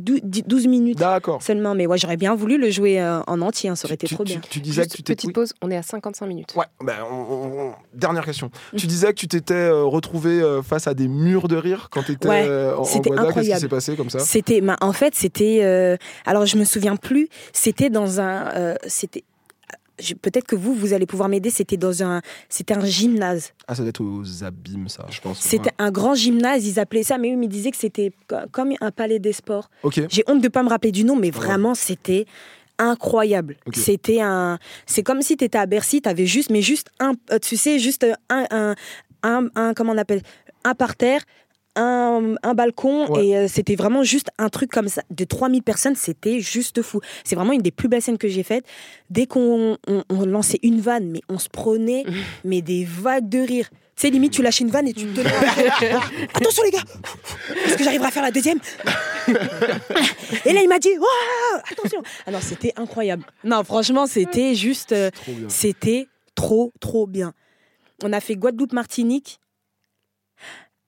[0.46, 1.02] 12 minutes
[1.40, 1.74] seulement.
[1.74, 4.14] Mais ouais, j'aurais bien voulu le jouer euh, en entier, hein, ça aurait été Tu-
[4.14, 4.40] trop tu- bien.
[4.50, 6.54] Tu, disais Juste que tu t'es petite pause, on est à 55 minutes.
[6.56, 8.50] Ouais, ben, on- on- on- dernière question.
[8.72, 8.76] Mm.
[8.76, 12.02] Tu disais que tu t'étais euh, retrouvé euh, face à des murs de rire quand
[12.02, 12.84] tu étais Ouais, en, en.
[12.84, 13.60] Qu'est-ce qui incroyable.
[13.60, 14.18] s'est passé comme ça?
[14.18, 15.60] C'était, bah, en fait, c'était.
[15.62, 17.28] euh, alors, je me souviens plus.
[17.52, 18.48] C'était dans un.
[18.54, 19.24] euh, c'était.
[20.22, 21.50] Peut-être que vous, vous allez pouvoir m'aider.
[21.50, 22.22] C'était dans un.
[22.48, 23.52] C'était un gymnase.
[23.66, 25.40] Ah, ça doit être aux abîmes, ça, je pense.
[25.40, 26.66] C'était un grand gymnase.
[26.66, 29.32] Ils appelaient ça, mais eux, ils me disaient que c'était co- comme un palais des
[29.32, 29.70] sports.
[30.08, 31.30] J'ai honte de pas me rappeler du nom, mais Ouais.
[31.32, 32.26] vraiment, c'était
[32.78, 33.56] incroyable.
[33.74, 34.58] C'était un.
[34.86, 37.12] C'est comme si tu étais à Bercy, tu avais juste, mais juste un.
[37.32, 38.46] euh, Tu sais, juste un.
[38.50, 38.74] un,
[39.22, 40.22] un, un- comment on appelle
[40.64, 41.22] Un parterre.
[41.80, 43.26] Un, un balcon Ouais.
[43.28, 45.02] et euh, c'était vraiment juste un truc comme ça.
[45.10, 47.00] De 3000 personnes c'était juste fou.
[47.24, 48.64] C'est vraiment une des plus belles scènes que j'ai faites.
[49.10, 52.04] Dès qu'on on, on lançait une vanne mais on se prenait
[52.44, 53.68] mais des vagues de rire.
[53.96, 55.20] Tu sais limite tu lâches une vanne et tu te
[56.34, 56.84] attention les gars
[57.66, 58.58] est-ce que j'arriverai à faire la deuxième
[60.44, 60.90] et là il m'a dit
[61.70, 63.24] attention alors c'était incroyable.
[63.44, 67.32] Non franchement c'était juste euh, Trop c'était trop trop bien.
[68.04, 69.40] On a fait Guadeloupe Martinique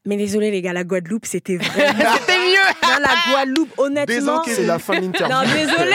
[0.06, 1.88] mais désolé les gars la Guadeloupe c'était vraiment
[2.20, 5.34] C'était mieux non, la Guadeloupe honnêtement C'est la fin de l'interview.
[5.36, 5.92] non, désolé.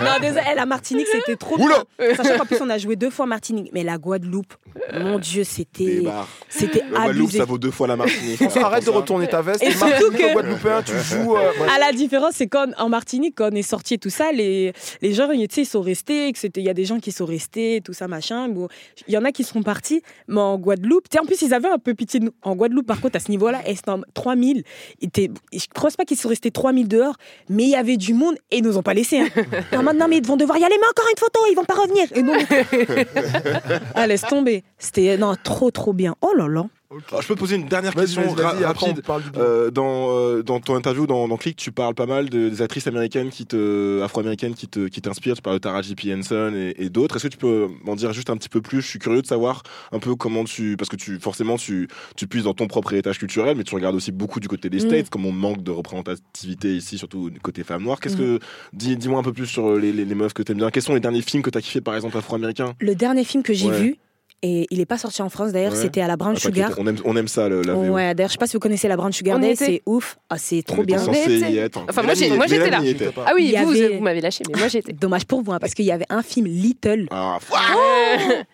[0.00, 0.42] non, désolé.
[0.52, 1.84] Eh, la Martinique, c'était trop Oula.
[1.98, 2.14] bien.
[2.16, 3.70] Sachant qu'en plus, on a joué deux fois Martinique.
[3.72, 4.54] Mais la Guadeloupe,
[4.92, 6.02] mon Dieu, c'était.
[6.48, 7.38] C'était Le Guadeloupe, abusé.
[7.38, 8.40] ça vaut deux fois la Martinique.
[8.56, 9.62] Arrête de retourner ta veste.
[9.62, 11.36] Et surtout Martinique, que- Guadeloupéen, tu joues.
[11.36, 11.50] euh.
[11.74, 14.72] À la différence, c'est qu'en en Martinique, quand on est sorti et tout ça, les,
[15.02, 17.12] les gens, tu sais, ils sont restés, que c'était, il y a des gens qui
[17.12, 18.48] sont restés, tout ça, machin.
[18.48, 18.68] Bon,
[19.06, 21.54] il y en a qui sont partis, mais en Guadeloupe, tu sais, en plus, ils
[21.54, 22.32] avaient un peu pitié de nous.
[22.42, 24.62] En Guadeloupe, par contre, à ce niveau-là, en 3000.
[25.00, 27.16] ils étaient- Je ne pense pas qu'ils sont restés 3000 dehors,
[27.48, 29.18] mais il y avait du monde et ils nous ont pas laissé.
[29.20, 29.28] Hein.
[29.72, 31.74] Non, maintenant, mais ils vont devoir y aller, mais encore une photo, ils vont pas
[31.74, 32.06] revenir.
[32.14, 32.32] Et nous,
[33.94, 34.64] ah, laisse tomber.
[34.78, 36.14] C'était, non, trop, trop bien.
[36.22, 36.64] Oh là là.
[37.10, 39.02] Alors, je peux te poser une dernière question vas-y, vas-y, ra- après on rapide.
[39.36, 42.62] Euh, dans, euh, dans ton interview dans, dans Click, tu parles pas mal de- des
[42.62, 45.34] actrices américaines qui te, afro-américaines qui te, qui t'inspirent.
[45.34, 46.14] Tu parles de Taraji P.
[46.14, 47.16] Henson et, et d'autres.
[47.16, 48.82] Est-ce que tu peux m'en dire juste un petit peu plus?
[48.82, 52.28] Je suis curieux de savoir un peu comment tu, parce que tu, forcément, tu, tu
[52.28, 54.88] puisses dans ton propre héritage culturel, mais tu regardes aussi beaucoup du côté des Mm.
[54.88, 57.98] States, comme on manque de représentativité ici, surtout du côté femmes noires.
[58.00, 58.18] Qu'est-ce Mm.
[58.18, 58.38] que,
[58.72, 60.70] dis, dis-moi un peu plus sur les, les, les meufs que t'aimes bien.
[60.70, 62.74] Quels sont les derniers films que t'as kiffé, par exemple, afro-américains?
[62.80, 63.80] Le dernier film que j'ai Ouais.
[63.80, 63.96] vu,
[64.42, 65.78] et il n'est pas sorti en France d'ailleurs, Ouais.
[65.80, 66.70] c'était à la Brown Ah, Sugar.
[66.78, 67.80] on aime, on aime ça, le, la VO.
[67.94, 69.64] Ouais, d'ailleurs, je sais pas si vous connaissez la Brown Sugar On Day, était.
[69.64, 70.18] c'est ouf.
[70.30, 70.98] Ah, c'est On trop était bien.
[70.98, 71.80] censé On y être.
[71.88, 73.12] Enfin, moi, j'ai- Mélanie- moi, j'étais là.
[73.26, 74.92] Ah oui, vous, avait- vous m'avez lâché, mais moi j'étais.
[74.92, 77.06] Dommage pour vous, hein, parce qu'il y avait un film Little.
[77.10, 77.38] Ah,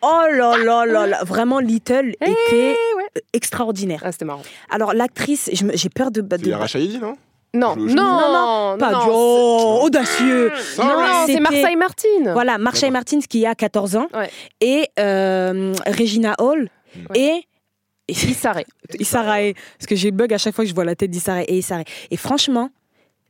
[0.02, 3.22] Oh là là là là, vraiment Little Eh était ouais.
[3.32, 4.00] extraordinaire.
[4.04, 4.42] Ah, c'était marrant.
[4.70, 6.20] Alors l'actrice, j'ai peur de.
[6.20, 7.16] de- c'est Yara Shahidi, non?
[7.54, 10.50] Non, Je- non, je- non, pas non, du oh, audacieux.
[10.78, 12.32] Non, non, c'est c'était- Marseille Martin.
[12.32, 14.30] Voilà, Marsha Martins qui a 14 ans Ouais.
[14.60, 17.14] et euh, Regina Hall Hmm.
[17.14, 17.42] et
[18.08, 18.64] et Issa Rae.
[18.98, 19.52] Issa Rae.
[19.78, 21.44] Parce que j'ai le bug à chaque fois que je vois la tête d'Issa Rae
[21.48, 21.84] et Issa Rae.
[22.10, 22.68] Et franchement,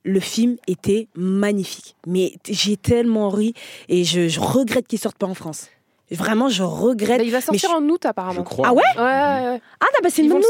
[0.05, 1.95] le film était magnifique.
[2.07, 3.55] Mais j'ai tellement ri
[3.89, 5.69] et je, je regrette qu'il sorte pas en France.
[6.15, 7.19] Vraiment, je regrette.
[7.19, 8.43] Bah, il va sortir je- en août Je apparemment.
[8.43, 8.69] crois.
[8.69, 9.05] Ah ouais Ouais, ouais,
[9.53, 9.61] ouais.
[9.81, 10.41] Ah, non, bah, c'est une, bonne,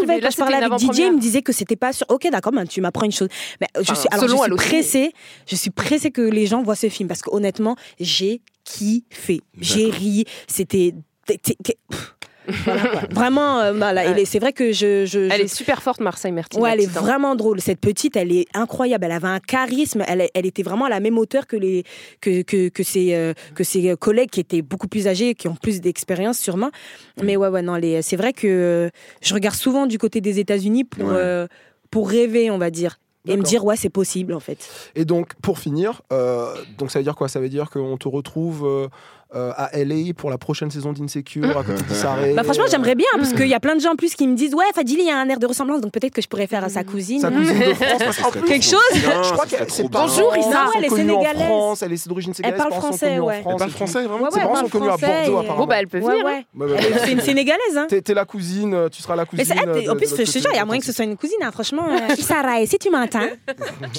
[0.00, 0.20] nouvelle.
[0.22, 2.06] Quand je parlais avec DJ, il me disait que c'était pas sûr.
[2.08, 3.28] Ok, d'accord, ben, tu m'apprends une chose.
[3.60, 5.12] Mais euh, je Enfin, suis, alors, je suis pressée.
[5.46, 9.40] Je suis pressée que les gens voient ce film parce que honnêtement, j'ai kiffé.
[9.60, 10.24] J'ai ri.
[10.46, 10.94] C'était.
[12.64, 13.00] Voilà, quoi.
[13.10, 14.10] Vraiment, euh, voilà, Ouais.
[14.10, 15.04] elle est- c'est vrai que je.
[15.06, 16.60] je- Elle je- est super forte, Marseille Martin.
[16.60, 17.60] Ouais, elle est vraiment drôle.
[17.60, 19.04] Cette petite, elle est incroyable.
[19.04, 20.02] Elle avait un charisme.
[20.08, 21.84] Elle, elle était vraiment à la même hauteur que, les,
[22.20, 25.54] que, que, que, ses, euh, que ses collègues qui étaient beaucoup plus âgés, qui ont
[25.56, 26.70] plus d'expérience sûrement.
[27.22, 28.90] Mais ouais, ouais, non, les- c'est vrai que euh,
[29.22, 31.14] je regarde souvent du côté des États-Unis pour, Ouais.
[31.16, 31.46] euh,
[31.90, 32.98] pour rêver, on va dire.
[33.28, 34.66] Et me dire, ouais, c'est possible en fait.
[34.94, 37.28] Et donc, pour finir, euh, donc ça veut dire quoi?
[37.28, 38.88] Ça veut dire qu'on te retrouve euh,
[39.34, 42.34] euh, à LA pour la prochaine saison d'Insecure, à côté Rae.
[42.34, 44.26] Bah, franchement, euh, j'aimerais bien, parce qu'il y a plein de gens en plus qui
[44.26, 46.28] me disent, ouais, Fadili, il y a un air de ressemblance, donc peut-être que je
[46.28, 47.20] pourrais faire à sa cousine.
[47.20, 47.88] Sa cousine de France.
[47.98, 49.90] parce Ça qu'en serait plus, Quelque chose je crois serait que trop ses bien.
[49.90, 50.64] parents Bonjour, Issa.
[50.76, 51.44] elle est sénégalaise.
[51.46, 52.58] France, elle est d'origine sénégalaise.
[52.58, 53.44] parle parents sont français, ouais.
[53.48, 55.38] Elle parle français, vraiment Ouais, ouais, Ses elle parents parle sont connus à français, Bordeaux,
[55.38, 55.62] apparemment.
[55.62, 56.26] Bon, bah, elle peut venir.
[56.26, 56.42] hein.
[57.04, 57.86] C'est une sénégalaise, hein.
[57.88, 59.44] T'es la cousine, euh, tu seras la cousine.
[59.68, 60.92] euh, de- en de plus, je te jure, il y a de moyen que ce
[60.92, 61.86] soit une cousine, hein, franchement.
[62.18, 63.20] Issa si tu m'entends.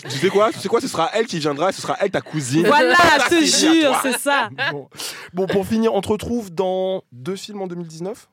[0.09, 2.11] Tu sais quoi Tu sais quoi Ce sera elle qui viendra et ce sera elle
[2.11, 2.65] ta cousine.
[2.67, 2.95] Voilà,
[3.29, 4.49] je te jure, c'est ça.
[5.33, 5.47] Bon.
[5.47, 8.29] Pour finir, on te retrouve dans deux films en 2019.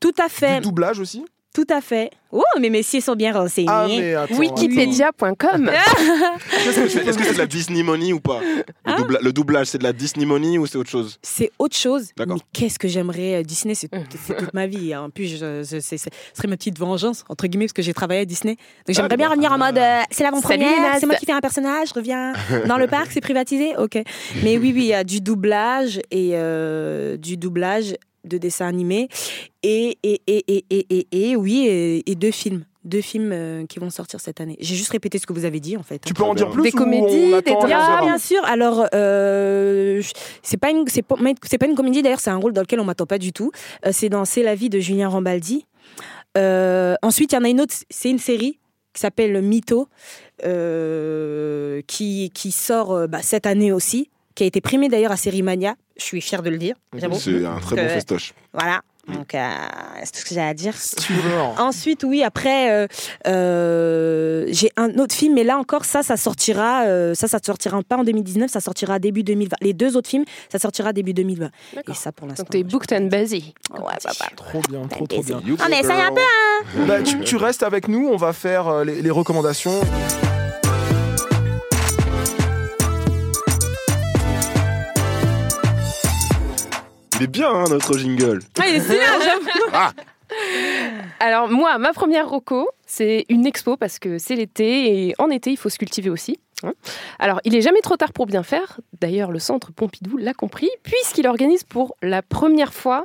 [0.00, 1.24] Tout à fait, Du doublage aussi?
[1.64, 2.10] Tout à fait.
[2.30, 4.14] Oh, mais messieurs sont bien renseignés.
[4.14, 4.26] Ah.
[4.30, 5.70] Wikipédia.com.
[6.68, 9.78] Est-ce que c'est de la Disney Money ou pas le, Hein doubla- le doublage, c'est
[9.78, 12.10] de la Disney Money ou c'est autre chose C'est autre chose.
[12.16, 12.36] D'accord.
[12.36, 13.88] Mais qu'est-ce que j'aimerais euh, Disney, c'est
[14.24, 14.94] c'est toute ma vie.
[14.94, 18.20] En plus, je, je- ce serait ma petite vengeance entre guillemets parce que j'ai travaillé
[18.20, 18.56] à Disney.
[18.86, 19.30] Donc j'aimerais bien d'accord.
[19.32, 22.34] revenir en mode euh, c'est l'avant-première, c'est moi qui fais un personnage, je reviens
[22.68, 23.94] dans le parc, c'est privatisé, ok.
[24.44, 27.94] Mais oui, oui, il y a du doublage et euh, du doublage
[28.28, 29.08] de dessins animés
[29.62, 33.66] et et et et et, et, et, oui et, et deux films, deux films euh,
[33.66, 34.56] qui vont sortir cette année.
[34.60, 36.00] J'ai juste répété ce que vous avez dit en fait.
[36.04, 38.44] Tu peux en dire plus Des comédies, des savoir bien sûr.
[38.44, 40.02] Alors, euh,
[40.42, 42.02] c'est pas une, c'est pas, c'est pas une comédie.
[42.02, 43.50] D'ailleurs, c'est un rôle dans lequel on m'attend pas du tout.
[43.86, 45.66] Euh, c'est dans C'est la vie de Julien Rambaldi.
[46.36, 47.74] Euh, ensuite, il y en a une autre.
[47.90, 48.58] C'est une série
[48.92, 49.88] qui s'appelle Mytho,
[50.44, 55.16] euh, qui qui sort euh, bah, cette année aussi, qui a été primée d'ailleurs à
[55.16, 55.74] Série Mania.
[55.98, 56.76] Je suis fière de le dire.
[56.96, 57.18] J'avoue.
[57.18, 58.34] C'est un très bon festoche.
[58.52, 58.82] Voilà.
[59.08, 59.48] Donc, euh,
[60.04, 60.74] c'est tout ce que j'ai à dire.
[61.58, 62.86] Ensuite, oui, après, euh,
[63.26, 67.82] euh, j'ai un autre film, mais là encore, ça, ça sortira, euh, ça, ça sortira
[67.82, 69.56] pas en 2019, ça sortira début 2020.
[69.60, 71.46] Les deux autres films, ça sortira début 2020.
[71.88, 72.44] Et ça, pour l'instant.
[72.44, 73.54] Donc t'es booked and busy.
[73.72, 74.12] Ouais, ouais.
[74.36, 75.40] Trop bien, trop trop bien.
[75.44, 79.02] You On essaye un peu, Bah, tu, tu restes avec nous, on va faire les,
[79.02, 79.80] les recommandations.
[87.18, 88.40] Il est bien hein, notre jingle.
[88.58, 89.92] Ah, il est super, j'avoue.
[91.20, 95.50] Alors moi, ma première roco, c'est une expo parce que c'est l'été et en été,
[95.50, 96.38] il faut se cultiver aussi.
[96.62, 96.72] hein.
[97.18, 98.80] Alors, il est jamais trop tard pour bien faire.
[99.00, 103.04] D'ailleurs, le centre Pompidou l'a compris puisqu'il organise pour la première fois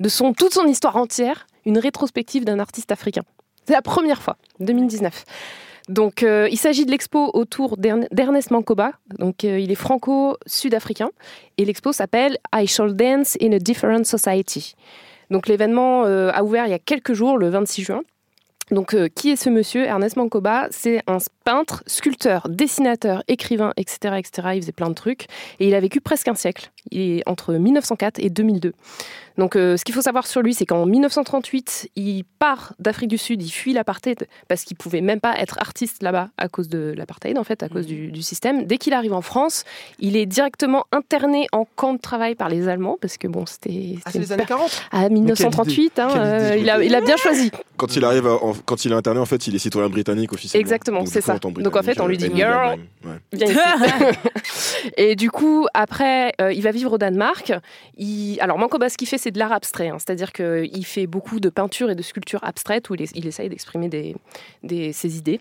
[0.00, 3.22] de son toute son histoire entière une rétrospective d'un artiste africain.
[3.66, 5.24] C'est la première fois, 2019.
[5.88, 8.92] Donc, euh, il s'agit de l'expo autour d'Ern- d'Ernest Mankoba.
[9.18, 11.10] Donc, euh, il est franco-sud-africain
[11.58, 14.74] et l'expo s'appelle I Shall Dance in a Different Society.
[15.30, 18.02] Donc l'événement euh, a ouvert il y a quelques jours, le 26 juin.
[18.70, 19.84] Donc, qui est ce monsieur?
[19.84, 24.48] Ernest Mancoba, c'est un peintre, sculpteur, dessinateur, écrivain, etc., etc.
[24.54, 25.26] Il faisait plein de trucs.
[25.60, 26.70] Et il a vécu presque un siècle.
[26.90, 28.72] Il est entre 1904 et 2002.
[29.38, 33.18] Donc, euh, ce qu'il faut savoir sur lui, c'est qu'en 1938, il part d'Afrique du
[33.18, 36.92] Sud, il fuit l'apartheid parce qu'il pouvait même pas être artiste là-bas à cause de
[36.96, 38.64] l'apartheid, en fait, à cause du, du système.
[38.66, 39.64] Dès qu'il arrive en France,
[39.98, 43.96] il est directement interné en camp de travail par les Allemands parce que bon, c'était
[44.04, 45.98] Ah, les années per- 40 à 1938.
[45.98, 47.50] hein, euh, il, a, il a bien choisi.
[47.76, 50.32] Quand il arrive, à- en- quand il est interné, en fait, il est citoyen britannique
[50.32, 50.60] officiellement.
[50.60, 51.38] Exactement, c'est ça.
[51.38, 52.78] Donc, en fait, on lui dit, girl.
[53.06, 53.16] euh, ouais.
[53.32, 54.18] Viens ici.
[54.96, 57.52] et du coup, après, euh, il va vivre au Danemark.
[57.96, 58.38] Il...
[58.40, 59.88] Alors, Mancoba, ce qu'il fait, c'est de l'art abstrait.
[59.88, 59.96] hein.
[59.98, 63.48] C'est-à-dire qu'il fait beaucoup de peinture et de sculpture abstraite où il, es- il essaye
[63.48, 64.14] d'exprimer des,
[64.62, 65.40] des- ses idées.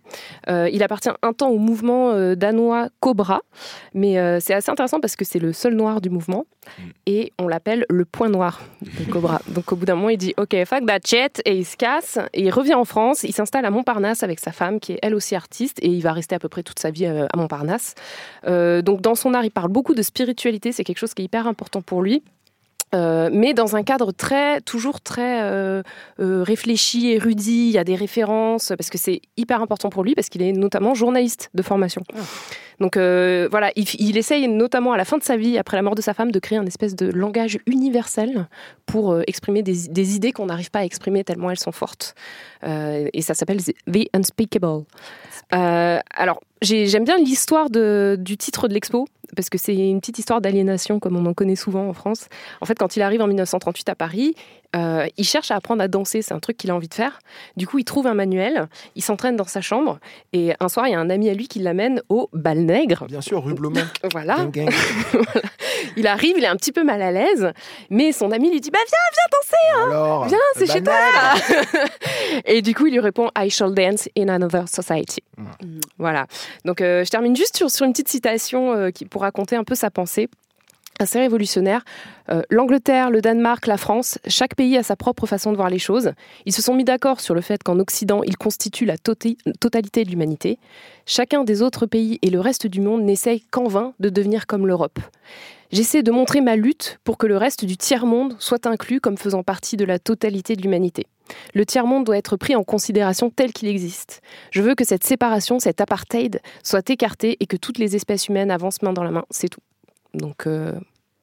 [0.50, 3.42] Euh, il appartient un temps au mouvement euh, danois Cobra.
[3.94, 6.46] Mais euh, c'est assez intéressant parce que c'est le seul noir du mouvement.
[7.08, 9.42] Et on l'appelle le point noir de Cobra.
[9.48, 11.42] Donc, au bout d'un moment, il dit OK, fuck that shit.
[11.46, 12.20] Et il se casse.
[12.34, 13.24] Et il revient en France.
[13.24, 15.80] Il s'installe à Montparnasse avec sa femme, qui est elle aussi artiste.
[15.82, 17.96] Et il va rester à peu près toute sa vie euh, à Montparnasse.
[18.48, 21.26] Euh, donc dans son art, il parle beaucoup de spiritualité, c'est quelque chose qui est
[21.26, 22.22] hyper important pour lui.
[22.94, 25.82] Euh, mais dans un cadre très, toujours très euh,
[26.20, 30.14] euh, réfléchi, érudit, il y a des références, parce que c'est hyper important pour lui,
[30.14, 32.04] parce qu'il est notamment journaliste de formation.
[32.82, 35.84] Donc euh, voilà, il, il essaye notamment à la fin de sa vie, après la
[35.84, 38.48] mort de sa femme, de créer un espèce de langage universel
[38.86, 42.16] pour euh, exprimer des, des idées qu'on n'arrive pas à exprimer tellement elles sont fortes.
[42.64, 44.84] Et ça s'appelle The Unspeakable.
[45.54, 50.20] Euh, alors, j'ai- j'aime bien l'histoire du titre de l'expo, parce que c'est une petite
[50.20, 52.28] histoire d'aliénation, comme on en connaît souvent en France.
[52.62, 54.36] En fait, quand il arrive en 1938 à Paris,
[54.76, 57.20] euh, il cherche à apprendre à danser, c'est un truc qu'il a envie de faire.
[57.58, 60.00] Du coup, il trouve un manuel, il s'entraîne dans sa chambre,
[60.34, 63.06] et un soir, il y a un ami à lui qui l'amène au bal nègre.
[63.08, 63.82] Bien sûr, rue Blomet.
[64.12, 64.36] Voilà.
[64.38, 64.70] Gang, gang.
[65.98, 67.52] Il arrive, il est un petit peu mal à l'aise,
[67.90, 68.98] mais son ami lui dit Bah viens,
[69.86, 70.94] Alors, Viens, c'est chez toi.
[72.46, 75.24] Et du coup, il lui répond I shall dance in another society.
[75.98, 76.28] Voilà.
[76.66, 79.64] Donc, euh, je termine juste sur, sur une petite citation euh, qui, pour raconter un
[79.64, 80.30] peu sa pensée.
[81.02, 81.84] Assez révolutionnaire.
[82.30, 85.80] Euh, L'Angleterre, le Danemark, la France, chaque pays a sa propre façon de voir les
[85.80, 86.12] choses.
[86.46, 90.12] Ils se sont mis d'accord sur le fait qu'en Occident, ils constituent la totalité de
[90.12, 90.60] l'humanité.
[91.08, 94.68] Chacun des autres pays et le reste du monde n'essaye qu'en vain de devenir comme
[94.68, 95.00] l'Europe.
[95.72, 99.42] J'essaie de montrer ma lutte pour que le reste du tiers-monde soit inclus comme faisant
[99.42, 101.08] partie de la totalité de l'humanité.
[101.56, 104.22] Le tiers-monde doit être pris en considération tel qu'il existe.
[104.52, 108.52] Je veux que cette séparation, cet apartheid, soit écarté et que toutes les espèces humaines
[108.52, 109.26] avancent main dans la main.
[109.32, 109.62] C'est tout.
[110.14, 110.74] Donc, euh,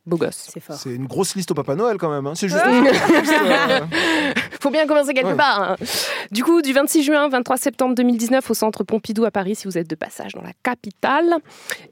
[0.09, 0.47] beau gosse.
[0.53, 0.77] C'est fort.
[0.77, 2.27] C'est une grosse liste au Papa Noël quand même.
[2.27, 2.35] hein.
[2.35, 2.65] C'est juste.
[4.61, 5.37] Faut bien commencer quelque Ouais.
[5.37, 5.63] part.
[5.63, 5.77] hein.
[6.33, 9.79] Du coup, du 26 juin 23 septembre 2019 au centre Pompidou à Paris, si vous
[9.79, 11.37] êtes de passage dans la capitale.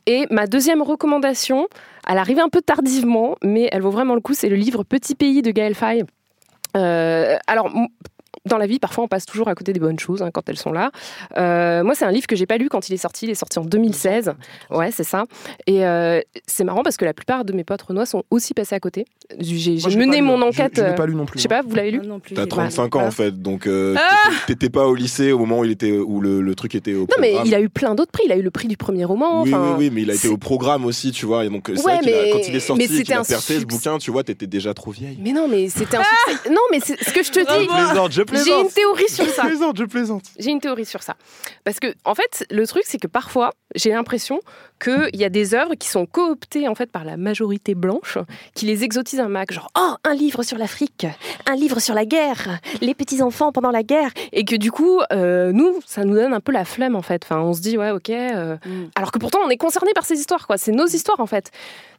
[0.07, 1.69] Et ma deuxième recommandation,
[2.09, 5.15] elle arrive un peu tardivement, mais elle vaut vraiment le coup, c'est le livre Petit
[5.15, 6.05] pays de Gaël Faye.
[6.77, 7.71] Euh, alors,
[8.47, 10.57] dans la vie, parfois, on passe toujours à côté des bonnes choses hein, quand elles
[10.59, 10.91] sont là.
[11.37, 13.27] Euh, moi, c'est un livre que j'ai pas lu quand il est sorti.
[13.27, 14.33] Il est sorti en 2016.
[14.71, 15.25] Ouais, c'est ça.
[15.67, 18.75] Et euh, c'est marrant parce que la plupart de mes potes renois sont aussi passés
[18.75, 19.05] à côté.
[19.39, 20.51] J'ai mené pas lu, mon hein.
[20.53, 20.73] Je- enquête.
[20.77, 21.39] Je, l'ai euh, pas lu non plus.
[21.39, 23.95] Je sais pas, vous l'avez lu plus, T'as j'ai- 35 ans en fait, donc euh,
[23.99, 26.95] Ah t'étais- pas au lycée au moment où il était où le, le truc était
[26.95, 28.25] au Non, mais il a eu plein d'autres prix.
[28.27, 29.43] Il a eu le prix du premier roman.
[29.43, 31.45] Oui, oui, oui, mais il a été au programme aussi, tu vois.
[31.45, 33.21] Et donc, c'est Ouais, vrai a- quand il est sorti mais et qu'il c'était a
[33.21, 35.19] un percé ce bouquin, tu vois, t'étais déjà trop vieille.
[35.23, 36.51] Mais non, mais c'était un succès.
[36.51, 37.67] Non, mais c'est ce que je te dis.
[38.37, 39.43] Plaisante, je J'ai une théorie sur ça.
[39.45, 40.23] plaisante, je plaisante.
[40.39, 41.17] J'ai une théorie sur ça.
[41.65, 44.41] Parce que, en fait, le truc, c'est que parfois, j'ai l'impression
[44.83, 48.19] qu'il y a des œuvres qui sont cooptées, en fait, par la majorité blanche,
[48.55, 49.55] qui les exotisent un max.
[49.55, 51.07] Genre, oh, un livre sur l'Afrique,
[51.47, 54.11] un livre sur la guerre, les petits-enfants pendant la guerre.
[54.33, 57.23] Et que, du coup, euh, nous, ça nous donne un peu la flemme, en fait.
[57.25, 58.11] Enfin, on se dit, ouais, ok.
[58.11, 58.87] euh, Mm.
[58.95, 60.57] Alors que pourtant, on est concerné par ces histoires, quoi.
[60.59, 61.51] C'est nos histoires, en fait.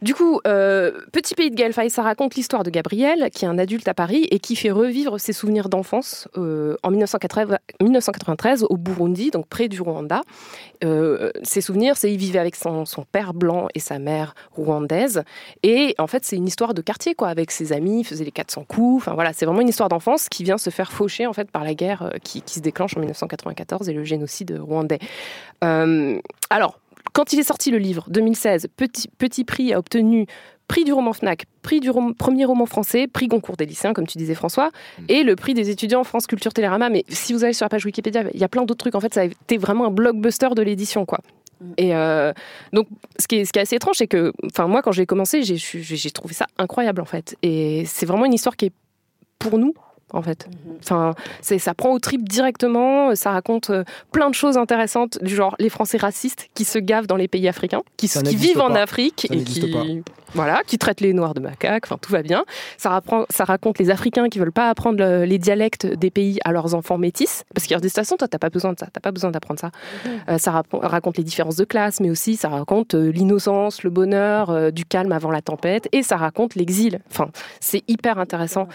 [0.02, 3.48] Du coup, euh, Petit pays de Gaël Faye, ça raconte l'histoire de Gabriel, qui est
[3.48, 8.66] un adulte à Paris et qui fait revivre ses souvenirs d'enfance euh, en 1980 1993
[8.70, 10.22] au Burundi, donc près du Rwanda.
[10.84, 15.24] Euh, ses souvenirs, c'est il vivait avec son, père blanc et sa mère rwandaise.
[15.64, 18.32] Et en fait, c'est une histoire de quartier, quoi, avec ses amis, il faisait les
[18.32, 19.04] 400 coups.
[19.04, 21.64] Enfin voilà, c'est vraiment une histoire d'enfance qui vient se faire faucher en fait par
[21.64, 25.00] la guerre euh, qui, se déclenche en 1994 et le génocide rwandais.
[26.50, 26.80] Alors,
[27.14, 30.28] quand il est sorti le livre, 2016, Petit, petit prix a obtenu
[30.68, 34.08] prix du roman FNAC, prix du rom- premier roman français, prix Goncourt des lycéens, comme
[34.08, 34.72] tu disais François,
[35.08, 36.90] et le prix des étudiants France Culture Télérama.
[36.90, 38.96] Mais si vous allez sur la page Wikipédia, il y a plein d'autres trucs.
[38.96, 41.20] En fait, ça a été vraiment un blockbuster de l'édition, quoi.
[41.78, 42.34] Et euh,
[42.74, 42.88] donc,
[43.18, 45.42] ce qui, est, ce qui est assez étrange, c'est que, enfin, moi, quand j'ai commencé,
[45.44, 47.36] j'ai trouvé ça incroyable, en fait.
[47.42, 48.74] Et c'est vraiment une histoire qui est,
[49.40, 49.74] pour nous,
[50.14, 50.48] en fait.
[50.80, 53.14] Enfin, c'est ça prend au trip directement.
[53.16, 57.08] Ça raconte euh, plein de choses intéressantes du genre les Français racistes qui se gavent
[57.08, 58.74] dans les pays africains, qui, vivent en.
[58.76, 59.84] Afrique Ça et qui pas.
[60.34, 61.86] voilà, qui traitent les Noirs de macaques.
[61.86, 62.46] Enfin, tout va bien.
[62.78, 66.40] Ça, rapprend- ça raconte les Africains qui veulent pas apprendre le- les dialectes des pays
[66.46, 68.74] à leurs enfants métis, parce qu'ils leur disent de toute façon, toi, t'as pas besoin
[68.74, 69.72] de ça, t'as pas besoin d'apprendre ça.
[70.30, 74.50] Euh, ça raconte les différences de classe, mais aussi ça raconte euh, l'innocence, le bonheur,
[74.52, 77.00] euh, du calme avant la tempête, et ça raconte l'exil.
[77.10, 77.30] Enfin,
[77.60, 78.68] c'est hyper intéressant.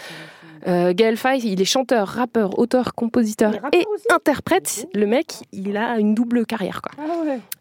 [0.67, 4.87] Euh, Gaël Faye, il est chanteur, rappeur, auteur, compositeur Il et interprète.
[4.93, 6.81] Le mec, il a une double carrière.
[6.81, 6.91] Quoi.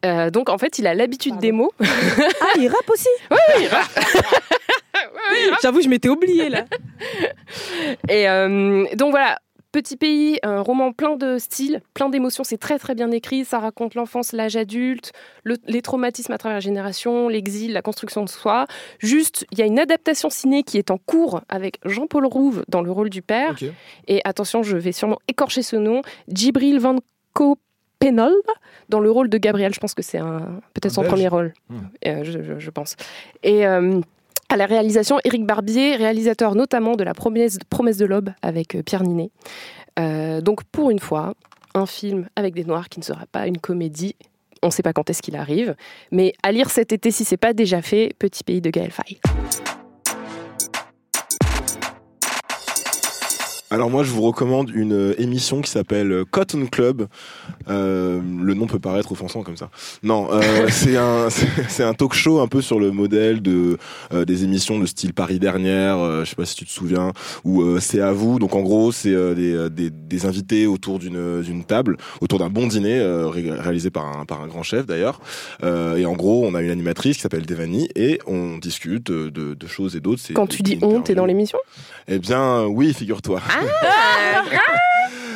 [0.05, 1.73] Euh, donc en fait, il a l'habitude des mots.
[1.81, 3.09] Ah, il rappe aussi
[5.63, 6.65] J'avoue, je m'étais oublié là.
[8.09, 9.39] Et euh, donc voilà,
[9.73, 13.59] Petit pays, un roman plein de styles, plein d'émotions, c'est très très bien écrit, ça
[13.59, 15.13] raconte l'enfance, l'âge adulte,
[15.45, 18.67] le- les traumatismes à travers la génération, l'exil, la construction de soi.
[18.99, 22.83] Juste, il y a une adaptation ciné qui est en cours avec Jean-Paul Rouve dans
[22.83, 23.57] le rôle du père.
[24.09, 26.97] Et attention, je vais sûrement écorcher ce nom, Djibril Van
[27.33, 28.35] Kopenol
[28.91, 29.73] dans le rôle de Gabriel.
[29.73, 31.13] Je pense que c'est un peut-être son Belge.
[31.13, 31.79] premier rôle, Hmm.
[32.07, 32.97] Euh, je, je- je pense.
[33.43, 34.01] Et euh,
[34.53, 39.03] à la réalisation, Éric Barbier, réalisateur notamment de La promesse, de l'aube avec euh, Pierre
[39.03, 39.31] Ninet.
[39.99, 41.35] Euh, donc pour une fois,
[41.75, 44.15] un film avec des noirs qui ne sera pas une comédie.
[44.63, 45.75] On ne sait pas quand est-ce qu'il arrive,
[46.11, 49.19] mais à lire cet été si c'est pas déjà fait, Petit pays de Gaël Faye.
[53.73, 57.07] Alors moi, je vous recommande une euh, émission qui s'appelle euh, Cotton Club.
[57.71, 59.71] Euh, le nom peut paraître offensant comme ça.
[60.03, 63.79] Non, euh, c'est un c'est un talk show un peu sur le modèle de
[64.13, 65.97] euh, des émissions de style Paris dernière.
[65.99, 67.13] euh, je sais pas si tu te souviens.
[67.45, 68.39] Ou euh, c'est à vous.
[68.39, 72.51] Donc en gros, c'est euh, des, des des invités autour d'une d'une table, autour d'un
[72.51, 75.19] bon dîner euh, ré- réalisé par un par un grand chef d'ailleurs.
[75.63, 79.31] Euh, et en gros, on a une animatrice qui s'appelle Devani et on discute de,
[79.31, 80.21] de, choses et d'autres.
[80.35, 81.59] Quand tu dis on, t'es dans l'émission?
[82.09, 83.41] Eh bien, oui, figure-toi.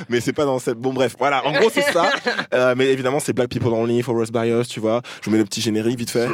[0.08, 0.78] Mais c'est pas dans cette.
[0.78, 1.44] Bon, bref, voilà.
[1.46, 2.10] En gros, c'est ça.
[2.54, 5.02] Euh, mais évidemment, c'est Black People Only, Forest Bios, tu vois.
[5.20, 6.28] Je vous mets le petit générique vite fait.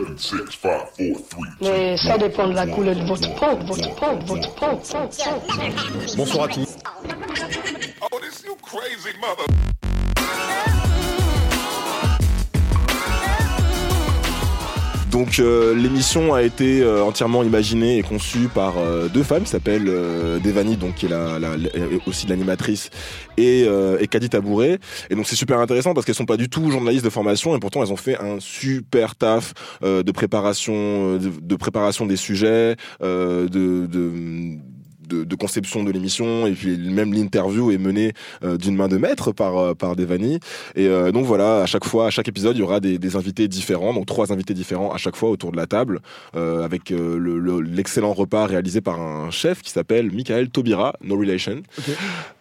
[1.60, 4.81] Mais ça dépend de la couleur de votre peau, votre peau, votre peau.
[6.16, 6.77] Bonsoir à tous.
[15.13, 19.51] Donc, euh, l'émission a été euh, entièrement imaginée et conçue par euh, deux femmes qui
[19.51, 21.51] s'appellent euh, Devani, donc qui est la, la-
[22.07, 22.89] aussi l'animatrice,
[23.37, 24.79] et, euh, et Kadi Tabouré.
[25.11, 27.61] Et donc, c'est super intéressant parce qu'elles sont pas du tout journalistes de formation et
[27.61, 29.53] pourtant elles ont fait un super taf
[29.85, 34.57] euh, de préparation, de, de préparation des sujets, de, de
[35.13, 38.13] de, de conception de l'émission et puis même l'interview est menée
[38.45, 40.39] euh, d'une main de maître par euh, par Devani.
[40.75, 43.17] Et euh, donc voilà à chaque fois à chaque épisode il y aura des, des
[43.17, 46.01] invités différents donc trois invités différents à chaque fois autour de la table
[46.37, 51.17] euh, avec le- le- l'excellent repas réalisé par un chef qui s'appelle Michael Taubira No
[51.19, 51.63] Relation.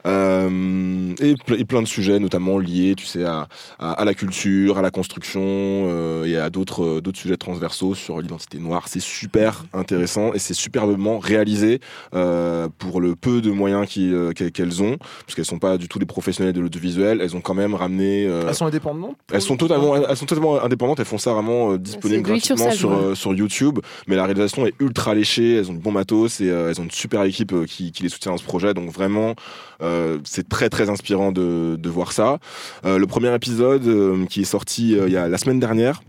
[0.06, 3.48] Et, ple- et plein de sujets notamment liés tu sais à,
[3.80, 8.58] à, à la culture à la construction et à d'autres d'autres sujets transversaux sur l'identité
[8.60, 8.88] noire.
[8.88, 11.80] C'est super intéressant et c'est superbement réalisé
[12.16, 16.00] euh, pour le peu de moyens euh, qu'elles ont, parce qu'elles sont pas du tout
[16.00, 18.26] des professionnels de l'audiovisuel, elles ont quand même ramené.
[18.28, 21.00] euh, Elles sont indépendantes elles sont totalement, elles sont totalement indépendantes.
[21.00, 23.80] Elles font ça vraiment euh, disponible gratuitement sur euh, sur YouTube.
[24.08, 25.56] Mais la réalisation est ultra léchée.
[25.56, 28.04] Elles ont du bon matos et euh, elles ont une super équipe euh, qui, qui
[28.04, 28.74] les soutient dans ce projet.
[28.74, 29.36] Donc vraiment,
[29.82, 32.40] euh, c'est très très inspirant de, de voir ça.
[32.86, 36.02] Euh, le premier épisode euh, qui est sorti euh, il y a la semaine dernière.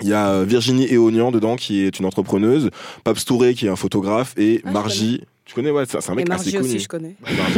[0.00, 2.70] Il y a euh, Virginie Eonian dedans qui est une entrepreneuse,
[3.04, 5.22] Paps Touré qui est un photographe et Ah, Margie.
[5.44, 6.64] Tu connais ouais, c'est un Et mec assez Margie connu.
[6.68, 7.16] aussi, je connais.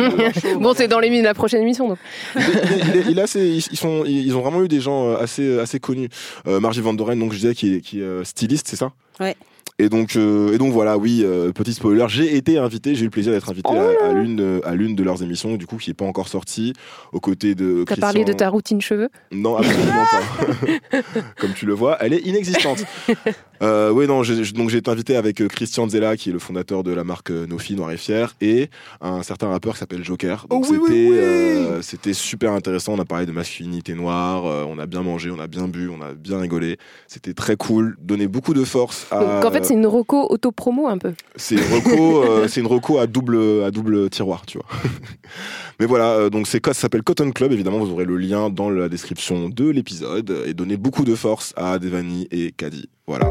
[0.60, 1.88] Bon, c'est dans les, la prochaine émission.
[1.88, 1.98] Donc.
[2.34, 2.44] il, est-
[2.88, 5.16] il est- il est assez- ils, ils sont, ils ont vraiment eu des gens euh,
[5.18, 6.08] assez, assez connus.
[6.46, 8.92] Euh, Margie Van Doren, donc je disais, qui est, qui est euh, styliste, c'est ça?
[9.20, 9.36] Ouais.
[9.80, 13.04] Et donc, euh, et donc voilà, oui, euh, petit spoiler, j'ai été invité, j'ai eu
[13.06, 15.78] le plaisir d'être invité à, à l'une, euh, à l'une de leurs émissions, du coup,
[15.78, 16.72] qui est pas encore sortie,
[17.12, 17.80] aux côtés de.
[17.80, 18.00] T'as Christian...
[18.00, 19.08] parlé de ta routine cheveux?
[19.32, 20.98] Non, absolument pas.
[21.40, 22.84] Comme tu le vois, elle est inexistante.
[23.62, 26.38] Euh, oui, non, j'ai- donc j'ai été invité avec euh, Christian Zella, qui est le
[26.38, 28.68] fondateur de la marque euh, Nofi Noir et Fier, et
[29.00, 30.46] un certain rappeur qui s'appelle Joker.
[30.50, 31.16] Donc Oh oui, oui, c'était, oui.
[31.18, 32.94] euh, c'était super intéressant.
[32.94, 35.88] On a parlé de masculinité noire, euh, on a bien mangé, on a bien bu,
[35.88, 36.78] on a bien rigolé.
[37.06, 39.20] C'était très cool, donnait beaucoup de force à.
[39.20, 41.12] Donc en fait, c'est une reco auto-promo un peu.
[41.36, 44.66] C'est une reco, c'est une reco à double, à double tiroir, tu vois.
[45.80, 47.52] Mais voilà, donc c'est ça s'appelle Cotton Club.
[47.52, 51.52] Évidemment, vous aurez le lien dans la description de l'épisode et donner beaucoup de force
[51.56, 52.88] à Devani et Kadi.
[53.06, 53.30] Voilà.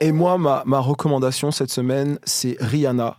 [0.00, 3.16] Et moi, ma, ma recommandation cette semaine, c'est Rihanna.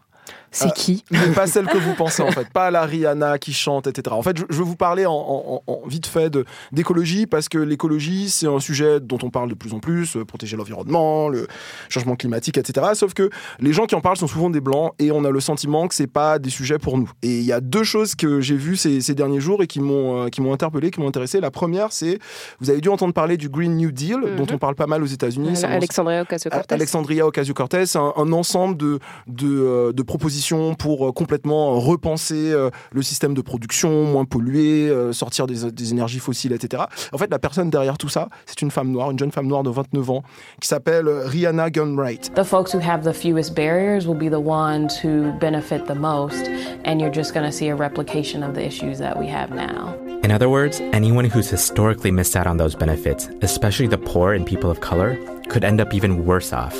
[0.51, 3.87] C'est qui mais pas celle que vous pensez en fait, pas la Rihanna qui chante,
[3.87, 4.15] etc.
[4.15, 6.35] En fait, je, je vais vous parler en, en- en- vite fait
[6.71, 10.25] d'écologie parce que l'écologie c'est un sujet dont on parle de plus en plus, euh,
[10.25, 11.47] protéger l'environnement, le
[11.89, 12.87] changement climatique, etc.
[12.93, 15.39] Sauf que les gens qui en parlent sont souvent des blancs et on a le
[15.39, 17.09] sentiment que c'est pas des sujets pour nous.
[17.21, 19.79] Et il y a deux choses que j'ai vues ces, ces derniers jours et qui
[19.79, 21.39] m'ont euh, qui m'ont interpellé, qui m'ont intéressé.
[21.39, 22.17] La première, c'est
[22.59, 25.07] vous avez dû entendre parler du Green New Deal dont on parle pas mal aux
[25.07, 25.63] États-Unis.
[25.63, 26.73] Alexandria Ocasio-Cortez.
[26.73, 30.38] Alexandria Ocasio-Cortez, un, un ensemble de, de, euh, de propositions
[30.77, 35.91] pour euh, complètement repenser euh, le système de production, moins polluer, euh, sortir des, des
[35.91, 36.83] énergies fossiles, etc.
[37.11, 39.63] En fait, la personne derrière tout ça, c'est une femme noire, une jeune femme noire
[39.63, 40.23] de 29 ans,
[40.61, 42.33] qui s'appelle euh, Rihanna Gunwright.
[42.35, 46.49] The folks who have the fewest barriers will be the ones who benefit the most,
[46.85, 49.95] and you're just going to see a replication of the issues that we have now.
[50.23, 54.45] In other words, anyone who's historically missed out on those benefits, especially the poor and
[54.45, 55.17] people of color,
[55.49, 56.75] could end up even worse off.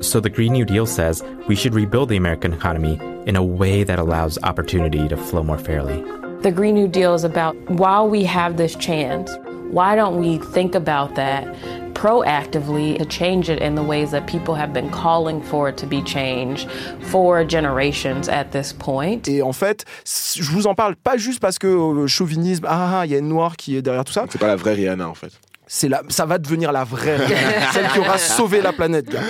[0.00, 3.84] So the Green New Deal says we should rebuild the American economy in a way
[3.84, 6.04] that allows opportunity to flow more fairly.
[6.42, 9.30] The Green New Deal is about while we have this chance,
[9.70, 11.44] why don't we think about that
[11.94, 15.86] proactively to change it in the ways that people have been calling for it to
[15.86, 16.70] be changed
[17.10, 19.26] for generations at this point?
[19.26, 23.06] Et en fait, je vous en parle pas juste parce que euh, chauvinisme, ah, ah,
[23.06, 24.26] il y a une noire qui est derrière tout ça.
[24.30, 25.32] C'est pas la vraie Rihanna en fait.
[25.68, 29.08] C'est la, ça va devenir la vraie Rihanna, celle qui aura sauvé la planète.
[29.10, 29.20] gars.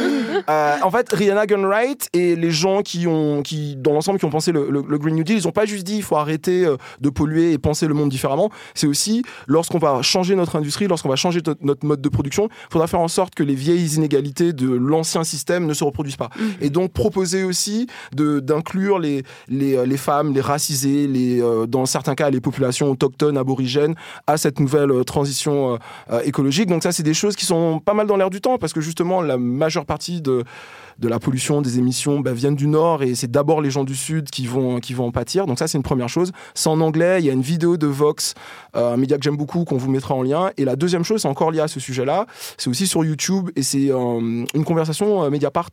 [0.48, 4.31] Euh, en fait, Rihanna Gunwright et les gens qui ont, qui dans l'ensemble, qui ont
[4.31, 6.65] pensé le, le- le Green New Deal, ils ont pas juste dit il faut arrêter
[6.65, 8.51] euh, de polluer et penser le monde différemment.
[8.74, 12.73] C'est aussi lorsqu'on va changer notre industrie, lorsqu'on va changer notre mode de production, il
[12.73, 16.31] faudra faire en sorte que les vieilles inégalités de l'ancien système ne se reproduisent pas.
[16.60, 21.85] Et donc proposer aussi de d'inclure les, les euh, les femmes, les racisés, les dans
[21.86, 23.94] certains cas les populations autochtones, aborigènes
[24.27, 25.78] à cette nouvelle transition
[26.12, 26.20] euh,
[26.67, 28.81] Donc ça, c'est des choses qui sont pas mal dans l'air du temps parce que
[28.81, 30.45] justement, la majeure partie de
[30.99, 33.95] de la pollution, des émissions, bah, viennent du Nord et c'est d'abord les gens du
[33.95, 35.47] Sud qui vont, qui vont en pâtir.
[35.47, 36.33] Donc ça, c'est une première chose.
[36.55, 38.35] C'est en anglais, il y a une vidéo de Vox,
[38.77, 40.51] euh, un média que j'aime beaucoup, qu'on vous mettra en lien.
[40.57, 42.27] Et la deuxième chose, c'est encore lié à ce sujet-là,
[42.57, 45.71] c'est aussi sur YouTube et c'est euh, une conversation euh, Mediapart.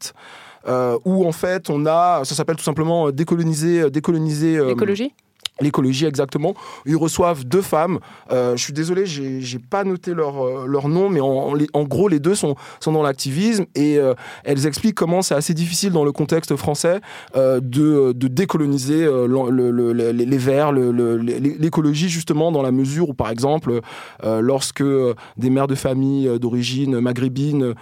[1.06, 5.14] où en fait on a, ça s'appelle tout simplement décoloniser, décoloniser L'écologie?
[5.62, 6.54] L'écologie, exactement.
[6.86, 8.00] Ils reçoivent deux femmes.
[8.32, 12.10] Euh, je suis désolé, j'ai j'ai pas noté leur, euh, leur nom, mais en, gros,
[12.10, 14.14] les deux sont, sont dans l'activisme et euh,
[14.44, 17.00] elles expliquent comment c'est assez difficile dans le contexte français
[17.36, 23.14] de, de décoloniser le- le- le- les, les verts, l'écologie, justement, dans la mesure où,
[23.14, 23.80] par exemple,
[24.24, 24.84] lorsque
[25.38, 27.74] des mères de famille d'origine maghrébine,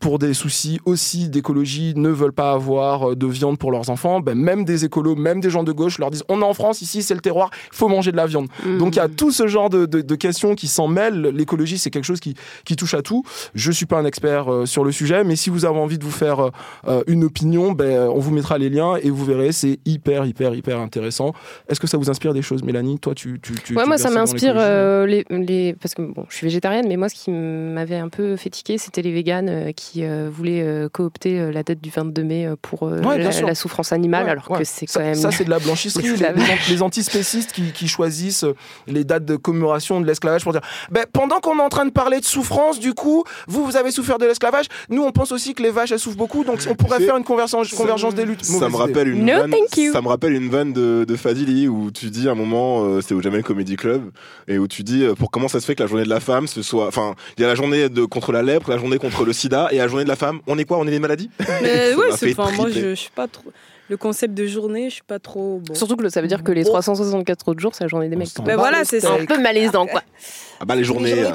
[0.00, 4.36] pour des soucis aussi d'écologie, ne veulent pas avoir de viande pour leurs enfants, ben,
[4.38, 7.01] même des écolos, même des gens de gauche leur disent on est en France, ici
[7.02, 8.48] c'est le terroir, il faut manger de la viande.
[8.78, 11.20] Donc il y a tout ce genre de, de- de questions qui s'en mêlent.
[11.22, 12.34] L'écologie, c'est quelque chose qui,
[12.64, 13.24] qui touche à tout.
[13.54, 16.04] Je suis pas un expert euh, sur le sujet, mais si vous avez envie de
[16.04, 16.50] vous faire euh,
[16.88, 20.54] euh, une opinion, ben, on vous mettra les liens et vous verrez, c'est hyper, hyper,
[20.54, 21.32] hyper intéressant.
[21.68, 22.98] Est-ce que ça vous inspire des choses, Mélanie?
[22.98, 26.24] Toi, tu, tu, tu Ouais, tu moi, ça m'inspire euh, les, les- Parce que bon,
[26.28, 29.72] je suis végétarienne, mais moi, ce qui m'avait un peu fait tiquer, c'était les véganes
[29.74, 34.30] qui voulaient coopter la date du 22 mai pour Ouais, la, la souffrance animale, Ouais,
[34.30, 35.14] alors que c'est ça, quand même.
[35.14, 36.08] ça, c'est de la blanchisserie.
[36.16, 38.54] les, les antispécistes qui, qui choisissent euh,
[38.86, 40.60] les dates de commémoration de l'esclavage pour dire
[40.90, 43.90] ben, pendant qu'on est en train de parler de souffrance, du coup, vous, vous avez
[43.90, 44.66] souffert de l'esclavage.
[44.90, 47.24] Nous, on pense aussi que les vaches, elles souffrent beaucoup, donc on pourrait faire une
[47.24, 48.44] convergence, convergence des luttes.
[48.44, 49.92] Ça me rappelle une No, vanne, thank you.
[49.92, 53.00] ça me rappelle une vanne de, de Fadili où tu dis à un moment euh,
[53.00, 54.10] c'est au Jamel Comedy Club
[54.48, 56.20] et où tu dis euh, pour comment ça se fait que la journée de la
[56.20, 58.98] femme ce soit enfin il y a la journée de contre la lèpre, la journée
[58.98, 60.78] contre le sida et la journée de la femme, on est quoi?
[60.78, 61.30] On est les maladies?
[61.62, 63.50] Mais Ça ouais, m'a c'est- enfin, moi, je suis pas trop.
[63.92, 65.60] Le concept de journée, je suis pas trop.
[65.62, 65.74] Bon.
[65.74, 66.70] Surtout que ça veut dire que les Bon.
[66.70, 68.30] 364 autres jours, c'est la journée des mecs.
[68.42, 70.00] Ben voilà, c'est un peu malaisant, quoi.
[70.60, 71.12] Ah bah les journées.
[71.12, 71.30] euh,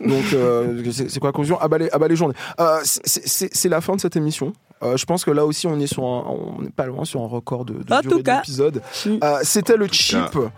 [0.06, 1.58] Donc, euh, c'est quoi la conclusion?
[1.60, 2.36] Ah bah, les, ah bah, les journées.
[2.60, 4.52] Euh, c'est- la fin de cette émission.
[4.84, 7.20] Euh, je pense que là aussi, on est sur un, on n'est pas loin sur
[7.20, 8.80] un record de, de En durée d'épisode.
[9.04, 9.16] Mm.
[9.24, 10.30] Euh, C'était le cheap.
[10.30, 10.52] cas.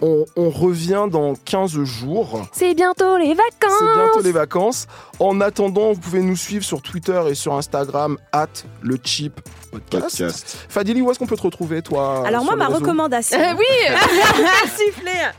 [0.00, 2.48] On, on revient dans 15 jours.
[2.52, 4.86] C'est bientôt les vacances C'est bientôt les vacances.
[5.20, 8.48] En attendant, vous pouvez nous suivre sur Twitter et sur Instagram, at
[8.82, 9.40] le cheap
[9.78, 10.18] podcast.
[10.18, 10.66] podcast.
[10.68, 13.38] Fadili, où est-ce qu'on peut te retrouver, toi Alors moi, ma recommandation.
[13.38, 13.64] Euh, oui
[14.76, 15.30] Siffler.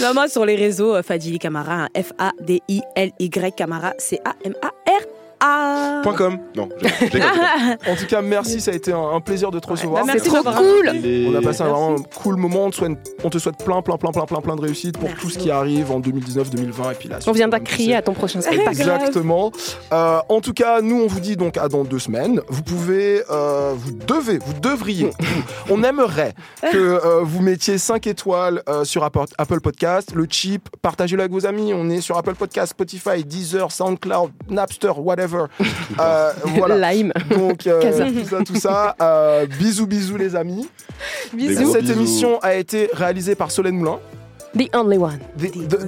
[0.00, 5.13] Non, moi, sur les réseaux, euh, Fadili Camara, hein, F-A-D-I-L-Y Camara, C-A-M-A-R-A.
[5.40, 6.38] Point .com.
[6.56, 7.30] Non, je, je déconne.
[7.90, 10.04] En tout cas, merci, ça a été un, un plaisir de te recevoir.
[10.04, 11.80] bah, merci C'est trop cool On a passé un Merci.
[11.82, 12.64] vraiment cool moment.
[12.64, 15.08] On te, souhaite, on te souhaite plein, plein, plein, plein, plein, plein de réussite pour
[15.08, 17.18] Merci tout ce qui arrive en 2019, 2020 et puis là.
[17.26, 18.68] On viendra crier à ton prochain spectacle.
[18.70, 19.50] Exactement.
[19.92, 22.40] Euh, en tout cas, nous, on vous dit donc à dans deux semaines.
[22.48, 25.10] Vous pouvez, euh, vous devez, vous devriez,
[25.70, 31.22] on aimerait que euh, vous mettiez 5 étoiles euh, sur Apple, Podcast, le cheap, partagez-le
[31.22, 31.72] avec vos amis.
[31.74, 35.23] On est sur Apple Podcast, Spotify, Deezer, SoundCloud, Napster, whatever.
[35.24, 35.46] Whatever.
[36.00, 36.92] Euh, voilà.
[36.92, 37.12] Lime.
[37.30, 38.96] Donc, euh, tout ça, tout ça.
[39.00, 40.68] Euh, bisous, bisous, les amis.
[41.32, 41.72] Bisous.
[41.72, 41.92] Cette bisous.
[41.94, 43.98] émission a été réalisée par Solène Moulin,
[44.58, 45.18] The only one.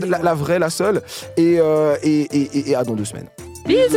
[0.06, 1.02] la, la vraie, la seule.
[1.36, 3.28] Et, euh, et, et, et- et à dans deux semaines.
[3.66, 3.96] Bisous.